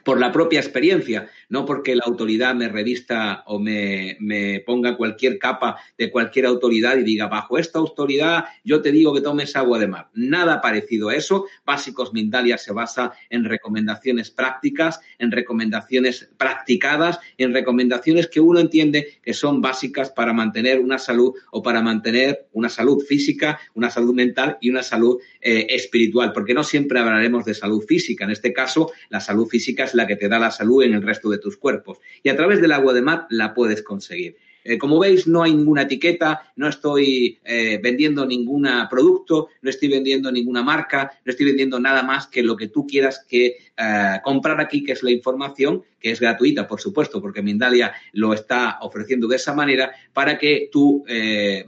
Por 0.03 0.19
la 0.19 0.31
propia 0.31 0.59
experiencia, 0.59 1.27
no 1.53 1.65
porque 1.65 1.95
la 1.95 2.05
autoridad 2.07 2.55
me 2.55 2.67
revista 2.67 3.43
o 3.45 3.59
me, 3.59 4.17
ponga 4.65 4.97
cualquier 4.97 5.37
capa 5.37 5.77
de 5.99 6.09
cualquier 6.09 6.47
autoridad 6.47 6.97
y 6.97 7.03
diga, 7.03 7.27
bajo 7.27 7.59
esta 7.59 7.77
autoridad 7.77 8.45
yo 8.63 8.81
te 8.81 8.91
digo 8.91 9.13
que 9.13 9.21
tomes 9.21 9.55
agua 9.55 9.77
de 9.77 9.87
mar. 9.87 10.09
Nada 10.15 10.61
parecido 10.61 11.09
a 11.09 11.15
eso. 11.15 11.45
Básicos 11.63 12.11
Mindalia 12.11 12.57
se 12.57 12.73
basa 12.73 13.13
en 13.29 13.43
recomendaciones 13.45 14.31
prácticas, 14.31 14.99
en 15.19 15.31
recomendaciones 15.31 16.27
practicadas, 16.37 17.19
en 17.37 17.53
recomendaciones 17.53 18.29
que 18.29 18.39
uno 18.39 18.59
entiende 18.59 19.19
que 19.21 19.35
son 19.35 19.61
básicas 19.61 20.09
para 20.09 20.33
mantener 20.33 20.79
una 20.79 20.97
salud 20.97 21.35
o 21.51 21.61
para 21.61 21.83
mantener 21.83 22.47
una 22.53 22.69
salud 22.69 23.03
física, 23.03 23.59
una 23.75 23.91
salud 23.91 24.15
mental 24.15 24.57
y 24.59 24.71
una 24.71 24.81
salud 24.81 25.19
eh, 25.39 25.67
espiritual, 25.69 26.33
porque 26.33 26.55
no 26.55 26.63
siempre 26.63 26.97
hablaremos 26.99 27.45
de 27.45 27.53
salud 27.53 27.83
física. 27.87 28.23
En 28.23 28.31
este 28.31 28.51
caso, 28.53 28.91
la 29.09 29.19
salud 29.19 29.47
física 29.47 29.83
es 29.83 29.93
la 29.93 30.07
que 30.07 30.15
te 30.15 30.27
da 30.27 30.39
la 30.39 30.49
salud 30.49 30.81
en 30.81 30.95
el 30.95 31.03
resto 31.03 31.29
de 31.29 31.42
tus 31.43 31.57
cuerpos. 31.57 31.99
Y 32.23 32.29
a 32.29 32.35
través 32.35 32.61
del 32.61 32.71
agua 32.71 32.93
de 32.93 33.03
mar 33.03 33.27
la 33.29 33.53
puedes 33.53 33.83
conseguir. 33.83 34.37
Eh, 34.63 34.77
como 34.77 34.99
veis, 34.99 35.27
no 35.27 35.43
hay 35.43 35.53
ninguna 35.53 35.81
etiqueta, 35.81 36.53
no 36.55 36.69
estoy 36.69 37.39
eh, 37.43 37.79
vendiendo 37.83 38.25
ningún 38.25 38.67
producto, 38.89 39.49
no 39.61 39.69
estoy 39.69 39.89
vendiendo 39.89 40.31
ninguna 40.31 40.63
marca, 40.63 41.11
no 41.25 41.31
estoy 41.31 41.47
vendiendo 41.47 41.79
nada 41.79 42.01
más 42.01 42.27
que 42.27 42.43
lo 42.43 42.55
que 42.55 42.69
tú 42.69 42.87
quieras 42.87 43.25
que 43.27 43.57
eh, 43.77 44.19
comprar 44.23 44.61
aquí, 44.61 44.83
que 44.83 44.93
es 44.93 45.03
la 45.03 45.11
información, 45.11 45.83
que 45.99 46.11
es 46.11 46.19
gratuita, 46.21 46.65
por 46.65 46.79
supuesto, 46.79 47.21
porque 47.21 47.41
Mindalia 47.41 47.93
lo 48.13 48.33
está 48.33 48.77
ofreciendo 48.81 49.27
de 49.27 49.35
esa 49.35 49.53
manera, 49.53 49.91
para 50.13 50.37
que 50.37 50.69
tu 50.71 51.03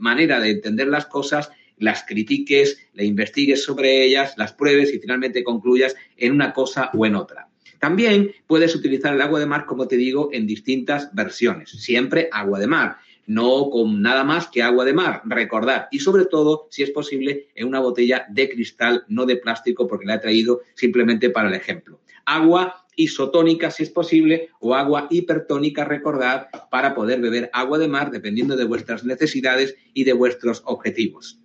manera 0.00 0.40
de 0.40 0.50
entender 0.50 0.88
las 0.88 1.06
cosas 1.06 1.50
las 1.78 2.04
critiques, 2.04 2.78
le 2.94 3.04
investigues 3.04 3.62
sobre 3.62 4.02
ellas, 4.02 4.32
las 4.38 4.54
pruebes 4.54 4.94
y 4.94 4.98
finalmente 4.98 5.44
concluyas 5.44 5.94
en 6.16 6.32
una 6.32 6.54
cosa 6.54 6.90
o 6.94 7.04
en 7.04 7.14
otra. 7.14 7.48
También 7.80 8.32
puedes 8.46 8.74
utilizar 8.74 9.14
el 9.14 9.22
agua 9.22 9.40
de 9.40 9.46
mar, 9.46 9.66
como 9.66 9.88
te 9.88 9.96
digo, 9.96 10.30
en 10.32 10.46
distintas 10.46 11.14
versiones. 11.14 11.70
Siempre 11.70 12.28
agua 12.32 12.58
de 12.58 12.66
mar, 12.66 12.96
no 13.26 13.70
con 13.70 14.02
nada 14.02 14.24
más 14.24 14.48
que 14.48 14.62
agua 14.62 14.84
de 14.84 14.92
mar. 14.92 15.22
Recordad, 15.24 15.88
y 15.90 15.98
sobre 15.98 16.26
todo, 16.26 16.68
si 16.70 16.82
es 16.82 16.90
posible, 16.90 17.48
en 17.54 17.68
una 17.68 17.80
botella 17.80 18.26
de 18.30 18.48
cristal, 18.48 19.04
no 19.08 19.26
de 19.26 19.36
plástico, 19.36 19.86
porque 19.86 20.06
la 20.06 20.14
he 20.14 20.20
traído 20.20 20.62
simplemente 20.74 21.30
para 21.30 21.48
el 21.48 21.54
ejemplo. 21.54 22.00
Agua 22.24 22.86
isotónica, 22.96 23.70
si 23.70 23.82
es 23.82 23.90
posible, 23.90 24.48
o 24.58 24.74
agua 24.74 25.06
hipertónica, 25.10 25.84
recordad, 25.84 26.48
para 26.70 26.94
poder 26.94 27.20
beber 27.20 27.50
agua 27.52 27.78
de 27.78 27.88
mar, 27.88 28.10
dependiendo 28.10 28.56
de 28.56 28.64
vuestras 28.64 29.04
necesidades 29.04 29.76
y 29.92 30.04
de 30.04 30.14
vuestros 30.14 30.62
objetivos. 30.64 31.38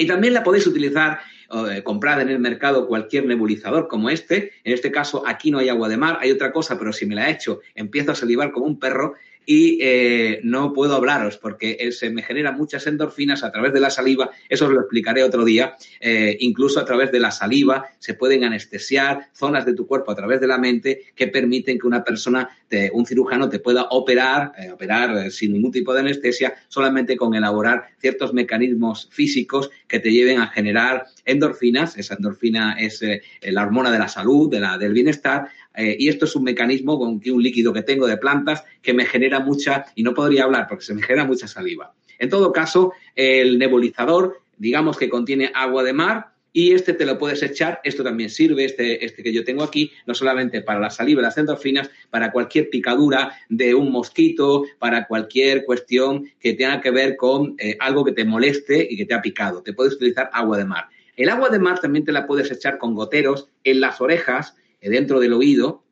Y 0.00 0.06
también 0.06 0.32
la 0.32 0.42
podéis 0.42 0.66
utilizar 0.66 1.20
eh, 1.50 1.82
comprar 1.82 2.22
en 2.22 2.30
el 2.30 2.38
mercado 2.38 2.88
cualquier 2.88 3.26
nebulizador 3.26 3.86
como 3.86 4.08
este. 4.08 4.52
En 4.64 4.72
este 4.72 4.90
caso, 4.90 5.22
aquí 5.26 5.50
no 5.50 5.58
hay 5.58 5.68
agua 5.68 5.90
de 5.90 5.98
mar, 5.98 6.16
hay 6.22 6.30
otra 6.30 6.52
cosa, 6.52 6.78
pero 6.78 6.90
si 6.90 7.04
me 7.04 7.14
la 7.14 7.28
he 7.28 7.32
hecho, 7.32 7.60
empiezo 7.74 8.12
a 8.12 8.14
salivar 8.14 8.50
como 8.50 8.64
un 8.64 8.80
perro 8.80 9.16
y 9.46 9.78
eh, 9.80 10.40
no 10.42 10.72
puedo 10.72 10.94
hablaros 10.94 11.36
porque 11.36 11.90
se 11.92 12.10
me 12.10 12.22
generan 12.22 12.56
muchas 12.56 12.86
endorfinas 12.86 13.42
a 13.42 13.50
través 13.50 13.72
de 13.72 13.80
la 13.80 13.90
saliva, 13.90 14.30
eso 14.48 14.66
os 14.66 14.72
lo 14.72 14.80
explicaré 14.80 15.22
otro 15.22 15.44
día, 15.44 15.76
eh, 16.00 16.36
incluso 16.40 16.80
a 16.80 16.84
través 16.84 17.10
de 17.12 17.20
la 17.20 17.30
saliva 17.30 17.86
se 17.98 18.14
pueden 18.14 18.44
anestesiar 18.44 19.28
zonas 19.32 19.66
de 19.66 19.74
tu 19.74 19.86
cuerpo 19.86 20.12
a 20.12 20.16
través 20.16 20.40
de 20.40 20.46
la 20.46 20.58
mente 20.58 21.02
que 21.14 21.28
permiten 21.28 21.78
que 21.78 21.86
una 21.86 22.04
persona, 22.04 22.48
un 22.92 23.04
cirujano 23.04 23.48
te 23.48 23.58
pueda 23.58 23.88
operar, 23.90 24.52
operar 24.72 25.30
sin 25.30 25.52
ningún 25.52 25.72
tipo 25.72 25.92
de 25.92 26.00
anestesia, 26.00 26.54
solamente 26.68 27.16
con 27.16 27.34
elaborar 27.34 27.88
ciertos 27.98 28.32
mecanismos 28.32 29.08
físicos 29.10 29.70
que 29.88 29.98
te 29.98 30.12
lleven 30.12 30.38
a 30.38 30.48
generar 30.48 31.06
endorfinas, 31.24 31.96
esa 31.96 32.14
endorfina 32.14 32.76
es 32.78 33.02
eh, 33.02 33.22
la 33.42 33.62
hormona 33.62 33.90
de 33.90 33.98
la 33.98 34.08
salud, 34.08 34.50
de 34.50 34.60
la, 34.60 34.78
del 34.78 34.92
bienestar, 34.92 35.48
eh, 35.74 35.96
y 35.98 36.08
esto 36.08 36.24
es 36.24 36.36
un 36.36 36.44
mecanismo 36.44 36.98
con 36.98 37.20
un 37.24 37.42
líquido 37.42 37.72
que 37.72 37.82
tengo 37.82 38.06
de 38.06 38.16
plantas 38.16 38.64
que 38.82 38.94
me 38.94 39.04
genera 39.04 39.40
mucha, 39.40 39.86
y 39.94 40.02
no 40.02 40.14
podría 40.14 40.44
hablar 40.44 40.66
porque 40.68 40.84
se 40.84 40.94
me 40.94 41.02
genera 41.02 41.24
mucha 41.24 41.46
saliva. 41.46 41.92
En 42.18 42.28
todo 42.28 42.52
caso, 42.52 42.92
el 43.16 43.58
nebulizador, 43.58 44.40
digamos 44.58 44.96
que 44.98 45.08
contiene 45.08 45.50
agua 45.54 45.82
de 45.82 45.92
mar, 45.92 46.30
y 46.52 46.72
este 46.72 46.94
te 46.94 47.06
lo 47.06 47.16
puedes 47.16 47.42
echar, 47.42 47.80
esto 47.84 48.02
también 48.02 48.28
sirve, 48.28 48.64
este, 48.64 49.04
este 49.04 49.22
que 49.22 49.32
yo 49.32 49.44
tengo 49.44 49.62
aquí, 49.62 49.92
no 50.06 50.14
solamente 50.14 50.62
para 50.62 50.80
la 50.80 50.90
saliva 50.90 51.20
y 51.20 51.24
las 51.24 51.38
endorfinas, 51.38 51.90
para 52.10 52.32
cualquier 52.32 52.70
picadura 52.70 53.32
de 53.48 53.74
un 53.74 53.92
mosquito, 53.92 54.64
para 54.78 55.06
cualquier 55.06 55.64
cuestión 55.64 56.28
que 56.40 56.54
tenga 56.54 56.80
que 56.80 56.90
ver 56.90 57.16
con 57.16 57.54
eh, 57.58 57.76
algo 57.78 58.04
que 58.04 58.12
te 58.12 58.24
moleste 58.24 58.86
y 58.88 58.96
que 58.96 59.06
te 59.06 59.14
ha 59.14 59.22
picado. 59.22 59.62
Te 59.62 59.72
puedes 59.72 59.94
utilizar 59.94 60.28
agua 60.32 60.58
de 60.58 60.64
mar. 60.64 60.88
El 61.16 61.28
agua 61.28 61.50
de 61.50 61.58
mar 61.58 61.78
también 61.78 62.04
te 62.04 62.12
la 62.12 62.26
puedes 62.26 62.50
echar 62.50 62.78
con 62.78 62.94
goteros 62.94 63.48
en 63.62 63.80
las 63.80 64.00
orejas, 64.00 64.56
dentro 64.88 65.20
del 65.20 65.32
oído, 65.32 65.84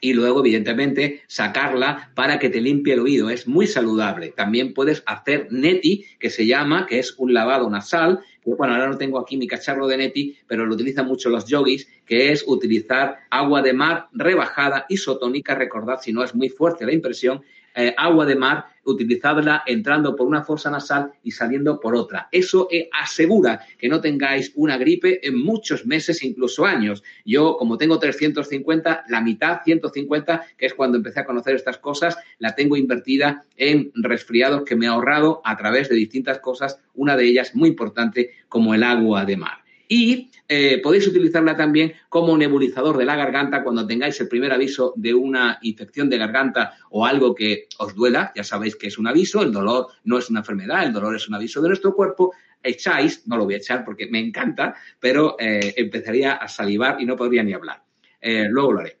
y 0.00 0.12
luego, 0.12 0.40
evidentemente, 0.40 1.22
sacarla 1.26 2.12
para 2.14 2.38
que 2.38 2.50
te 2.50 2.60
limpie 2.60 2.94
el 2.94 3.00
oído. 3.00 3.30
Es 3.30 3.48
muy 3.48 3.66
saludable. 3.66 4.32
También 4.36 4.72
puedes 4.72 5.02
hacer 5.06 5.48
neti, 5.50 6.04
que 6.20 6.30
se 6.30 6.46
llama, 6.46 6.86
que 6.86 7.00
es 7.00 7.14
un 7.18 7.34
lavado 7.34 7.68
nasal. 7.68 8.20
bueno, 8.44 8.74
ahora 8.74 8.88
no 8.88 8.96
tengo 8.96 9.18
aquí 9.18 9.36
mi 9.36 9.48
cacharro 9.48 9.88
de 9.88 9.96
neti, 9.96 10.38
pero 10.46 10.66
lo 10.66 10.74
utilizan 10.74 11.06
mucho 11.06 11.30
los 11.30 11.46
yogis, 11.46 11.88
que 12.06 12.30
es 12.32 12.44
utilizar 12.46 13.18
agua 13.30 13.60
de 13.60 13.72
mar 13.72 14.08
rebajada 14.12 14.86
isotónica. 14.88 15.54
Recordad, 15.56 15.98
si 16.00 16.12
no 16.12 16.22
es 16.22 16.34
muy 16.34 16.48
fuerte 16.48 16.86
la 16.86 16.92
impresión, 16.92 17.42
eh, 17.74 17.94
agua 17.96 18.24
de 18.24 18.36
mar, 18.36 18.66
utilizadla 18.90 19.62
entrando 19.66 20.16
por 20.16 20.26
una 20.26 20.42
fosa 20.42 20.70
nasal 20.70 21.12
y 21.22 21.30
saliendo 21.30 21.80
por 21.80 21.94
otra. 21.94 22.28
Eso 22.32 22.68
eh, 22.70 22.88
asegura 22.92 23.60
que 23.78 23.88
no 23.88 24.00
tengáis 24.00 24.52
una 24.54 24.76
gripe 24.76 25.26
en 25.26 25.38
muchos 25.38 25.86
meses, 25.86 26.22
incluso 26.22 26.64
años. 26.64 27.02
Yo, 27.24 27.56
como 27.56 27.78
tengo 27.78 27.98
350, 27.98 29.04
la 29.08 29.20
mitad, 29.20 29.60
150, 29.64 30.46
que 30.56 30.66
es 30.66 30.74
cuando 30.74 30.96
empecé 30.96 31.20
a 31.20 31.26
conocer 31.26 31.54
estas 31.54 31.78
cosas, 31.78 32.16
la 32.38 32.54
tengo 32.54 32.76
invertida 32.76 33.44
en 33.56 33.92
resfriados 33.94 34.64
que 34.64 34.76
me 34.76 34.86
he 34.86 34.88
ahorrado 34.88 35.40
a 35.44 35.56
través 35.56 35.88
de 35.88 35.96
distintas 35.96 36.38
cosas, 36.38 36.80
una 36.94 37.16
de 37.16 37.26
ellas 37.26 37.54
muy 37.54 37.68
importante 37.68 38.32
como 38.48 38.74
el 38.74 38.82
agua 38.82 39.24
de 39.24 39.36
mar 39.36 39.67
y 39.88 40.30
eh, 40.46 40.80
podéis 40.82 41.06
utilizarla 41.08 41.56
también 41.56 41.94
como 42.08 42.36
nebulizador 42.36 42.96
de 42.98 43.06
la 43.06 43.16
garganta 43.16 43.64
cuando 43.64 43.86
tengáis 43.86 44.20
el 44.20 44.28
primer 44.28 44.52
aviso 44.52 44.92
de 44.96 45.14
una 45.14 45.58
infección 45.62 46.10
de 46.10 46.18
garganta 46.18 46.74
o 46.90 47.06
algo 47.06 47.34
que 47.34 47.66
os 47.78 47.94
duela. 47.94 48.32
Ya 48.36 48.44
sabéis 48.44 48.76
que 48.76 48.88
es 48.88 48.98
un 48.98 49.06
aviso, 49.06 49.42
el 49.42 49.50
dolor 49.50 49.88
no 50.04 50.18
es 50.18 50.28
una 50.28 50.40
enfermedad, 50.40 50.84
el 50.84 50.92
dolor 50.92 51.16
es 51.16 51.26
un 51.28 51.34
aviso 51.34 51.62
de 51.62 51.68
nuestro 51.68 51.94
cuerpo. 51.94 52.32
Echáis, 52.62 53.26
no 53.26 53.36
lo 53.36 53.44
voy 53.44 53.54
a 53.54 53.58
echar 53.58 53.84
porque 53.84 54.06
me 54.06 54.20
encanta, 54.20 54.74
pero 55.00 55.36
eh, 55.38 55.74
empezaría 55.76 56.32
a 56.34 56.48
salivar 56.48 57.00
y 57.00 57.06
no 57.06 57.16
podría 57.16 57.42
ni 57.42 57.54
hablar. 57.54 57.82
Eh, 58.20 58.46
luego 58.50 58.72
lo 58.72 58.80
haré. 58.80 58.98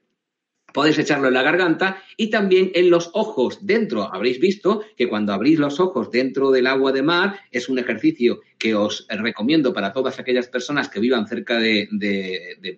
Podéis 0.72 0.98
echarlo 0.98 1.28
en 1.28 1.34
la 1.34 1.42
garganta 1.42 2.02
y 2.16 2.28
también 2.28 2.70
en 2.74 2.90
los 2.90 3.10
ojos. 3.14 3.66
Dentro 3.66 4.14
habréis 4.14 4.38
visto 4.38 4.82
que 4.96 5.08
cuando 5.08 5.32
abrís 5.32 5.58
los 5.58 5.80
ojos 5.80 6.10
dentro 6.10 6.50
del 6.50 6.66
agua 6.66 6.92
de 6.92 7.02
mar 7.02 7.40
es 7.50 7.68
un 7.68 7.78
ejercicio 7.78 8.40
que 8.58 8.74
os 8.74 9.06
recomiendo 9.08 9.72
para 9.72 9.92
todas 9.92 10.18
aquellas 10.18 10.48
personas 10.48 10.88
que 10.88 11.00
vivan 11.00 11.26
cerca 11.26 11.58
de, 11.58 11.88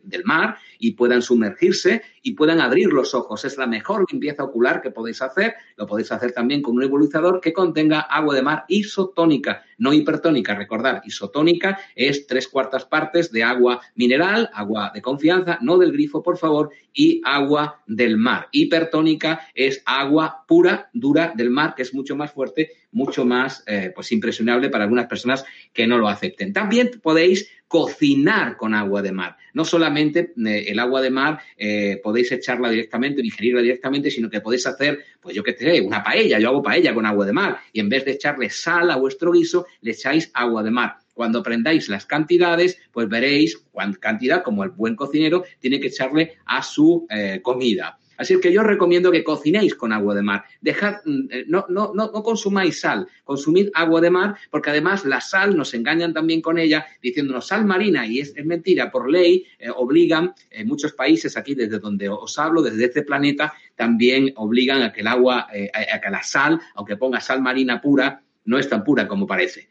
del 0.03 0.25
mar 0.25 0.57
y 0.79 0.93
puedan 0.93 1.23
sumergirse 1.23 2.03
y 2.23 2.33
puedan 2.33 2.61
abrir 2.61 2.93
los 2.93 3.15
ojos. 3.15 3.45
Es 3.45 3.57
la 3.57 3.67
mejor 3.67 4.05
limpieza 4.11 4.45
ocular 4.45 4.83
que 4.83 4.91
podéis 4.91 5.23
hacer. 5.23 5.55
Lo 5.77 5.87
podéis 5.87 6.13
hacer 6.13 6.33
también 6.33 6.61
con 6.61 6.75
un 6.75 6.81
nebulizador 6.81 7.41
que 7.41 7.53
contenga 7.53 8.01
agua 8.01 8.35
de 8.35 8.43
mar 8.43 8.65
isotónica, 8.69 9.65
no 9.79 9.93
hipertónica. 9.93 10.55
Recordad, 10.55 11.03
isotónica 11.05 11.79
es 11.95 12.27
tres 12.27 12.47
cuartas 12.47 12.85
partes 12.85 13.33
de 13.33 13.43
agua 13.43 13.81
mineral, 13.95 14.51
agua 14.53 14.91
de 14.95 15.01
confianza, 15.01 15.59
no 15.63 15.79
del 15.79 15.93
grifo, 15.93 16.23
por 16.23 16.37
favor, 16.37 16.71
y 16.93 17.23
agua 17.25 17.83
del 17.87 18.19
mar. 18.19 18.49
Hipertónica 18.53 19.49
es 19.55 19.83
agua 19.87 20.45
pura, 20.47 20.91
dura 20.93 21.33
del 21.35 21.51
mar, 21.51 21.75
que 21.75 21.83
es 21.83 21.95
mucho 21.95 22.17
más 22.17 22.33
fuerte, 22.33 22.71
mucho 22.93 23.25
más 23.25 23.63
eh, 23.67 23.93
pues 23.95 24.11
impresionable 24.13 24.69
para 24.69 24.85
algunas 24.85 25.07
personas 25.07 25.45
que 25.73 25.87
no 25.87 25.99
lo 25.99 26.09
acepten. 26.09 26.53
También 26.53 26.91
podéis 27.03 27.49
cocinar 27.69 28.57
con 28.57 28.75
agua 28.75 29.01
de 29.01 29.13
mar. 29.13 29.37
No 29.55 29.65
solamente 29.65 30.33
eh, 30.45 30.65
el 30.69 30.79
agua 30.81 31.01
de 31.01 31.11
mar 31.11 31.41
eh, 31.57 32.01
podéis 32.03 32.33
echarla 32.33 32.69
directamente, 32.69 33.23
digerirla 33.23 33.63
directamente, 33.63 34.11
sino 34.11 34.29
que 34.29 34.41
podéis 34.41 34.67
hacer, 34.67 35.05
pues 35.21 35.37
yo 35.37 35.45
qué 35.45 35.57
sé, 35.57 35.81
una 35.81 36.03
paella. 36.03 36.41
Yo 36.41 36.49
hago 36.49 36.63
paella 36.63 36.93
con 36.93 37.07
agua 37.07 37.27
de 37.27 37.33
mar 37.33 37.61
y 37.73 37.81
en 37.81 37.89
vez 37.89 38.05
de 38.05 38.13
echarle 38.13 38.51
sal 38.51 38.91
a 38.91 38.97
vuestro 38.97 39.31
guiso, 39.31 39.67
le 39.83 39.93
echáis 39.93 40.31
agua 40.35 40.63
de 40.63 40.71
mar. 40.73 40.97
Cuando 41.15 41.41
aprendáis 41.41 41.89
las 41.89 42.07
cantidades, 42.07 42.79
pues 42.93 43.09
veréis 43.09 43.59
cuánta 43.71 43.99
cantidad, 44.01 44.43
como 44.43 44.65
el 44.65 44.71
buen 44.71 44.97
cocinero, 44.97 45.45
tiene 45.61 45.79
que 45.79 45.89
echarle 45.89 46.39
a 46.47 46.63
su 46.63 47.07
comida. 47.43 47.99
Así 48.21 48.39
que 48.39 48.53
yo 48.53 48.61
os 48.61 48.67
recomiendo 48.67 49.11
que 49.11 49.25
cocinéis 49.25 49.75
con 49.75 49.95
agua 49.95 50.15
de 50.15 50.21
mar. 50.21 50.45
Dejad, 50.61 50.97
mm, 51.07 51.29
eh, 51.31 51.45
no, 51.49 51.65
no, 51.71 51.93
no, 51.95 52.11
no 52.13 52.23
consumáis 52.23 52.79
sal, 52.79 53.09
consumid 53.25 53.71
agua 53.73 54.03
de 54.03 54.11
mar, 54.11 54.37
porque 54.51 54.69
además 54.69 55.07
la 55.07 55.23
sal 55.23 55.57
nos 55.57 55.73
engañan 55.73 56.13
también 56.13 56.43
con 56.43 56.59
ella, 56.59 56.85
diciéndonos 57.01 57.47
sal 57.47 57.65
marina, 57.65 58.07
y 58.07 58.21
es, 58.21 58.35
mentira, 58.45 58.91
por 58.91 59.11
ley 59.11 59.47
eh, 59.59 59.71
obligan, 59.75 60.35
en 60.51 60.69
muchos 60.69 60.93
países 60.93 61.35
aquí 61.39 61.55
desde 61.55 61.79
donde 61.79 62.11
os 62.11 62.39
hablo, 62.39 62.61
desde 62.61 62.85
este 62.85 63.05
planeta, 63.05 63.55
también 63.75 64.35
obligan 64.37 64.83
a 64.83 64.93
que 64.93 65.01
el 65.01 65.07
agua, 65.07 65.47
eh, 65.55 65.71
a 65.73 65.99
que 65.99 66.11
la 66.11 66.23
sal, 66.23 66.61
aunque 66.75 66.99
ponga 66.99 67.23
sal 67.23 67.41
marina 67.41 67.81
pura, 67.81 68.23
no 68.45 68.59
es 68.59 68.69
tan 68.69 68.85
pura 68.85 69.09
como 69.09 69.27
parece 69.27 69.71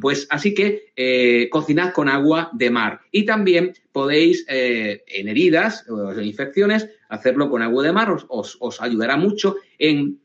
pues 0.00 0.26
así 0.30 0.54
que 0.54 0.92
eh, 0.96 1.48
cocinad 1.50 1.92
con 1.92 2.08
agua 2.08 2.50
de 2.52 2.70
mar. 2.70 3.00
Y 3.10 3.24
también 3.24 3.72
podéis, 3.92 4.44
eh, 4.48 5.02
en 5.06 5.28
heridas 5.28 5.88
o 5.88 6.12
en 6.12 6.24
infecciones, 6.24 6.88
hacerlo 7.08 7.50
con 7.50 7.62
agua 7.62 7.82
de 7.82 7.92
mar. 7.92 8.10
Os, 8.10 8.56
os, 8.60 8.80
ayudará 8.80 9.16
mucho 9.16 9.56
en 9.78 10.20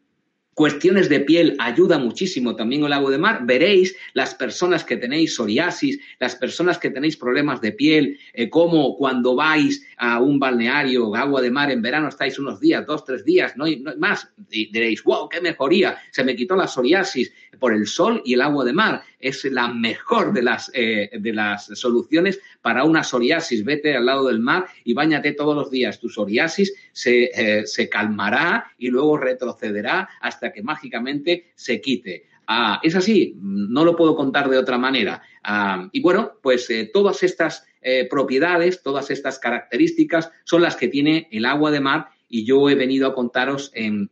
cuestiones 0.59 1.07
de 1.07 1.22
piel 1.22 1.55
ayuda 1.57 1.97
muchísimo 1.97 2.53
también 2.53 2.84
el 2.84 2.91
agua 2.91 3.11
de 3.11 3.17
mar. 3.17 3.45
Veréis 3.45 3.95
las 4.11 4.36
personas 4.36 4.84
que 4.84 4.97
tenéis 4.97 5.36
psoriasis, 5.36 6.01
las 6.20 6.36
personas 6.36 6.78
que 6.78 6.89
tenéis 6.89 7.15
problemas 7.15 7.61
de 7.61 7.72
piel, 7.72 8.20
eh, 8.34 8.49
como 8.49 8.97
cuando 8.97 9.38
vais 9.38 9.88
a 9.95 10.20
un 10.20 10.38
balneario, 10.38 11.15
agua 11.15 11.41
de 11.41 11.49
mar 11.49 11.72
en 11.72 11.82
verano, 11.82 12.09
estáis 12.09 12.38
unos 12.39 12.59
días, 12.59 12.86
dos, 12.86 13.05
tres 13.05 13.24
días, 13.24 13.55
no 13.55 13.63
hay, 13.63 13.82
más. 13.97 14.34
Y 14.51 14.70
diréis, 14.70 15.01
wow, 15.03 15.30
qué 15.30 15.39
mejoría, 15.39 15.97
se 16.11 16.26
me 16.26 16.36
quitó 16.36 16.57
la 16.57 16.67
psoriasis 16.67 17.32
por 17.60 17.74
el 17.74 17.88
sol 17.88 18.22
y 18.26 18.34
el 18.34 18.41
agua 18.41 18.66
de 18.66 18.74
mar. 18.74 19.03
Es 19.20 19.43
la 19.45 19.68
mejor 19.68 20.34
de 20.34 20.41
las, 20.41 20.72
eh, 20.74 21.10
de 21.20 21.34
las 21.34 21.66
soluciones 21.66 22.39
para 22.62 22.84
una 22.84 23.03
psoriasis. 23.03 23.64
Vete 23.64 23.95
al 23.95 24.05
lado 24.05 24.28
del 24.28 24.39
mar 24.39 24.68
y 24.84 24.93
bañate 24.93 25.34
todos 25.34 25.55
los 25.55 25.70
días. 25.70 25.99
Tu 25.99 26.10
psoriasis 26.10 26.74
se, 26.91 27.26
eh, 27.34 27.68
se 27.68 27.89
calmará 27.89 28.72
y 28.78 28.89
luego 28.89 29.18
retrocederá 29.18 30.10
hasta 30.22 30.51
que 30.51 30.64
mágicamente 30.64 31.51
se 31.55 31.82
quite. 31.82 32.26
Ah, 32.47 32.80
es 32.82 32.95
así, 32.95 33.36
no 33.39 33.86
lo 33.86 33.95
puedo 33.95 34.16
contar 34.16 34.49
de 34.49 34.57
otra 34.57 34.78
manera. 34.78 35.22
Ah, 35.43 35.88
y 35.91 36.01
bueno, 36.01 36.34
pues 36.41 36.70
eh, 36.70 36.89
todas 36.91 37.24
estas 37.24 37.66
propiedades, 38.10 38.84
todas 38.84 39.10
estas 39.10 39.39
características 39.39 40.30
son 40.43 40.62
las 40.64 40.76
que 40.76 40.89
tiene 40.89 41.30
el 41.32 41.45
agua 41.45 41.72
de 41.72 41.80
mar 41.80 42.10
y 42.30 42.45
yo 42.45 42.69
he 42.69 42.75
venido 42.75 43.07
a 43.07 43.13
contaros 43.13 43.71
en, 43.73 44.09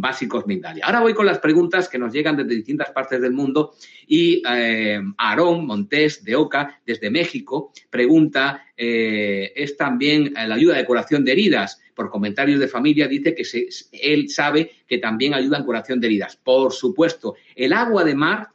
Básicos 0.00 0.46
Mindalia. 0.46 0.84
Ahora 0.86 1.00
voy 1.00 1.14
con 1.14 1.26
las 1.26 1.38
preguntas 1.38 1.88
que 1.88 1.98
nos 1.98 2.12
llegan 2.12 2.36
desde 2.36 2.54
distintas 2.54 2.90
partes 2.90 3.20
del 3.20 3.32
mundo 3.32 3.74
y 4.06 4.42
eh, 4.48 5.00
Aarón 5.18 5.66
Montés 5.66 6.24
de 6.24 6.34
Oca, 6.34 6.80
desde 6.86 7.10
México, 7.10 7.72
pregunta, 7.90 8.64
eh, 8.76 9.52
es 9.54 9.76
también 9.76 10.32
la 10.34 10.54
ayuda 10.54 10.76
de 10.76 10.86
curación 10.86 11.24
de 11.24 11.32
heridas. 11.32 11.80
Por 11.94 12.10
comentarios 12.10 12.60
de 12.60 12.68
familia 12.68 13.08
dice 13.08 13.34
que 13.34 13.44
él 13.92 14.28
sabe 14.30 14.70
que 14.86 14.98
también 14.98 15.34
ayuda 15.34 15.58
en 15.58 15.64
curación 15.64 16.00
de 16.00 16.06
heridas. 16.06 16.36
Por 16.36 16.72
supuesto, 16.72 17.34
el 17.54 17.72
agua 17.72 18.04
de 18.04 18.14
mar 18.14 18.48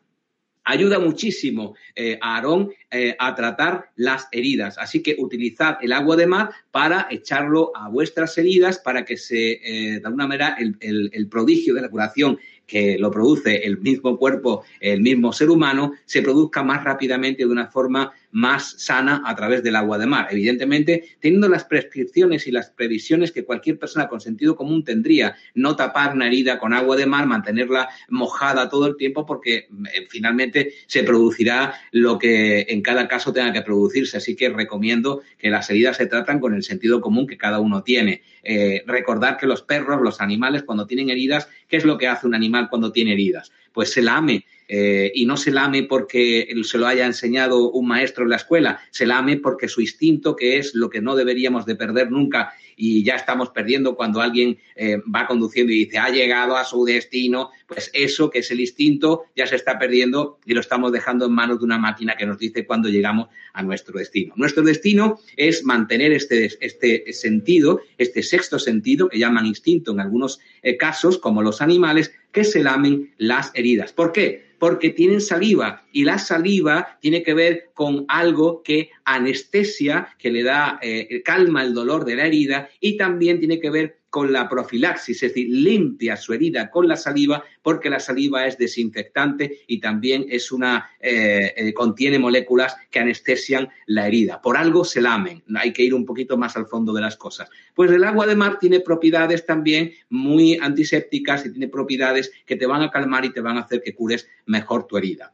ayuda 0.64 1.00
muchísimo 1.00 1.76
eh, 1.96 2.18
a 2.22 2.36
Aarón 2.36 2.72
eh, 2.92 3.16
a 3.20 3.36
tratar 3.36 3.92
las 3.96 4.28
heridas. 4.32 4.78
Así 4.78 5.02
que 5.02 5.16
utilizad 5.20 5.78
el 5.82 5.94
agua 5.94 6.16
de 6.16 6.28
mar 6.28 6.52
para 6.72 7.08
echarlo 7.10 7.72
a 7.76 7.90
vuestras 7.90 8.38
heridas 8.38 8.80
para 8.80 9.06
que 9.06 9.18
se, 9.18 9.54
eh, 9.54 10.00
de 10.00 10.06
alguna 10.06 10.28
manera, 10.28 10.58
el, 10.58 11.28
prodigio 11.30 11.74
de 11.74 11.82
la 11.82 11.90
curación 11.90 12.38
que 12.68 12.98
lo 12.98 13.12
produce 13.12 13.66
el 13.66 13.80
mismo 13.80 14.18
cuerpo, 14.18 14.64
el 14.80 15.02
mismo 15.02 15.34
ser 15.34 15.50
humano, 15.50 15.94
se 16.06 16.22
produzca 16.22 16.64
más 16.64 16.84
rápidamente 16.84 17.44
de 17.44 17.52
una 17.52 17.68
forma 17.68 18.14
más 18.34 18.76
sana 18.80 19.22
a 19.26 19.36
través 19.36 19.64
del 19.64 19.76
agua 19.76 19.98
de 19.98 20.08
mar. 20.08 20.28
Evidentemente, 20.32 21.18
teniendo 21.20 21.48
las 21.48 21.64
prescripciones 21.66 22.48
y 22.48 22.52
las 22.52 22.72
previsiones 22.72 23.32
que 23.32 23.46
cualquier 23.46 23.78
persona 23.78 24.08
con 24.08 24.20
sentido 24.20 24.56
común 24.56 24.84
tendría, 24.84 25.36
no 25.54 25.76
tapar 25.76 26.14
una 26.14 26.28
herida 26.28 26.58
con 26.58 26.74
agua 26.74 26.96
de 26.98 27.06
mar, 27.06 27.28
mantenerla 27.28 27.90
mojada 28.10 28.70
todo 28.70 28.88
el 28.88 28.98
tiempo, 28.98 29.26
porque 29.26 29.56
eh, 29.58 30.08
finalmente 30.10 30.74
se 30.88 31.04
producirá 31.04 31.76
lo 31.92 32.18
que 32.18 32.66
en 32.70 32.82
cada 32.82 33.08
caso 33.08 33.32
tenga 33.32 33.54
que 33.54 33.62
producirse. 33.62 34.18
Así 34.18 34.36
que 34.36 34.50
recomiendo 34.50 35.22
que 35.38 35.52
las 35.52 35.70
heridas 35.70 35.98
se 35.98 36.08
tratan 36.08 36.40
con 36.40 36.56
el 36.56 36.64
sentido 36.64 37.02
común 37.02 37.28
que 37.28 37.38
cada 37.38 37.60
uno 37.60 37.84
tiene. 37.84 38.24
Eh, 38.42 38.84
recordar 38.88 39.38
que 39.38 39.46
los 39.46 39.62
perros, 39.62 40.02
los 40.02 40.22
animales, 40.22 40.64
cuando 40.64 40.88
tienen 40.88 41.12
heridas, 41.12 41.48
¿qué 41.68 41.78
es 41.78 41.86
lo 41.86 42.00
que 42.00 42.08
hace 42.08 42.26
un 42.26 42.34
animal 42.34 42.68
cuando 42.70 42.92
tiene 42.92 43.14
heridas? 43.14 43.52
Pues 43.72 43.92
se 43.92 44.02
lame 44.02 44.46
eh, 44.68 45.12
y 45.14 45.26
no 45.26 45.38
se 45.38 45.52
lame 45.52 45.84
porque 45.84 46.54
se 46.64 46.78
lo 46.78 46.88
haya 46.88 47.06
enseñado 47.06 47.70
un 47.72 47.88
maestro 47.88 48.24
en 48.24 48.30
la 48.30 48.38
escuela, 48.38 48.80
se 48.92 49.06
lame 49.06 49.38
porque 49.38 49.68
su 49.68 49.82
instinto, 49.82 50.36
que 50.36 50.58
es 50.58 50.74
lo 50.74 50.90
que 50.90 51.02
no 51.02 51.16
deberíamos 51.16 51.66
de 51.66 51.76
perder 51.76 52.12
nunca 52.12 52.54
y 52.76 53.04
ya 53.04 53.16
estamos 53.16 53.50
perdiendo 53.50 53.96
cuando 53.96 54.22
alguien 54.22 54.58
eh, 54.76 54.98
va 55.14 55.28
conduciendo 55.28 55.72
y 55.72 55.86
dice 55.86 55.98
ha 55.98 56.10
llegado 56.10 56.58
a 56.58 56.64
su 56.64 56.84
destino, 56.86 57.52
pues 57.68 57.92
eso 57.94 58.30
que 58.30 58.40
es 58.40 58.52
el 58.52 58.60
instinto 58.60 59.26
ya 59.36 59.48
se 59.48 59.56
está 59.56 59.78
perdiendo 59.78 60.40
y 60.46 60.54
lo 60.54 60.62
estamos 60.62 60.92
dejando 60.92 61.26
en 61.26 61.34
manos 61.34 61.60
de 61.60 61.66
una 61.66 61.78
máquina 61.78 62.16
que 62.18 62.26
nos 62.26 62.38
dice 62.38 62.66
cuándo 62.66 62.90
llegamos 62.90 63.28
a 63.54 63.64
nuestro 63.64 63.98
destino. 63.98 64.34
Nuestro 64.38 64.64
destino 64.64 65.20
es 65.38 65.64
mantener 65.64 66.12
este, 66.14 66.52
este 66.60 67.14
sentido, 67.14 67.82
este 67.98 68.24
sexto 68.24 68.60
sentido 68.60 69.10
que 69.10 69.20
llaman 69.20 69.46
instinto 69.46 69.92
en 69.92 70.00
algunos 70.00 70.40
eh, 70.62 70.78
casos, 70.78 71.18
como 71.18 71.42
los 71.42 71.62
animales, 71.62 72.14
que 72.32 72.44
se 72.44 72.64
lamen 72.64 73.14
las 73.18 73.52
heridas. 73.54 73.94
¿Por 73.94 74.12
qué? 74.12 74.53
Porque 74.64 74.92
tienen 74.92 75.20
saliva 75.20 75.84
y 75.92 76.06
la 76.06 76.18
saliva 76.18 76.98
tiene 77.02 77.22
que 77.22 77.34
ver 77.34 77.72
con 77.74 78.06
algo 78.08 78.64
que 78.64 78.92
anestesia, 79.04 80.16
que 80.18 80.32
le 80.32 80.42
da, 80.42 80.80
eh, 80.82 81.22
calma 81.22 81.64
el 81.64 81.74
dolor 81.74 82.06
de 82.06 82.16
la 82.16 82.28
herida 82.28 82.70
y 82.80 82.96
también 82.96 83.40
tiene 83.40 83.60
que 83.60 83.70
ver 83.70 84.00
con 84.14 84.32
la 84.32 84.48
profilaxis, 84.48 85.24
es 85.24 85.34
decir, 85.34 85.48
limpia 85.50 86.16
su 86.16 86.34
herida 86.34 86.70
con 86.70 86.88
la 86.88 86.96
saliva 86.96 87.44
porque 87.64 87.90
la 87.90 88.00
saliva 88.00 88.46
es 88.46 88.60
desinfectante 88.60 89.62
y 89.66 89.80
también 89.80 90.28
es 90.30 90.52
una 90.52 90.88
eh, 91.00 91.52
eh, 91.58 91.74
contiene 91.74 92.20
moléculas 92.20 92.78
que 92.92 93.00
anestesian 93.00 93.70
la 93.88 94.06
herida. 94.06 94.40
Por 94.40 94.56
algo 94.56 94.86
se 94.86 95.02
lamen, 95.02 95.42
hay 95.56 95.74
que 95.74 95.82
ir 95.82 95.96
un 95.96 96.06
poquito 96.06 96.38
más 96.38 96.56
al 96.56 96.68
fondo 96.68 96.94
de 96.94 97.02
las 97.02 97.18
cosas. 97.18 97.50
Pues 97.74 97.90
el 97.90 98.04
agua 98.04 98.28
de 98.28 98.36
mar 98.36 98.60
tiene 98.60 98.82
propiedades 98.82 99.48
también 99.48 99.94
muy 100.10 100.60
antisépticas 100.62 101.48
y 101.48 101.50
tiene 101.50 101.68
propiedades 101.68 102.32
que 102.46 102.56
te 102.56 102.68
van 102.68 102.84
a 102.84 102.92
calmar 102.92 103.26
y 103.26 103.34
te 103.34 103.42
van 103.42 103.58
a 103.58 103.62
hacer 103.62 103.82
que 103.82 103.96
cures 103.96 104.30
mejor 104.46 104.86
tu 104.86 104.96
herida. 104.96 105.34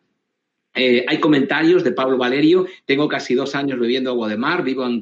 Eh, 0.75 1.03
hay 1.07 1.19
comentarios 1.19 1.83
de 1.83 1.91
Pablo 1.91 2.17
Valerio. 2.17 2.67
Tengo 2.85 3.07
casi 3.07 3.33
dos 3.33 3.55
años 3.55 3.79
bebiendo 3.79 4.11
agua 4.11 4.29
de 4.29 4.37
mar, 4.37 4.63
vivo 4.63 4.85
en, 4.85 5.01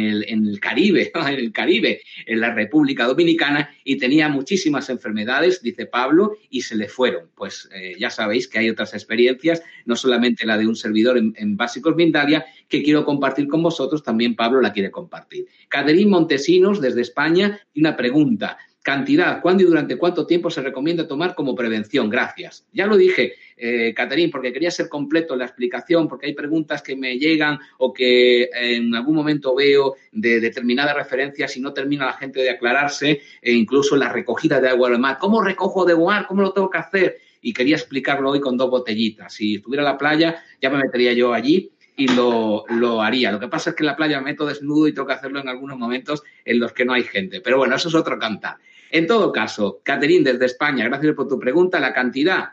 el, 0.00 0.60
Caribe, 0.60 1.12
en 1.14 1.38
el 1.38 1.52
Caribe, 1.52 2.02
en 2.26 2.40
la 2.40 2.52
República 2.52 3.06
Dominicana, 3.06 3.70
y 3.84 3.96
tenía 3.96 4.28
muchísimas 4.28 4.90
enfermedades, 4.90 5.62
dice 5.62 5.86
Pablo, 5.86 6.36
y 6.50 6.62
se 6.62 6.76
le 6.76 6.88
fueron. 6.88 7.30
Pues 7.34 7.68
eh, 7.74 7.94
ya 7.98 8.10
sabéis 8.10 8.48
que 8.48 8.58
hay 8.58 8.70
otras 8.70 8.92
experiencias, 8.92 9.62
no 9.84 9.94
solamente 9.96 10.46
la 10.46 10.58
de 10.58 10.66
un 10.66 10.76
servidor 10.76 11.16
en, 11.16 11.56
Básicos 11.56 11.94
Mindalia, 11.94 12.44
que 12.68 12.82
quiero 12.82 13.04
compartir 13.04 13.46
con 13.46 13.62
vosotros, 13.62 14.02
también 14.02 14.34
Pablo 14.34 14.60
la 14.60 14.72
quiere 14.72 14.90
compartir. 14.90 15.46
Caderín 15.68 16.10
Montesinos, 16.10 16.80
desde 16.80 17.02
España, 17.02 17.60
una 17.76 17.96
pregunta. 17.96 18.58
Cantidad, 18.84 19.40
¿cuándo 19.40 19.62
y 19.62 19.66
durante 19.66 19.96
cuánto 19.96 20.26
tiempo 20.26 20.50
se 20.50 20.60
recomienda 20.60 21.08
tomar 21.08 21.34
como 21.34 21.54
prevención? 21.54 22.10
Gracias. 22.10 22.66
Ya 22.70 22.86
lo 22.86 22.98
dije, 22.98 23.32
eh, 23.56 23.94
Caterín, 23.96 24.30
porque 24.30 24.52
quería 24.52 24.70
ser 24.70 24.90
completo 24.90 25.32
en 25.32 25.38
la 25.38 25.46
explicación, 25.46 26.06
porque 26.06 26.26
hay 26.26 26.34
preguntas 26.34 26.82
que 26.82 26.94
me 26.94 27.16
llegan 27.16 27.58
o 27.78 27.94
que 27.94 28.50
en 28.52 28.94
algún 28.94 29.14
momento 29.14 29.54
veo 29.54 29.94
de 30.12 30.38
determinadas 30.38 30.94
referencias 30.94 31.56
y 31.56 31.62
no 31.62 31.72
termina 31.72 32.04
la 32.04 32.12
gente 32.12 32.42
de 32.42 32.50
aclararse, 32.50 33.22
e 33.40 33.52
incluso 33.52 33.96
la 33.96 34.12
recogida 34.12 34.60
de 34.60 34.68
agua 34.68 34.90
del 34.90 34.98
mar. 34.98 35.16
¿Cómo 35.18 35.40
recojo 35.40 35.86
de 35.86 35.96
mar? 35.96 36.26
¿Cómo 36.28 36.42
lo 36.42 36.52
tengo 36.52 36.68
que 36.68 36.76
hacer? 36.76 37.16
Y 37.40 37.54
quería 37.54 37.76
explicarlo 37.76 38.32
hoy 38.32 38.40
con 38.40 38.58
dos 38.58 38.68
botellitas. 38.68 39.32
Si 39.32 39.54
estuviera 39.54 39.82
en 39.82 39.92
la 39.92 39.96
playa, 39.96 40.44
ya 40.60 40.68
me 40.68 40.76
metería 40.76 41.14
yo 41.14 41.32
allí 41.32 41.70
y 41.96 42.08
lo, 42.08 42.66
lo, 42.68 43.00
haría. 43.00 43.32
Lo 43.32 43.40
que 43.40 43.48
pasa 43.48 43.70
es 43.70 43.76
que 43.76 43.82
en 43.82 43.86
la 43.86 43.96
playa 43.96 44.18
me 44.20 44.32
meto 44.32 44.44
desnudo 44.44 44.88
y 44.88 44.92
tengo 44.92 45.06
que 45.06 45.14
hacerlo 45.14 45.40
en 45.40 45.48
algunos 45.48 45.78
momentos 45.78 46.22
en 46.44 46.60
los 46.60 46.74
que 46.74 46.84
no 46.84 46.92
hay 46.92 47.04
gente. 47.04 47.40
Pero 47.40 47.56
bueno, 47.56 47.76
eso 47.76 47.88
es 47.88 47.94
otro 47.94 48.18
cantar. 48.18 48.58
En 48.94 49.08
todo 49.08 49.32
caso, 49.32 49.80
Caterín, 49.82 50.22
desde 50.22 50.46
España, 50.46 50.84
gracias 50.84 51.16
por 51.16 51.26
tu 51.26 51.36
pregunta. 51.36 51.80
La 51.80 51.92
cantidad 51.92 52.50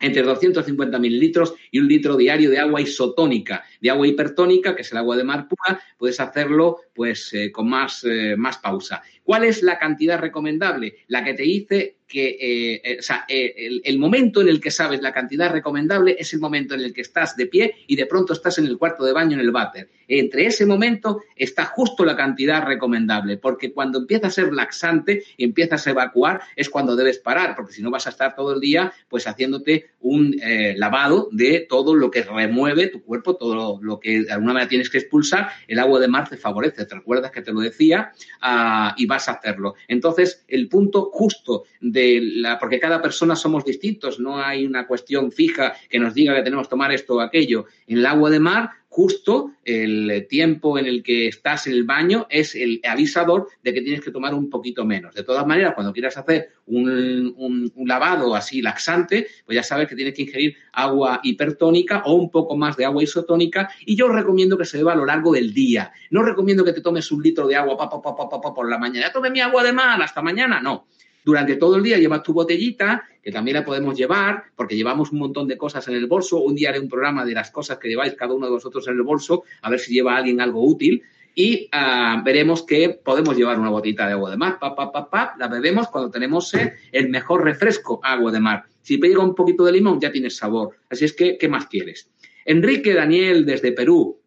entre 0.00 0.22
250 0.22 0.98
mililitros 0.98 1.54
y 1.70 1.78
un 1.78 1.86
litro 1.86 2.16
diario 2.16 2.50
de 2.50 2.58
agua 2.58 2.80
isotónica, 2.80 3.62
de 3.80 3.90
agua 3.90 4.08
hipertónica, 4.08 4.74
que 4.74 4.82
es 4.82 4.90
el 4.90 4.98
agua 4.98 5.16
de 5.16 5.22
mar 5.22 5.46
pura, 5.46 5.80
puedes 5.96 6.18
hacerlo 6.18 6.78
pues 6.92 7.32
eh, 7.34 7.52
con 7.52 7.68
más, 7.68 8.02
eh, 8.02 8.34
más 8.36 8.58
pausa. 8.58 9.00
¿Cuál 9.22 9.44
es 9.44 9.62
la 9.62 9.78
cantidad 9.78 10.18
recomendable? 10.18 11.04
La 11.06 11.22
que 11.22 11.34
te 11.34 11.44
dice 11.44 11.98
que, 12.10 12.36
eh, 12.40 12.82
eh, 12.82 12.98
eh, 13.28 13.80
el, 13.84 13.98
momento 13.98 14.40
en 14.42 14.48
el 14.48 14.60
que 14.60 14.72
sabes 14.72 15.00
la 15.00 15.12
cantidad 15.12 15.50
recomendable 15.50 16.16
es 16.18 16.34
el 16.34 16.40
momento 16.40 16.74
en 16.74 16.80
el 16.80 16.92
que 16.92 17.02
estás 17.02 17.36
de 17.36 17.46
pie 17.46 17.76
y 17.86 17.94
de 17.94 18.06
pronto 18.06 18.32
estás 18.32 18.58
en 18.58 18.66
el 18.66 18.76
cuarto 18.76 19.04
de 19.04 19.12
baño 19.12 19.34
en 19.34 19.40
el 19.40 19.52
váter. 19.52 19.88
Entre 20.08 20.44
ese 20.44 20.66
momento 20.66 21.22
está 21.36 21.64
justo 21.66 22.04
la 22.04 22.16
cantidad 22.16 22.66
recomendable, 22.66 23.36
porque 23.36 23.72
cuando 23.72 24.00
empieza 24.00 24.26
a 24.26 24.30
ser 24.30 24.52
laxante 24.52 25.22
y 25.36 25.44
empiezas 25.44 25.86
a 25.86 25.90
evacuar 25.90 26.40
es 26.56 26.68
cuando 26.68 26.96
debes 26.96 27.18
parar, 27.18 27.54
porque 27.54 27.72
si 27.72 27.80
no 27.80 27.92
vas 27.92 28.08
a 28.08 28.10
estar 28.10 28.34
todo 28.34 28.54
el 28.54 28.60
día 28.60 28.92
pues 29.08 29.28
haciéndote 29.28 29.90
un 30.00 30.36
lavado 30.74 31.28
de 31.30 31.64
todo 31.68 31.94
lo 31.94 32.10
que 32.10 32.24
remueve 32.24 32.88
tu 32.88 33.02
cuerpo, 33.02 33.36
todo 33.36 33.78
lo, 33.80 34.00
que 34.00 34.22
de 34.22 34.32
alguna 34.32 34.54
manera 34.54 34.68
tienes 34.68 34.90
que 34.90 34.98
expulsar. 34.98 35.50
El 35.68 35.78
agua 35.78 36.00
de 36.00 36.08
mar 36.08 36.28
te 36.28 36.36
favorece, 36.36 36.84
te 36.84 36.94
recuerdas 36.96 37.30
que 37.30 37.42
te 37.42 37.52
lo 37.52 37.60
decía, 37.60 38.12
ah, 38.40 38.94
y 38.96 39.06
vas 39.06 39.28
a 39.28 39.32
hacerlo. 39.32 39.76
Entonces, 39.86 40.44
el 40.48 40.68
punto 40.68 41.10
justo 41.12 41.64
de 41.80 41.99
la, 42.20 42.58
porque 42.58 42.80
cada 42.80 43.00
persona 43.00 43.36
somos 43.36 43.64
distintos, 43.64 44.20
no 44.20 44.42
hay 44.42 44.66
una 44.66 44.86
cuestión 44.86 45.32
fija 45.32 45.74
que 45.88 45.98
nos 45.98 46.14
diga 46.14 46.34
que 46.34 46.42
tenemos 46.42 46.66
que 46.66 46.70
tomar 46.70 46.92
esto 46.92 47.16
o 47.16 47.20
aquello. 47.20 47.66
En 47.86 47.98
el 47.98 48.06
agua 48.06 48.30
de 48.30 48.40
mar, 48.40 48.70
justo 48.90 49.52
el 49.64 50.26
tiempo 50.28 50.76
en 50.76 50.84
el 50.84 51.04
que 51.04 51.28
estás 51.28 51.68
en 51.68 51.74
el 51.74 51.84
baño 51.84 52.26
es 52.28 52.56
el 52.56 52.80
avisador 52.84 53.46
de 53.62 53.72
que 53.72 53.82
tienes 53.82 54.00
que 54.00 54.10
tomar 54.10 54.34
un 54.34 54.50
poquito 54.50 54.84
menos. 54.84 55.14
De 55.14 55.22
todas 55.22 55.46
maneras, 55.46 55.74
cuando 55.74 55.92
quieras 55.92 56.16
hacer 56.16 56.48
un, 56.66 57.32
un, 57.36 57.88
lavado 57.88 58.34
así 58.34 58.60
laxante, 58.60 59.28
pues 59.46 59.54
ya 59.54 59.62
sabes 59.62 59.88
que 59.88 59.94
tienes 59.94 60.14
que 60.14 60.22
ingerir 60.22 60.56
agua 60.72 61.20
hipertónica 61.22 62.02
o 62.04 62.14
un 62.14 62.30
poco 62.30 62.56
más 62.56 62.76
de 62.76 62.84
agua 62.84 63.02
isotónica 63.02 63.70
y 63.86 63.94
yo 63.94 64.08
recomiendo 64.08 64.58
que 64.58 64.64
se 64.64 64.78
beba 64.78 64.92
a 64.92 64.96
lo 64.96 65.06
largo 65.06 65.32
del 65.32 65.54
día. 65.54 65.92
No 66.10 66.24
recomiendo 66.24 66.64
que 66.64 66.72
te 66.72 66.80
tomes 66.80 67.12
un 67.12 67.22
litro 67.22 67.46
de 67.46 67.54
agua 67.54 67.76
pa, 67.76 67.88
pa, 67.88 68.02
pa, 68.02 68.54
por 68.54 68.68
la 68.68 68.78
mañana. 68.78 69.12
Ya 69.12 69.30
mi 69.30 69.40
agua 69.40 69.62
de 69.62 69.72
mar 69.72 70.02
hasta 70.02 70.20
mañana. 70.20 70.60
No 70.60 70.88
durante 71.24 71.56
todo 71.56 71.76
el 71.76 71.82
día 71.82 71.98
llevas 71.98 72.22
tu 72.22 72.32
botellita, 72.32 73.04
que 73.22 73.30
también 73.30 73.56
la 73.56 73.64
podemos 73.64 73.96
llevar, 73.96 74.44
porque 74.56 74.76
llevamos 74.76 75.12
un 75.12 75.18
montón 75.18 75.46
de 75.48 75.58
cosas 75.58 75.86
en 75.88 75.94
el 75.94 76.06
bolso. 76.06 76.40
Un 76.42 76.54
día 76.54 76.70
haré 76.70 76.80
un 76.80 76.88
programa 76.88 77.24
de 77.24 77.34
las 77.34 77.50
cosas 77.50 77.78
que 77.78 77.88
lleváis 77.88 78.14
cada 78.14 78.34
uno 78.34 78.46
de 78.46 78.52
vosotros 78.52 78.86
en 78.88 78.94
el 78.94 79.02
bolso, 79.02 79.44
a 79.62 79.70
ver 79.70 79.78
si 79.78 79.92
lleva 79.92 80.16
alguien 80.16 80.40
algo 80.40 80.64
útil. 80.64 81.02
Y 81.34 81.70
uh, 81.72 82.24
veremos 82.24 82.64
que 82.64 82.88
podemos 82.88 83.36
llevar 83.36 83.58
una 83.58 83.70
botellita 83.70 84.06
de 84.06 84.12
agua 84.12 84.30
de 84.30 84.36
mar, 84.36 84.58
pa, 84.58 84.74
pa, 84.74 84.90
pa, 84.90 85.08
pa, 85.08 85.34
la 85.38 85.46
bebemos 85.46 85.88
cuando 85.88 86.10
tenemos 86.10 86.52
el 86.92 87.08
mejor 87.08 87.44
refresco, 87.44 88.00
agua 88.02 88.32
de 88.32 88.40
mar. 88.40 88.64
Si 88.82 88.98
pega 88.98 89.22
un 89.22 89.34
poquito 89.34 89.64
de 89.64 89.72
limón, 89.72 90.00
ya 90.00 90.10
tienes 90.10 90.36
sabor. 90.36 90.70
Así 90.88 91.04
es 91.04 91.12
que, 91.12 91.38
¿qué 91.38 91.48
más 91.48 91.66
quieres? 91.66 92.10
Enrique 92.44 92.94
Daniel, 92.94 93.44
desde 93.46 93.72
Perú, 93.72 94.19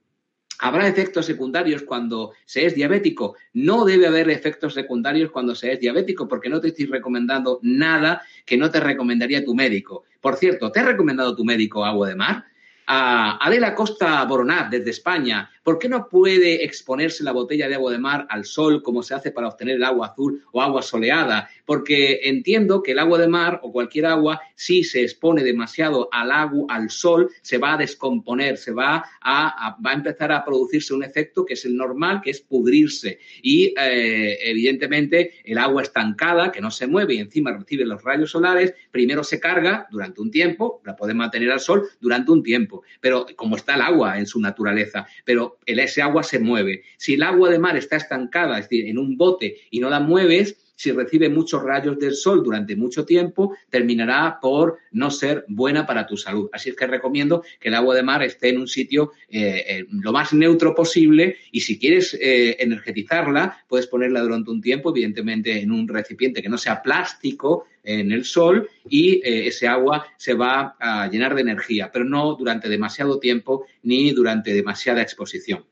¿Habrá 0.63 0.87
efectos 0.87 1.25
secundarios 1.25 1.81
cuando 1.81 2.31
se 2.45 2.65
es 2.65 2.73
diabético? 2.73 3.35
No 3.51 3.83
debe 3.83 4.07
haber 4.07 4.29
efectos 4.29 4.73
secundarios 4.73 5.29
cuando 5.29 5.55
se 5.55 5.73
es 5.73 5.79
diabético 5.81 6.25
porque 6.25 6.47
no 6.47 6.61
te 6.61 6.69
estoy 6.69 6.85
recomendando 6.85 7.59
nada 7.63 8.21
que 8.45 8.55
no 8.55 8.71
te 8.71 8.79
recomendaría 8.79 9.43
tu 9.43 9.53
médico. 9.53 10.05
Por 10.21 10.37
cierto, 10.37 10.71
¿te 10.71 10.79
ha 10.79 10.85
recomendado 10.85 11.35
tu 11.35 11.43
médico 11.43 11.83
agua 11.83 12.07
de 12.07 12.15
mar? 12.15 12.45
A 12.87 13.45
Adela 13.45 13.75
Costa 13.75 14.23
Boronat, 14.23 14.69
desde 14.69 14.91
España, 14.91 15.51
¿por 15.63 15.79
qué 15.79 15.89
no 15.89 16.07
puede 16.09 16.63
exponerse 16.63 17.23
la 17.23 17.31
botella 17.31 17.67
de 17.67 17.75
agua 17.75 17.91
de 17.91 17.97
mar 17.97 18.27
al 18.29 18.45
sol 18.45 18.83
como 18.83 19.01
se 19.01 19.15
hace 19.15 19.31
para 19.31 19.47
obtener 19.47 19.77
el 19.77 19.83
agua 19.83 20.07
azul 20.07 20.43
o 20.51 20.61
agua 20.61 20.81
soleada? 20.81 21.49
Porque 21.65 22.19
entiendo 22.23 22.83
que 22.83 22.91
el 22.91 22.99
agua 22.99 23.17
de 23.17 23.27
mar 23.27 23.59
o 23.63 23.71
cualquier 23.71 24.05
agua, 24.05 24.41
si 24.55 24.83
se 24.83 25.01
expone 25.01 25.43
demasiado 25.43 26.09
al 26.11 26.31
agua, 26.31 26.65
al 26.69 26.89
sol, 26.89 27.31
se 27.41 27.57
va 27.57 27.73
a 27.73 27.77
descomponer, 27.77 28.57
se 28.57 28.71
va 28.71 29.05
a, 29.21 29.77
va 29.83 29.91
a 29.91 29.93
empezar 29.93 30.31
a 30.31 30.43
producirse 30.43 30.93
un 30.93 31.03
efecto 31.03 31.45
que 31.45 31.53
es 31.53 31.65
el 31.65 31.75
normal, 31.75 32.21
que 32.21 32.31
es 32.31 32.41
pudrirse. 32.41 33.19
Y 33.41 33.73
eh, 33.79 34.37
evidentemente 34.43 35.35
el 35.45 35.57
agua 35.57 35.81
estancada, 35.81 36.51
que 36.51 36.61
no 36.61 36.71
se 36.71 36.87
mueve 36.87 37.15
y 37.15 37.19
encima 37.19 37.51
recibe 37.51 37.85
los 37.85 38.03
rayos 38.03 38.31
solares, 38.31 38.73
primero 38.91 39.23
se 39.23 39.39
carga 39.39 39.87
durante 39.89 40.21
un 40.21 40.29
tiempo, 40.29 40.81
la 40.83 40.95
puede 40.95 41.13
mantener 41.13 41.51
al 41.51 41.59
sol 41.59 41.87
durante 41.99 42.31
un 42.31 42.43
tiempo, 42.43 42.83
pero 42.99 43.25
como 43.35 43.55
está 43.55 43.75
el 43.75 43.81
agua 43.81 44.19
en 44.19 44.25
su 44.25 44.39
naturaleza, 44.39 45.07
pero 45.23 45.52
ese 45.65 46.01
agua 46.01 46.23
se 46.23 46.39
mueve. 46.39 46.83
Si 46.97 47.15
el 47.15 47.23
agua 47.23 47.49
de 47.49 47.59
mar 47.59 47.77
está 47.77 47.97
estancada, 47.97 48.57
es 48.59 48.69
decir, 48.69 48.87
en 48.87 48.97
un 48.97 49.17
bote 49.17 49.57
y 49.71 49.79
no 49.79 49.89
la 49.89 49.99
mueves, 49.99 50.62
si 50.75 50.91
recibe 50.91 51.29
muchos 51.29 51.63
rayos 51.63 51.97
del 51.99 52.15
sol 52.15 52.43
durante 52.43 52.75
mucho 52.75 53.05
tiempo, 53.05 53.55
terminará 53.69 54.39
por 54.41 54.79
no 54.91 55.11
ser 55.11 55.45
buena 55.47 55.85
para 55.85 56.05
tu 56.05 56.17
salud. 56.17 56.49
Así 56.51 56.69
es 56.69 56.75
que 56.75 56.87
recomiendo 56.87 57.43
que 57.59 57.69
el 57.69 57.75
agua 57.75 57.95
de 57.95 58.03
mar 58.03 58.23
esté 58.23 58.49
en 58.49 58.59
un 58.59 58.67
sitio 58.67 59.11
eh, 59.29 59.63
eh, 59.67 59.85
lo 59.89 60.11
más 60.11 60.33
neutro 60.33 60.73
posible 60.75 61.37
y 61.51 61.61
si 61.61 61.77
quieres 61.77 62.17
eh, 62.19 62.57
energetizarla, 62.59 63.63
puedes 63.67 63.87
ponerla 63.87 64.21
durante 64.21 64.51
un 64.51 64.61
tiempo, 64.61 64.89
evidentemente 64.89 65.61
en 65.61 65.71
un 65.71 65.87
recipiente 65.87 66.41
que 66.41 66.49
no 66.49 66.57
sea 66.57 66.81
plástico 66.81 67.67
en 67.83 68.11
el 68.11 68.23
sol 68.23 68.69
y 68.89 69.21
ese 69.23 69.67
agua 69.67 70.07
se 70.17 70.33
va 70.33 70.77
a 70.79 71.09
llenar 71.09 71.35
de 71.35 71.41
energía, 71.41 71.91
pero 71.91 72.05
no 72.05 72.35
durante 72.35 72.69
demasiado 72.69 73.19
tiempo 73.19 73.65
ni 73.83 74.11
durante 74.11 74.53
demasiada 74.53 75.01
exposición. 75.01 75.65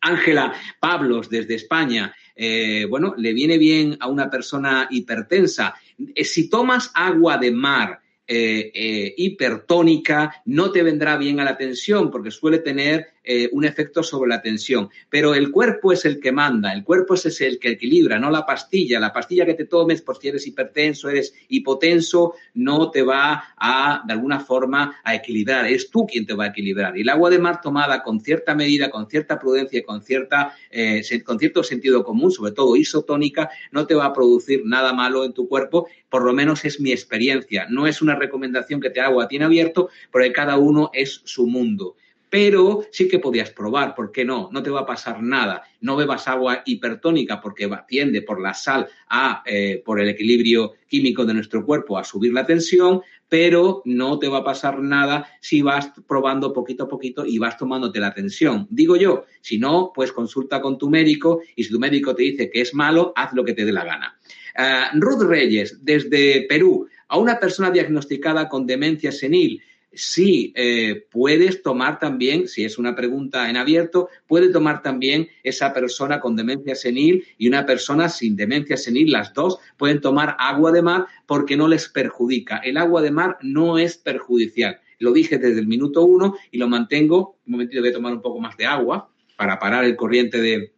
Ángela 0.00 0.54
Pablos, 0.80 1.28
desde 1.28 1.54
España, 1.54 2.14
eh, 2.40 2.86
bueno, 2.88 3.14
le 3.18 3.32
viene 3.32 3.58
bien 3.58 3.96
a 3.98 4.06
una 4.06 4.30
persona 4.30 4.86
hipertensa. 4.88 5.74
Eh, 6.14 6.24
si 6.24 6.48
tomas 6.48 6.92
agua 6.94 7.36
de 7.36 7.50
mar 7.50 8.00
eh, 8.24 9.12
hipertónica, 9.16 10.42
no 10.44 10.70
te 10.70 10.84
vendrá 10.84 11.16
bien 11.16 11.40
a 11.40 11.44
la 11.44 11.56
tensión 11.56 12.12
porque 12.12 12.30
suele 12.30 12.58
tener 12.58 13.08
eh, 13.30 13.46
un 13.52 13.66
efecto 13.66 14.02
sobre 14.02 14.30
la 14.30 14.40
tensión. 14.40 14.88
Pero 15.10 15.34
el 15.34 15.50
cuerpo 15.50 15.92
es 15.92 16.06
el 16.06 16.18
que 16.18 16.32
manda, 16.32 16.72
el 16.72 16.82
cuerpo 16.82 17.12
es 17.12 17.40
el 17.42 17.58
que 17.58 17.72
equilibra, 17.72 18.18
no 18.18 18.30
la 18.30 18.46
pastilla. 18.46 18.98
La 18.98 19.12
pastilla 19.12 19.44
que 19.44 19.52
te 19.52 19.66
tomes, 19.66 20.00
por 20.00 20.16
si 20.16 20.28
eres 20.28 20.46
hipertenso, 20.46 21.10
eres 21.10 21.34
hipotenso, 21.48 22.36
no 22.54 22.90
te 22.90 23.02
va 23.02 23.54
a, 23.58 24.02
de 24.06 24.14
alguna 24.14 24.40
forma, 24.40 24.98
a 25.04 25.14
equilibrar. 25.14 25.66
Es 25.66 25.90
tú 25.90 26.06
quien 26.06 26.24
te 26.24 26.32
va 26.32 26.44
a 26.44 26.46
equilibrar. 26.46 26.96
Y 26.96 27.02
el 27.02 27.08
agua 27.10 27.28
de 27.28 27.38
mar 27.38 27.60
tomada 27.60 28.02
con 28.02 28.18
cierta 28.22 28.54
medida, 28.54 28.88
con 28.88 29.10
cierta 29.10 29.38
prudencia, 29.38 29.84
con, 29.84 30.00
cierta, 30.00 30.54
eh, 30.70 31.02
con 31.22 31.38
cierto 31.38 31.62
sentido 31.62 32.02
común, 32.04 32.32
sobre 32.32 32.52
todo 32.52 32.76
isotónica, 32.76 33.50
no 33.72 33.86
te 33.86 33.94
va 33.94 34.06
a 34.06 34.14
producir 34.14 34.62
nada 34.64 34.94
malo 34.94 35.26
en 35.26 35.34
tu 35.34 35.46
cuerpo. 35.48 35.86
Por 36.08 36.24
lo 36.24 36.32
menos 36.32 36.64
es 36.64 36.80
mi 36.80 36.92
experiencia. 36.92 37.66
No 37.68 37.86
es 37.86 38.00
una 38.00 38.14
recomendación 38.14 38.80
que 38.80 38.88
te 38.88 39.02
hago 39.02 39.20
a 39.20 39.28
ti 39.28 39.36
en 39.36 39.42
abierto, 39.42 39.90
porque 40.10 40.32
cada 40.32 40.56
uno 40.56 40.90
es 40.94 41.20
su 41.26 41.46
mundo 41.46 41.96
pero 42.30 42.82
sí 42.90 43.08
que 43.08 43.18
podías 43.18 43.50
probar, 43.50 43.94
¿por 43.94 44.12
qué 44.12 44.24
no? 44.24 44.48
No 44.52 44.62
te 44.62 44.70
va 44.70 44.80
a 44.80 44.86
pasar 44.86 45.22
nada. 45.22 45.62
No 45.80 45.96
bebas 45.96 46.28
agua 46.28 46.62
hipertónica 46.66 47.40
porque 47.40 47.70
tiende 47.86 48.22
por 48.22 48.40
la 48.40 48.54
sal 48.54 48.88
a, 49.08 49.42
eh, 49.46 49.82
por 49.84 50.00
el 50.00 50.08
equilibrio 50.08 50.74
químico 50.86 51.24
de 51.24 51.34
nuestro 51.34 51.64
cuerpo, 51.64 51.98
a 51.98 52.04
subir 52.04 52.32
la 52.32 52.46
tensión, 52.46 53.02
pero 53.28 53.82
no 53.84 54.18
te 54.18 54.28
va 54.28 54.38
a 54.38 54.44
pasar 54.44 54.80
nada 54.80 55.26
si 55.40 55.62
vas 55.62 55.92
probando 56.06 56.52
poquito 56.52 56.84
a 56.84 56.88
poquito 56.88 57.26
y 57.26 57.38
vas 57.38 57.56
tomándote 57.56 58.00
la 58.00 58.14
tensión. 58.14 58.66
Digo 58.70 58.96
yo, 58.96 59.24
si 59.40 59.58
no, 59.58 59.92
pues 59.94 60.12
consulta 60.12 60.60
con 60.60 60.78
tu 60.78 60.88
médico 60.88 61.42
y 61.54 61.64
si 61.64 61.70
tu 61.70 61.78
médico 61.78 62.14
te 62.14 62.22
dice 62.22 62.50
que 62.50 62.62
es 62.62 62.74
malo, 62.74 63.12
haz 63.16 63.32
lo 63.34 63.44
que 63.44 63.52
te 63.52 63.64
dé 63.64 63.72
la 63.72 63.84
gana. 63.84 64.18
Uh, 64.58 64.98
Ruth 64.98 65.22
Reyes, 65.22 65.84
desde 65.84 66.46
Perú, 66.48 66.88
a 67.08 67.18
una 67.18 67.38
persona 67.38 67.70
diagnosticada 67.70 68.48
con 68.48 68.66
demencia 68.66 69.12
senil, 69.12 69.62
sí 69.92 70.52
eh, 70.56 71.06
puedes 71.10 71.62
tomar 71.62 71.98
también, 71.98 72.48
si 72.48 72.64
es 72.64 72.78
una 72.78 72.94
pregunta 72.94 73.48
en 73.48 73.56
abierto, 73.56 74.08
puede 74.26 74.50
tomar 74.50 74.82
también 74.82 75.28
esa 75.42 75.72
persona 75.72 76.20
con 76.20 76.36
demencia 76.36 76.74
senil 76.74 77.24
y 77.36 77.48
una 77.48 77.66
persona 77.66 78.08
sin 78.08 78.36
demencia 78.36 78.76
senil, 78.76 79.10
las 79.10 79.32
dos 79.34 79.58
pueden 79.76 80.00
tomar 80.00 80.36
agua 80.38 80.72
de 80.72 80.82
mar 80.82 81.06
porque 81.26 81.56
no 81.56 81.68
les 81.68 81.88
perjudica. 81.88 82.58
El 82.58 82.76
agua 82.76 83.02
de 83.02 83.10
mar 83.10 83.38
no 83.42 83.78
es 83.78 83.96
perjudicial. 83.96 84.80
Lo 84.98 85.12
dije 85.12 85.38
desde 85.38 85.60
el 85.60 85.66
minuto 85.66 86.04
uno 86.04 86.36
y 86.50 86.58
lo 86.58 86.68
mantengo. 86.68 87.38
Un 87.46 87.52
momentito 87.52 87.80
voy 87.80 87.90
a 87.90 87.94
tomar 87.94 88.12
un 88.12 88.22
poco 88.22 88.40
más 88.40 88.56
de 88.56 88.66
agua 88.66 89.10
para 89.36 89.58
parar 89.58 89.84
el 89.84 89.94
corriente 89.94 90.40
de, 90.40 90.72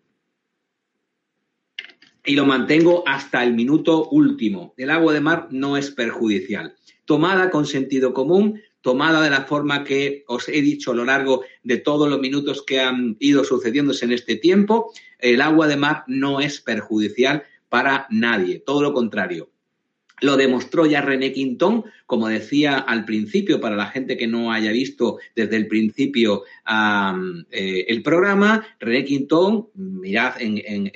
y 2.24 2.34
lo 2.34 2.44
mantengo 2.44 3.02
hasta 3.06 3.42
el 3.42 3.54
minuto 3.54 4.08
último. 4.10 4.74
El 4.76 4.90
agua 4.90 5.12
de 5.12 5.20
mar 5.20 5.48
no 5.50 5.76
es 5.76 5.90
perjudicial. 5.90 6.74
Tomada 7.04 7.50
con 7.50 7.66
sentido 7.66 8.12
común, 8.12 8.60
tomada 8.82 9.22
de 9.22 9.30
la 9.30 9.44
forma 9.44 9.84
que 9.84 10.24
os 10.26 10.48
he 10.48 10.62
dicho 10.62 10.92
a 10.92 10.94
lo 10.94 11.04
largo 11.04 11.42
de 11.62 11.78
todos 11.78 12.08
los 12.08 12.20
minutos 12.20 12.62
que 12.62 12.80
han 12.80 13.16
ido 13.20 13.44
sucediéndose 13.44 14.04
en 14.04 14.12
este 14.12 14.36
tiempo, 14.36 14.92
el 15.18 15.40
agua 15.40 15.66
de 15.66 15.76
mar 15.76 16.04
no 16.06 16.40
es 16.40 16.60
perjudicial 16.60 17.44
para 17.68 18.06
nadie, 18.10 18.58
todo 18.58 18.82
lo 18.82 18.92
contrario. 18.92 19.50
Lo 20.20 20.36
demostró 20.36 20.86
ya 20.86 21.00
René 21.00 21.32
Quintón, 21.32 21.84
como 22.06 22.28
decía 22.28 22.78
al 22.78 23.04
principio, 23.04 23.60
para 23.60 23.76
la 23.76 23.86
gente 23.86 24.16
que 24.16 24.26
no 24.26 24.52
haya 24.52 24.72
visto 24.72 25.18
desde 25.34 25.56
el 25.56 25.68
principio 25.68 26.42
eh, 27.50 27.84
el 27.88 28.02
programa, 28.02 28.66
René 28.78 29.04
Quintón, 29.04 29.68
mirad 29.74 30.34
en, 30.40 30.90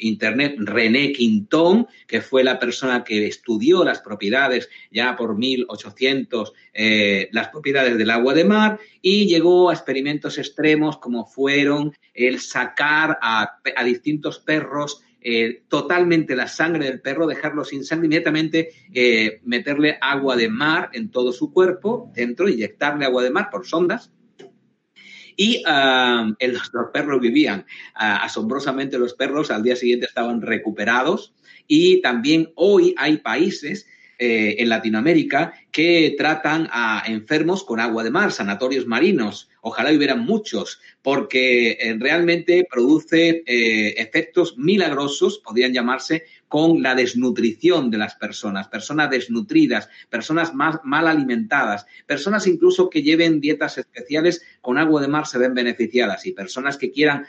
internet 0.00 0.56
René 0.58 1.12
Quintón, 1.12 1.86
que 2.06 2.20
fue 2.20 2.44
la 2.44 2.58
persona 2.58 3.04
que 3.04 3.26
estudió 3.26 3.84
las 3.84 4.00
propiedades 4.00 4.68
ya 4.90 5.16
por 5.16 5.36
1800, 5.36 6.52
eh, 6.74 7.28
las 7.32 7.48
propiedades 7.48 7.98
del 7.98 8.10
agua 8.10 8.34
de 8.34 8.44
mar 8.44 8.78
y 9.02 9.26
llegó 9.26 9.70
a 9.70 9.74
experimentos 9.74 10.38
extremos 10.38 10.98
como 10.98 11.26
fueron 11.26 11.92
el 12.18 12.40
sacar 12.40 13.18
a, 13.22 13.60
distintos 13.84 14.40
perros 14.40 15.02
eh, 15.20 15.62
totalmente 15.68 16.36
la 16.36 16.48
sangre 16.48 16.86
del 16.86 17.00
perro, 17.00 17.26
dejarlo 17.26 17.64
sin 17.64 17.84
sangre, 17.84 18.06
inmediatamente 18.06 18.70
eh, 18.92 19.40
meterle 19.44 19.98
agua 20.00 20.36
de 20.36 20.48
mar 20.48 20.90
en 20.92 21.10
todo 21.10 21.32
su 21.32 21.52
cuerpo, 21.52 22.10
dentro, 22.14 22.48
inyectarle 22.48 23.04
agua 23.04 23.22
de 23.22 23.30
mar 23.30 23.48
por 23.50 23.66
sondas. 23.66 24.12
Y 25.36 25.62
ah, 25.66 26.32
los, 26.40 26.70
perros 26.92 27.20
vivían. 27.20 27.64
Ah, 27.94 28.24
asombrosamente 28.24 28.98
los 28.98 29.14
perros 29.14 29.52
al 29.52 29.62
día 29.62 29.76
siguiente 29.76 30.06
estaban 30.06 30.42
recuperados. 30.42 31.34
Y 31.68 32.00
también 32.00 32.50
hoy 32.56 32.94
hay 32.96 33.18
países 33.18 33.86
eh, 34.18 34.56
en 34.58 34.68
Latinoamérica 34.68 35.54
que 35.70 36.16
tratan 36.18 36.68
a 36.72 37.04
enfermos 37.06 37.62
con 37.62 37.78
agua 37.78 38.02
de 38.02 38.10
mar, 38.10 38.32
sanatorios 38.32 38.84
marinos. 38.84 39.48
Ojalá 39.60 39.92
hubieran 39.92 40.20
muchos, 40.20 40.80
porque 41.02 41.78
eh, 41.80 41.96
realmente 42.00 42.66
produce 42.68 43.44
eh, 43.46 43.94
efectos 43.96 44.58
milagrosos, 44.58 45.38
podrían 45.38 45.72
llamarse, 45.72 46.24
con 46.48 46.82
la 46.82 46.94
desnutrición 46.94 47.90
de 47.90 47.98
las 47.98 48.14
personas, 48.14 48.68
personas 48.68 49.10
desnutridas, 49.10 49.88
personas 50.08 50.52
mal 50.54 51.06
alimentadas, 51.06 51.86
personas 52.06 52.46
incluso 52.46 52.88
que 52.88 53.02
lleven 53.02 53.40
dietas 53.40 53.78
especiales 53.78 54.42
con 54.60 54.78
agua 54.78 55.00
de 55.00 55.08
mar 55.08 55.26
se 55.26 55.38
ven 55.38 55.54
beneficiadas 55.54 56.26
y 56.26 56.32
personas 56.32 56.76
que 56.76 56.90
quieran 56.90 57.26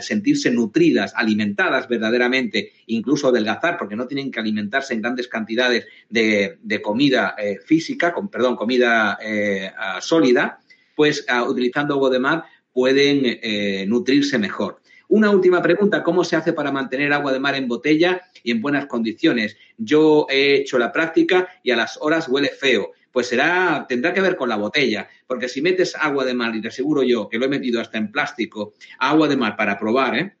sentirse 0.00 0.50
nutridas, 0.50 1.12
alimentadas 1.14 1.88
verdaderamente, 1.88 2.72
incluso 2.86 3.28
adelgazar, 3.28 3.78
porque 3.78 3.96
no 3.96 4.06
tienen 4.06 4.30
que 4.30 4.40
alimentarse 4.40 4.94
en 4.94 5.02
grandes 5.02 5.28
cantidades 5.28 5.86
de, 6.08 6.58
comida 6.82 7.34
eh, 7.38 7.58
física, 7.64 8.12
con, 8.12 8.28
perdón, 8.28 8.56
comida 8.56 9.18
eh, 9.22 9.70
sólida, 10.00 10.60
pues 10.94 11.24
utilizando 11.46 11.94
agua 11.94 12.10
de 12.10 12.18
mar 12.18 12.44
pueden 12.72 13.22
eh, 13.24 13.84
nutrirse 13.86 14.38
mejor. 14.38 14.79
Una 15.10 15.30
última 15.30 15.60
pregunta, 15.60 16.04
¿cómo 16.04 16.22
se 16.22 16.36
hace 16.36 16.52
para 16.52 16.70
mantener 16.70 17.12
agua 17.12 17.32
de 17.32 17.40
mar 17.40 17.56
en 17.56 17.66
botella 17.66 18.22
y 18.44 18.52
en 18.52 18.60
buenas 18.60 18.86
condiciones? 18.86 19.56
Yo 19.76 20.26
he 20.30 20.54
hecho 20.54 20.78
la 20.78 20.92
práctica 20.92 21.48
y 21.64 21.72
a 21.72 21.76
las 21.76 21.98
horas 22.00 22.28
huele 22.28 22.48
feo. 22.48 22.92
Pues 23.10 23.26
será, 23.26 23.86
tendrá 23.88 24.14
que 24.14 24.20
ver 24.20 24.36
con 24.36 24.48
la 24.48 24.54
botella, 24.54 25.08
porque 25.26 25.48
si 25.48 25.62
metes 25.62 25.96
agua 25.96 26.24
de 26.24 26.32
mar, 26.32 26.54
y 26.54 26.60
te 26.60 26.68
aseguro 26.68 27.02
yo 27.02 27.28
que 27.28 27.38
lo 27.38 27.46
he 27.46 27.48
metido 27.48 27.80
hasta 27.80 27.98
en 27.98 28.12
plástico, 28.12 28.74
agua 29.00 29.26
de 29.26 29.36
mar 29.36 29.56
para 29.56 29.76
probar, 29.76 30.16
¿eh? 30.16 30.36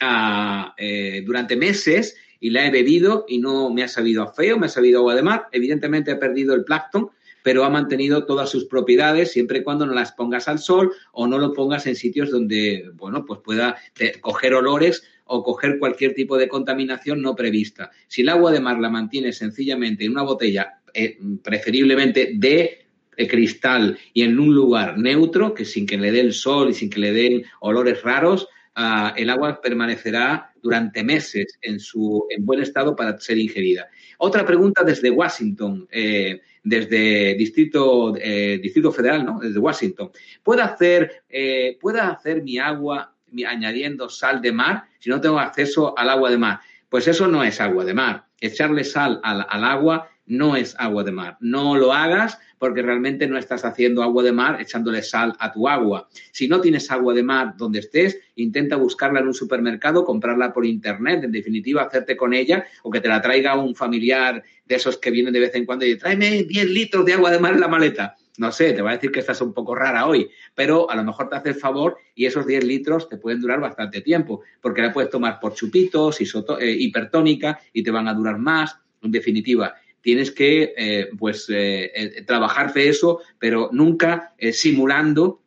Ah, 0.00 0.76
eh 0.78 1.24
durante 1.26 1.56
meses 1.56 2.16
y 2.38 2.50
la 2.50 2.64
he 2.64 2.70
bebido 2.70 3.24
y 3.26 3.38
no 3.38 3.68
me 3.70 3.82
ha 3.82 3.88
sabido 3.88 4.22
a 4.22 4.32
feo, 4.32 4.60
me 4.60 4.66
ha 4.66 4.68
sabido 4.68 5.00
agua 5.00 5.16
de 5.16 5.22
mar. 5.22 5.48
Evidentemente 5.50 6.12
he 6.12 6.16
perdido 6.16 6.54
el 6.54 6.62
plancton, 6.62 7.10
pero 7.48 7.64
ha 7.64 7.70
mantenido 7.70 8.26
todas 8.26 8.50
sus 8.50 8.66
propiedades 8.66 9.32
siempre 9.32 9.60
y 9.60 9.62
cuando 9.62 9.86
no 9.86 9.94
las 9.94 10.12
pongas 10.12 10.48
al 10.48 10.58
sol 10.58 10.92
o 11.12 11.26
no 11.26 11.38
lo 11.38 11.54
pongas 11.54 11.86
en 11.86 11.96
sitios 11.96 12.30
donde, 12.30 12.90
bueno, 12.92 13.24
pues 13.24 13.40
pueda 13.42 13.78
coger 14.20 14.52
olores 14.52 15.02
o 15.24 15.42
coger 15.42 15.78
cualquier 15.78 16.12
tipo 16.12 16.36
de 16.36 16.46
contaminación 16.46 17.22
no 17.22 17.34
prevista. 17.34 17.90
Si 18.06 18.20
el 18.20 18.28
agua 18.28 18.52
de 18.52 18.60
mar 18.60 18.78
la 18.78 18.90
mantiene 18.90 19.32
sencillamente 19.32 20.04
en 20.04 20.10
una 20.10 20.24
botella, 20.24 20.80
eh, 20.92 21.16
preferiblemente 21.42 22.32
de 22.34 22.84
eh, 23.16 23.26
cristal 23.26 23.98
y 24.12 24.24
en 24.24 24.38
un 24.38 24.54
lugar 24.54 24.98
neutro, 24.98 25.54
que 25.54 25.64
sin 25.64 25.86
que 25.86 25.96
le 25.96 26.12
dé 26.12 26.20
el 26.20 26.34
sol 26.34 26.68
y 26.68 26.74
sin 26.74 26.90
que 26.90 27.00
le 27.00 27.12
den 27.14 27.44
olores 27.60 28.02
raros, 28.02 28.46
ah, 28.74 29.14
el 29.16 29.30
agua 29.30 29.58
permanecerá 29.62 30.52
durante 30.62 31.02
meses 31.02 31.58
en, 31.62 31.80
su, 31.80 32.26
en 32.28 32.44
buen 32.44 32.60
estado 32.60 32.94
para 32.94 33.18
ser 33.18 33.38
ingerida. 33.38 33.88
Otra 34.18 34.44
pregunta 34.44 34.84
desde 34.84 35.10
Washington, 35.10 35.88
eh, 35.90 36.42
desde 36.62 37.34
Distrito, 37.34 38.14
eh, 38.16 38.58
Distrito 38.62 38.92
Federal, 38.92 39.24
¿no? 39.24 39.40
Desde 39.40 39.58
Washington. 39.58 40.10
¿Puedo 40.42 40.62
hacer, 40.62 41.24
eh, 41.28 41.78
hacer 42.00 42.42
mi 42.42 42.58
agua 42.58 43.14
añadiendo 43.46 44.08
sal 44.08 44.40
de 44.40 44.52
mar 44.52 44.84
si 44.98 45.10
no 45.10 45.20
tengo 45.20 45.38
acceso 45.38 45.96
al 45.96 46.10
agua 46.10 46.30
de 46.30 46.38
mar? 46.38 46.60
Pues 46.88 47.06
eso 47.08 47.28
no 47.28 47.44
es 47.44 47.60
agua 47.60 47.84
de 47.84 47.94
mar. 47.94 48.26
Echarle 48.40 48.84
sal 48.84 49.20
al 49.22 49.64
agua 49.64 50.08
no 50.28 50.56
es 50.56 50.74
agua 50.78 51.04
de 51.04 51.12
mar. 51.12 51.36
No 51.40 51.76
lo 51.76 51.92
hagas 51.92 52.38
porque 52.58 52.82
realmente 52.82 53.26
no 53.26 53.38
estás 53.38 53.64
haciendo 53.64 54.02
agua 54.02 54.22
de 54.22 54.32
mar 54.32 54.60
echándole 54.60 55.02
sal 55.02 55.34
a 55.38 55.52
tu 55.52 55.68
agua. 55.68 56.08
Si 56.32 56.48
no 56.48 56.60
tienes 56.60 56.90
agua 56.90 57.14
de 57.14 57.22
mar 57.22 57.54
donde 57.56 57.80
estés, 57.80 58.18
intenta 58.36 58.76
buscarla 58.76 59.20
en 59.20 59.28
un 59.28 59.34
supermercado, 59.34 60.04
comprarla 60.04 60.52
por 60.52 60.66
internet, 60.66 61.24
en 61.24 61.32
definitiva, 61.32 61.82
hacerte 61.82 62.16
con 62.16 62.34
ella 62.34 62.64
o 62.82 62.90
que 62.90 63.00
te 63.00 63.08
la 63.08 63.22
traiga 63.22 63.56
un 63.56 63.74
familiar 63.74 64.42
de 64.64 64.74
esos 64.74 64.98
que 64.98 65.10
vienen 65.10 65.32
de 65.32 65.40
vez 65.40 65.54
en 65.54 65.64
cuando 65.64 65.86
y 65.86 65.96
tráeme 65.96 66.44
10 66.44 66.70
litros 66.70 67.04
de 67.06 67.14
agua 67.14 67.30
de 67.30 67.38
mar 67.38 67.54
en 67.54 67.60
la 67.60 67.68
maleta. 67.68 68.16
No 68.38 68.52
sé, 68.52 68.72
te 68.72 68.82
va 68.82 68.90
a 68.90 68.94
decir 68.94 69.10
que 69.10 69.18
estás 69.18 69.40
un 69.40 69.52
poco 69.52 69.74
rara 69.74 70.06
hoy, 70.06 70.30
pero 70.54 70.88
a 70.88 70.94
lo 70.94 71.02
mejor 71.02 71.28
te 71.28 71.36
hace 71.36 71.48
el 71.48 71.54
favor 71.56 71.96
y 72.14 72.26
esos 72.26 72.46
10 72.46 72.64
litros 72.64 73.08
te 73.08 73.16
pueden 73.16 73.40
durar 73.40 73.60
bastante 73.60 74.00
tiempo, 74.00 74.42
porque 74.60 74.80
la 74.80 74.92
puedes 74.92 75.10
tomar 75.10 75.40
por 75.40 75.54
chupitos, 75.54 76.20
eh, 76.20 76.70
hipertónica 76.70 77.58
y 77.72 77.82
te 77.82 77.90
van 77.90 78.06
a 78.06 78.14
durar 78.14 78.38
más. 78.38 78.78
En 79.02 79.10
definitiva, 79.10 79.74
tienes 80.00 80.30
que 80.30 80.74
eh, 80.76 81.08
pues 81.18 81.48
eh, 81.50 81.90
eh, 81.94 82.22
trabajar 82.22 82.72
de 82.72 82.88
eso, 82.88 83.20
pero 83.38 83.70
nunca 83.72 84.34
simulando 84.52 85.42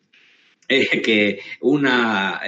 que 0.68 1.42
una 1.60 2.40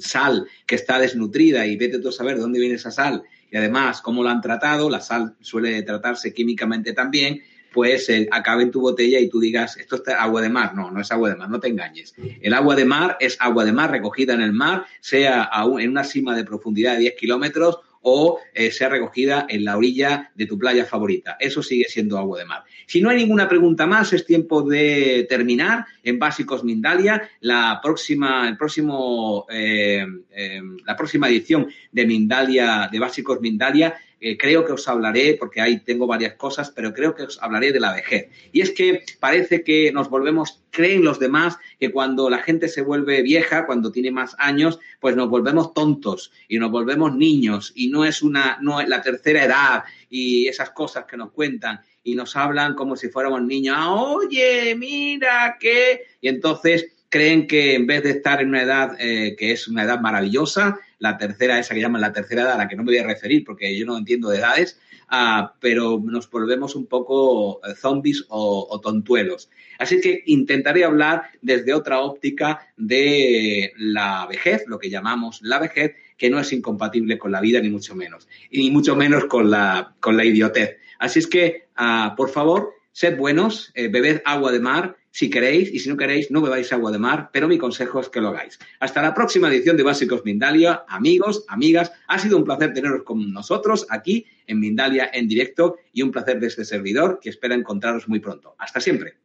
sal 0.00 0.48
que 0.66 0.74
está 0.74 0.98
desnutrida 0.98 1.64
y 1.64 1.76
vete 1.76 2.00
tú 2.00 2.08
a 2.08 2.12
saber 2.12 2.38
dónde 2.38 2.58
viene 2.58 2.74
esa 2.74 2.90
sal 2.90 3.22
y 3.52 3.56
además 3.56 4.00
cómo 4.00 4.24
la 4.24 4.32
han 4.32 4.40
tratado, 4.40 4.90
la 4.90 5.00
sal 5.00 5.36
suele 5.40 5.82
tratarse 5.82 6.34
químicamente 6.34 6.92
también, 6.92 7.40
pues 7.72 8.10
acabe 8.32 8.64
en 8.64 8.72
tu 8.72 8.80
botella 8.80 9.20
y 9.20 9.28
tú 9.28 9.38
digas, 9.38 9.76
esto 9.76 9.94
es 9.96 10.08
agua 10.08 10.42
de 10.42 10.48
mar. 10.48 10.74
No, 10.74 10.90
no 10.90 11.00
es 11.00 11.12
agua 11.12 11.30
de 11.30 11.36
mar, 11.36 11.48
no 11.48 11.60
te 11.60 11.68
engañes. 11.68 12.14
El 12.40 12.52
agua 12.52 12.74
de 12.74 12.84
mar 12.84 13.16
es 13.20 13.36
agua 13.38 13.64
de 13.64 13.72
mar 13.72 13.92
recogida 13.92 14.34
en 14.34 14.40
el 14.40 14.52
mar, 14.52 14.84
sea 15.00 15.50
en 15.78 15.90
una 15.90 16.02
cima 16.02 16.34
de 16.34 16.42
profundidad 16.42 16.94
de 16.94 17.00
10 17.00 17.14
kilómetros 17.14 17.78
o 18.06 18.38
eh, 18.52 18.70
sea 18.70 18.88
recogida 18.88 19.46
en 19.48 19.64
la 19.64 19.76
orilla 19.76 20.30
de 20.34 20.46
tu 20.46 20.58
playa 20.58 20.84
favorita. 20.84 21.36
Eso 21.40 21.62
sigue 21.62 21.86
siendo 21.88 22.18
agua 22.18 22.38
de 22.38 22.44
mar. 22.44 22.62
Si 22.86 23.00
no 23.00 23.08
hay 23.08 23.16
ninguna 23.16 23.48
pregunta 23.48 23.86
más, 23.86 24.12
es 24.12 24.26
tiempo 24.26 24.62
de 24.62 25.26
terminar 25.28 25.86
en 26.02 26.18
Básicos 26.18 26.64
Mindalia. 26.64 27.28
La 27.40 27.80
próxima, 27.82 28.46
el 28.46 28.58
próximo, 28.58 29.46
eh, 29.50 30.04
eh, 30.30 30.60
la 30.84 30.96
próxima 30.96 31.28
edición 31.28 31.66
de 31.90 32.06
Mindalia, 32.06 32.88
de 32.92 32.98
Básicos 32.98 33.40
Mindalia, 33.40 33.94
creo 34.38 34.64
que 34.64 34.72
os 34.72 34.88
hablaré, 34.88 35.36
porque 35.38 35.60
ahí 35.60 35.80
tengo 35.80 36.06
varias 36.06 36.34
cosas, 36.34 36.70
pero 36.70 36.92
creo 36.92 37.14
que 37.14 37.24
os 37.24 37.42
hablaré 37.42 37.72
de 37.72 37.80
la 37.80 37.92
vejez. 37.92 38.28
Y 38.52 38.62
es 38.62 38.70
que 38.70 39.02
parece 39.20 39.62
que 39.62 39.92
nos 39.92 40.08
volvemos, 40.08 40.62
creen 40.70 41.04
los 41.04 41.18
demás, 41.18 41.58
que 41.78 41.92
cuando 41.92 42.30
la 42.30 42.38
gente 42.38 42.68
se 42.68 42.82
vuelve 42.82 43.22
vieja, 43.22 43.66
cuando 43.66 43.92
tiene 43.92 44.10
más 44.10 44.34
años, 44.38 44.78
pues 45.00 45.14
nos 45.16 45.28
volvemos 45.28 45.74
tontos 45.74 46.32
y 46.48 46.58
nos 46.58 46.70
volvemos 46.70 47.14
niños 47.14 47.72
y 47.74 47.88
no 47.88 48.04
es 48.04 48.22
una, 48.22 48.58
no 48.62 48.80
es 48.80 48.88
la 48.88 49.02
tercera 49.02 49.44
edad 49.44 49.84
y 50.08 50.48
esas 50.48 50.70
cosas 50.70 51.04
que 51.04 51.16
nos 51.16 51.32
cuentan 51.32 51.80
y 52.02 52.14
nos 52.14 52.36
hablan 52.36 52.74
como 52.74 52.96
si 52.96 53.08
fuéramos 53.08 53.42
niños. 53.42 53.76
Ah, 53.78 53.92
oye, 53.92 54.74
mira 54.76 55.56
qué. 55.58 56.02
Y 56.20 56.28
entonces 56.28 56.86
creen 57.08 57.46
que 57.46 57.74
en 57.74 57.86
vez 57.86 58.02
de 58.02 58.10
estar 58.10 58.42
en 58.42 58.48
una 58.48 58.62
edad 58.62 58.96
eh, 58.98 59.36
que 59.38 59.52
es 59.52 59.68
una 59.68 59.84
edad 59.84 60.00
maravillosa, 60.00 60.80
la 61.04 61.16
tercera, 61.16 61.58
esa 61.58 61.74
que 61.74 61.80
llaman 61.80 62.00
la 62.00 62.12
tercera 62.12 62.42
edad, 62.42 62.52
a 62.54 62.58
la 62.58 62.68
que 62.68 62.74
no 62.74 62.82
me 62.82 62.90
voy 62.90 62.98
a 62.98 63.06
referir 63.06 63.44
porque 63.44 63.76
yo 63.78 63.86
no 63.86 63.96
entiendo 63.96 64.30
de 64.30 64.38
edades, 64.38 64.80
ah, 65.08 65.54
pero 65.60 66.02
nos 66.04 66.28
volvemos 66.28 66.74
un 66.74 66.86
poco 66.86 67.60
eh, 67.64 67.74
zombies 67.76 68.24
o, 68.28 68.80
tontuelos. 68.82 69.50
Así 69.78 70.00
que 70.00 70.22
intentaré 70.26 70.84
hablar 70.84 71.24
desde 71.42 71.74
otra 71.74 72.00
óptica 72.00 72.66
de 72.76 73.72
la 73.76 74.26
vejez, 74.26 74.64
lo 74.66 74.78
que 74.78 74.90
llamamos 74.90 75.40
la 75.42 75.58
vejez, 75.58 75.94
que 76.16 76.30
no 76.30 76.40
es 76.40 76.52
incompatible 76.52 77.18
con 77.18 77.30
la 77.30 77.40
vida, 77.40 77.60
ni 77.60 77.70
mucho 77.70 77.94
menos, 77.94 78.26
y 78.50 78.58
ni 78.58 78.70
mucho 78.70 78.96
menos 78.96 79.26
con 79.26 79.50
la, 79.50 79.94
con 80.00 80.16
la 80.16 80.24
idiotez. 80.24 80.78
Así 80.98 81.18
es 81.18 81.26
que, 81.26 81.68
ah, 81.76 82.14
por 82.16 82.30
favor, 82.30 82.72
sed 82.92 83.16
buenos, 83.16 83.72
eh, 83.74 83.88
bebed 83.88 84.22
agua 84.24 84.52
de 84.52 84.60
mar, 84.60 84.96
si 85.14 85.30
queréis, 85.30 85.72
y 85.72 85.78
si 85.78 85.88
no 85.88 85.96
queréis, 85.96 86.32
no 86.32 86.40
bebáis 86.40 86.72
agua 86.72 86.90
de 86.90 86.98
mar, 86.98 87.30
pero 87.32 87.46
mi 87.46 87.56
consejo 87.56 88.00
es 88.00 88.08
que 88.08 88.20
lo 88.20 88.30
hagáis. 88.30 88.58
Hasta 88.80 89.00
la 89.00 89.14
próxima 89.14 89.48
edición 89.48 89.76
de 89.76 89.84
Básicos 89.84 90.24
Mindalia. 90.24 90.82
Amigos, 90.88 91.44
amigas, 91.46 91.92
ha 92.08 92.18
sido 92.18 92.36
un 92.36 92.42
placer 92.42 92.74
teneros 92.74 93.04
con 93.04 93.32
nosotros 93.32 93.86
aquí 93.90 94.26
en 94.48 94.58
Mindalia 94.58 95.08
en 95.14 95.28
directo 95.28 95.76
y 95.92 96.02
un 96.02 96.10
placer 96.10 96.40
de 96.40 96.48
este 96.48 96.64
servidor 96.64 97.20
que 97.22 97.30
espera 97.30 97.54
encontraros 97.54 98.08
muy 98.08 98.18
pronto. 98.18 98.56
Hasta 98.58 98.80
siempre. 98.80 99.23